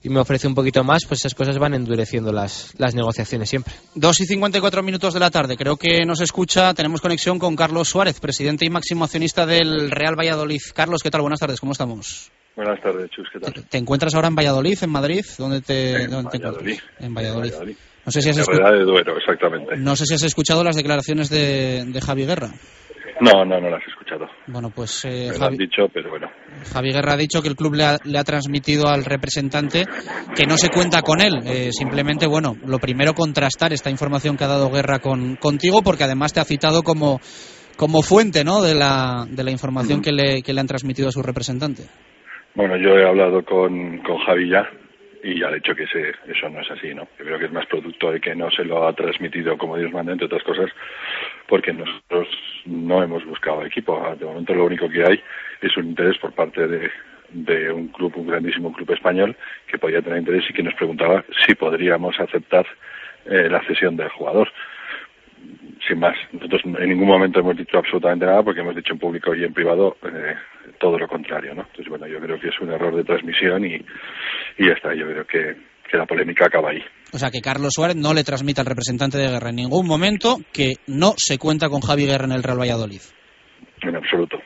[0.03, 3.75] y me ofrece un poquito más, pues esas cosas van endureciendo las, las negociaciones siempre.
[3.95, 7.91] Dos y 54 minutos de la tarde, creo que nos escucha, tenemos conexión con Carlos
[7.91, 10.63] Suárez, presidente y máximo accionista del Real Valladolid.
[10.75, 11.21] Carlos, ¿qué tal?
[11.21, 12.33] Buenas tardes, ¿cómo estamos?
[12.57, 13.53] Buenas tardes, Chus, ¿qué tal?
[13.53, 15.27] ¿Te encuentras ahora en Valladolid, en Madrid?
[15.37, 16.83] ¿Dónde te, en dónde te encuentras?
[17.01, 17.45] En Valladolid.
[17.45, 17.77] En Valladolid.
[18.11, 19.77] No sé si has En escu- Herrera de Duero, exactamente.
[19.77, 22.49] No sé si has escuchado las declaraciones de, de Javi Guerra.
[23.21, 24.27] No, no, no las he escuchado.
[24.49, 26.27] Bueno, pues eh, Me lo han dicho, pero bueno.
[26.73, 29.85] Javi Guerra ha dicho que el club le ha, le ha transmitido al representante
[30.35, 31.35] que no se cuenta con él.
[31.45, 36.03] Eh, simplemente, bueno, lo primero contrastar esta información que ha dado Guerra con, contigo, porque
[36.05, 37.21] además te ha citado como,
[37.77, 38.61] como fuente ¿no?
[38.63, 41.85] de, la, de la información que le, que le han transmitido a su representante.
[42.57, 44.65] Bueno, yo he hablado con, con Javi ya
[45.23, 47.09] y ya le he dicho que ese, eso no es así, ¿no?
[47.19, 49.93] Yo creo que es más producto de que no se lo ha transmitido como Dios
[49.93, 50.71] manda, entre otras cosas,
[51.47, 52.29] porque nosotros
[52.65, 54.15] no hemos buscado equipo.
[54.19, 55.23] De momento lo único que hay
[55.61, 56.91] es un interés por parte de,
[57.31, 59.37] de un club, un grandísimo club español,
[59.67, 62.67] que podía tener interés y que nos preguntaba si podríamos aceptar
[63.27, 64.51] eh, la cesión del jugador.
[65.87, 69.35] Sin más, nosotros en ningún momento hemos dicho absolutamente nada porque hemos dicho en público
[69.35, 70.35] y en privado eh,
[70.79, 71.63] todo lo contrario, ¿no?
[71.63, 74.95] Entonces, bueno, yo creo que es un error de transmisión y, y ya está.
[74.95, 75.57] Yo creo que,
[75.91, 76.83] que la polémica acaba ahí.
[77.13, 80.39] O sea, que Carlos Suárez no le transmite al representante de Guerra en ningún momento
[80.53, 83.01] que no se cuenta con Javi Guerra en el Real Valladolid.
[83.83, 84.39] En absoluto.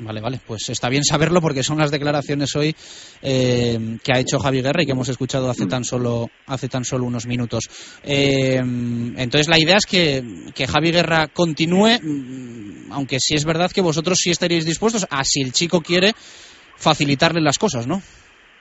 [0.00, 2.74] Vale, vale, pues está bien saberlo porque son las declaraciones hoy
[3.22, 6.84] eh, que ha hecho Javi Guerra y que hemos escuchado hace tan solo hace tan
[6.84, 7.64] solo unos minutos.
[8.04, 10.22] Eh, entonces la idea es que,
[10.54, 15.24] que Javi Guerra continúe, mm, aunque sí es verdad que vosotros sí estaríais dispuestos a
[15.24, 16.12] si el chico quiere
[16.76, 18.00] facilitarle las cosas, ¿no?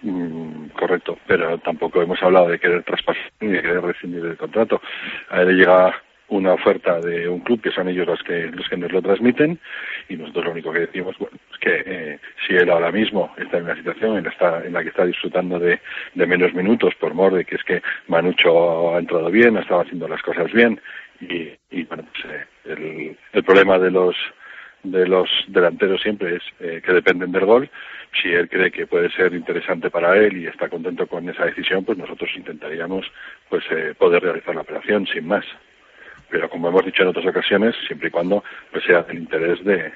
[0.02, 4.82] Mm, correcto, pero tampoco hemos hablado de querer traspasar ni de querer rescindir el contrato.
[5.30, 8.68] A él le llega una oferta de un club que son ellos los que los
[8.68, 9.60] que nos lo transmiten
[10.10, 13.58] y nosotros lo único que decimos bueno, es que eh, si él ahora mismo está
[13.58, 15.80] en una situación en la, está- en la que está disfrutando de,
[16.14, 19.82] de menos minutos por mor de que es que Manucho ha entrado bien, ha estado
[19.82, 20.80] haciendo las cosas bien
[21.20, 24.16] y, bueno, pues, eh, el, el problema de los
[24.84, 27.70] de los delanteros siempre es eh, que dependen del gol.
[28.22, 31.84] Si él cree que puede ser interesante para él y está contento con esa decisión,
[31.84, 33.06] pues nosotros intentaríamos
[33.50, 35.44] pues eh, poder realizar la operación sin más.
[36.30, 39.92] Pero como hemos dicho en otras ocasiones, siempre y cuando pues sea del interés de,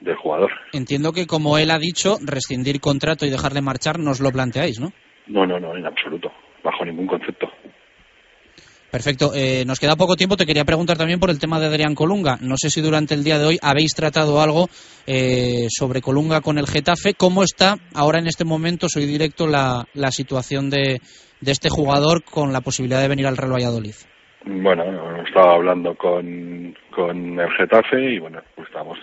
[0.00, 0.50] del jugador.
[0.72, 4.92] Entiendo que como él ha dicho, rescindir contrato y dejarle marchar, nos lo planteáis, ¿no?
[5.26, 6.30] No, no, no, en absoluto,
[6.62, 7.48] bajo ningún concepto.
[8.90, 9.32] Perfecto.
[9.34, 10.36] Eh, nos queda poco tiempo.
[10.36, 12.36] Te quería preguntar también por el tema de Adrián Colunga.
[12.42, 14.68] No sé si durante el día de hoy habéis tratado algo
[15.06, 17.14] eh, sobre Colunga con el Getafe.
[17.14, 21.00] ¿Cómo está ahora en este momento, soy directo, la, la situación de,
[21.40, 23.94] de este jugador con la posibilidad de venir al Real Valladolid?
[24.44, 28.98] Bueno, estaba hablando con, con el Getafe y bueno, pues estamos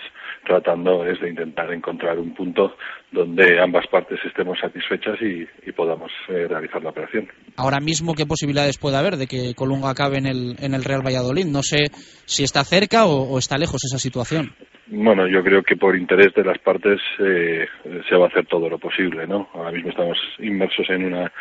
[0.46, 2.76] tratando es de intentar encontrar un punto
[3.12, 7.30] donde ambas partes estemos satisfechas y, podamos eh, realizar la operación.
[7.56, 11.06] Ahora mismo, ¿qué posibilidades puede haber de que Colunga acabe en el, en el Real
[11.06, 11.46] Valladolid?
[11.46, 11.92] No sé
[12.26, 14.54] si está cerca o está lejos esa situación.
[14.92, 17.68] Bueno, yo creo que por interés de las partes eh,
[18.08, 19.48] se va a hacer todo lo posible, ¿no?
[19.54, 21.32] Ahora mismo estamos inmersos en una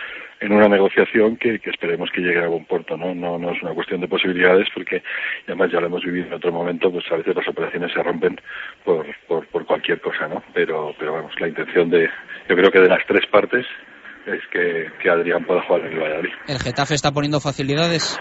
[0.41, 3.15] en una negociación que, que esperemos que llegue a buen puerto, ¿no?
[3.15, 3.51] ¿no?
[3.51, 5.03] Es una cuestión de posibilidades porque
[5.47, 8.39] además ya lo hemos vivido en otro momento, pues a veces las operaciones se rompen
[8.85, 10.43] por, por, por cualquier cosa, ¿no?
[10.53, 12.09] Pero, pero vamos, la intención de,
[12.49, 13.67] yo creo que de las tres partes
[14.27, 16.33] es que, que Adrián pueda jugar en el Valladolid.
[16.47, 18.21] ¿El Getafe está poniendo facilidades?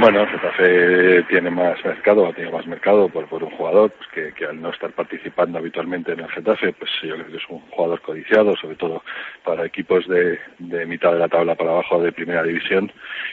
[0.00, 4.32] Bueno, Getafe tiene más mercado, ha tenido más mercado por, por un jugador pues que,
[4.34, 7.60] que al no estar participando habitualmente en el Getafe, pues yo creo que es un
[7.70, 9.02] jugador codiciado, sobre todo
[9.44, 12.90] para equipos de, de mitad de la tabla para abajo de primera división,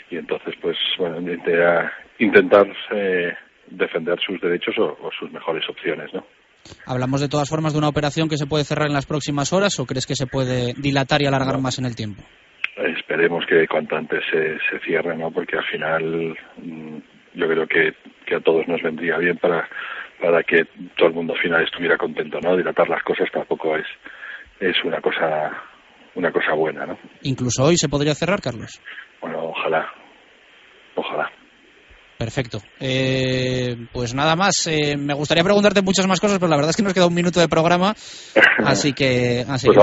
[0.09, 3.33] y entonces, pues bueno, intenta- intentar eh,
[3.67, 6.25] defender sus derechos o, o sus mejores opciones, ¿no?
[6.85, 9.79] ¿Hablamos de todas formas de una operación que se puede cerrar en las próximas horas
[9.79, 12.21] o crees que se puede dilatar y alargar más en el tiempo?
[12.85, 15.31] Esperemos que cuanto antes se, se cierre, ¿no?
[15.31, 16.97] Porque al final mm,
[17.33, 17.93] yo creo que,
[18.25, 19.67] que a todos nos vendría bien para
[20.19, 22.55] para que todo el mundo al final estuviera contento, ¿no?
[22.55, 23.87] Dilatar las cosas tampoco es
[24.59, 25.51] es una cosa
[26.15, 26.97] una cosa buena, ¿no?
[27.23, 28.81] Incluso hoy se podría cerrar, Carlos.
[29.21, 29.89] Bueno, ojalá,
[30.95, 31.31] ojalá.
[32.21, 32.61] Perfecto.
[32.79, 34.67] Eh, pues nada más.
[34.67, 37.15] Eh, me gustaría preguntarte muchas más cosas, pero la verdad es que nos queda un
[37.15, 37.95] minuto de programa,
[38.63, 39.79] así que, así Pues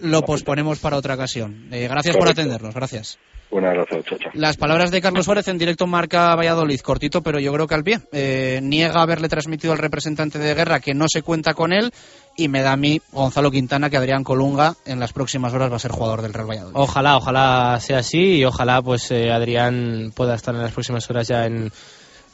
[0.00, 1.68] lo, posponemos para otra ocasión.
[1.70, 2.74] Eh, gracias por atendernos.
[2.74, 3.18] Gracias.
[3.52, 4.30] Abrazo, chao, chao.
[4.32, 7.84] Las palabras de Carlos Suárez en directo marca Valladolid, cortito, pero yo creo que al
[7.84, 8.00] pie.
[8.12, 11.92] Eh, niega haberle transmitido al representante de guerra que no se cuenta con él
[12.38, 15.76] y me da a mí, Gonzalo Quintana, que Adrián Colunga en las próximas horas va
[15.76, 16.76] a ser jugador del Real Valladolid.
[16.76, 21.26] Ojalá, ojalá sea así y ojalá pues eh, Adrián pueda estar en las próximas horas
[21.26, 21.72] ya en,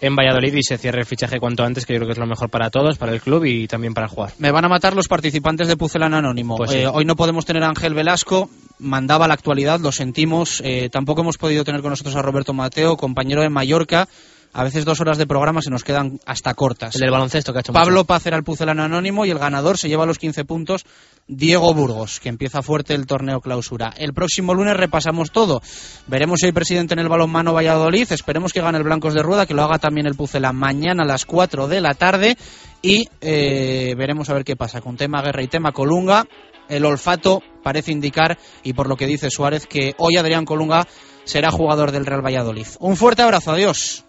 [0.03, 2.27] en Valladolid y se cierre el fichaje cuanto antes, que yo creo que es lo
[2.27, 4.33] mejor para todos, para el club y también para jugar.
[4.37, 6.59] Me van a matar los participantes de Pucelano Anónimo.
[6.59, 6.79] Pues sí.
[6.81, 10.61] Eh, hoy no podemos tener a Ángel Velasco, mandaba la actualidad, lo sentimos.
[10.67, 14.07] Eh, tampoco hemos podido tener con nosotros a Roberto Mateo, compañero de Mallorca.
[14.55, 16.95] A veces dos horas de programa se nos quedan hasta cortas.
[16.95, 18.07] El del baloncesto que ha hecho Pablo mucho.
[18.07, 20.87] Paz era el Pucelano Anónimo y el ganador se lleva los 15 puntos.
[21.27, 23.93] Diego Burgos, que empieza fuerte el torneo clausura.
[23.97, 25.61] El próximo lunes repasamos todo.
[26.07, 28.13] Veremos si hay presidente en el balonmano Valladolid.
[28.13, 31.07] Esperemos que gane el Blancos de Rueda, que lo haga también el Pucela mañana a
[31.07, 32.37] las 4 de la tarde.
[32.81, 36.27] Y eh, veremos a ver qué pasa con tema guerra y tema Colunga.
[36.69, 40.87] El olfato parece indicar, y por lo que dice Suárez, que hoy Adrián Colunga
[41.25, 42.69] será jugador del Real Valladolid.
[42.79, 44.05] Un fuerte abrazo, adiós.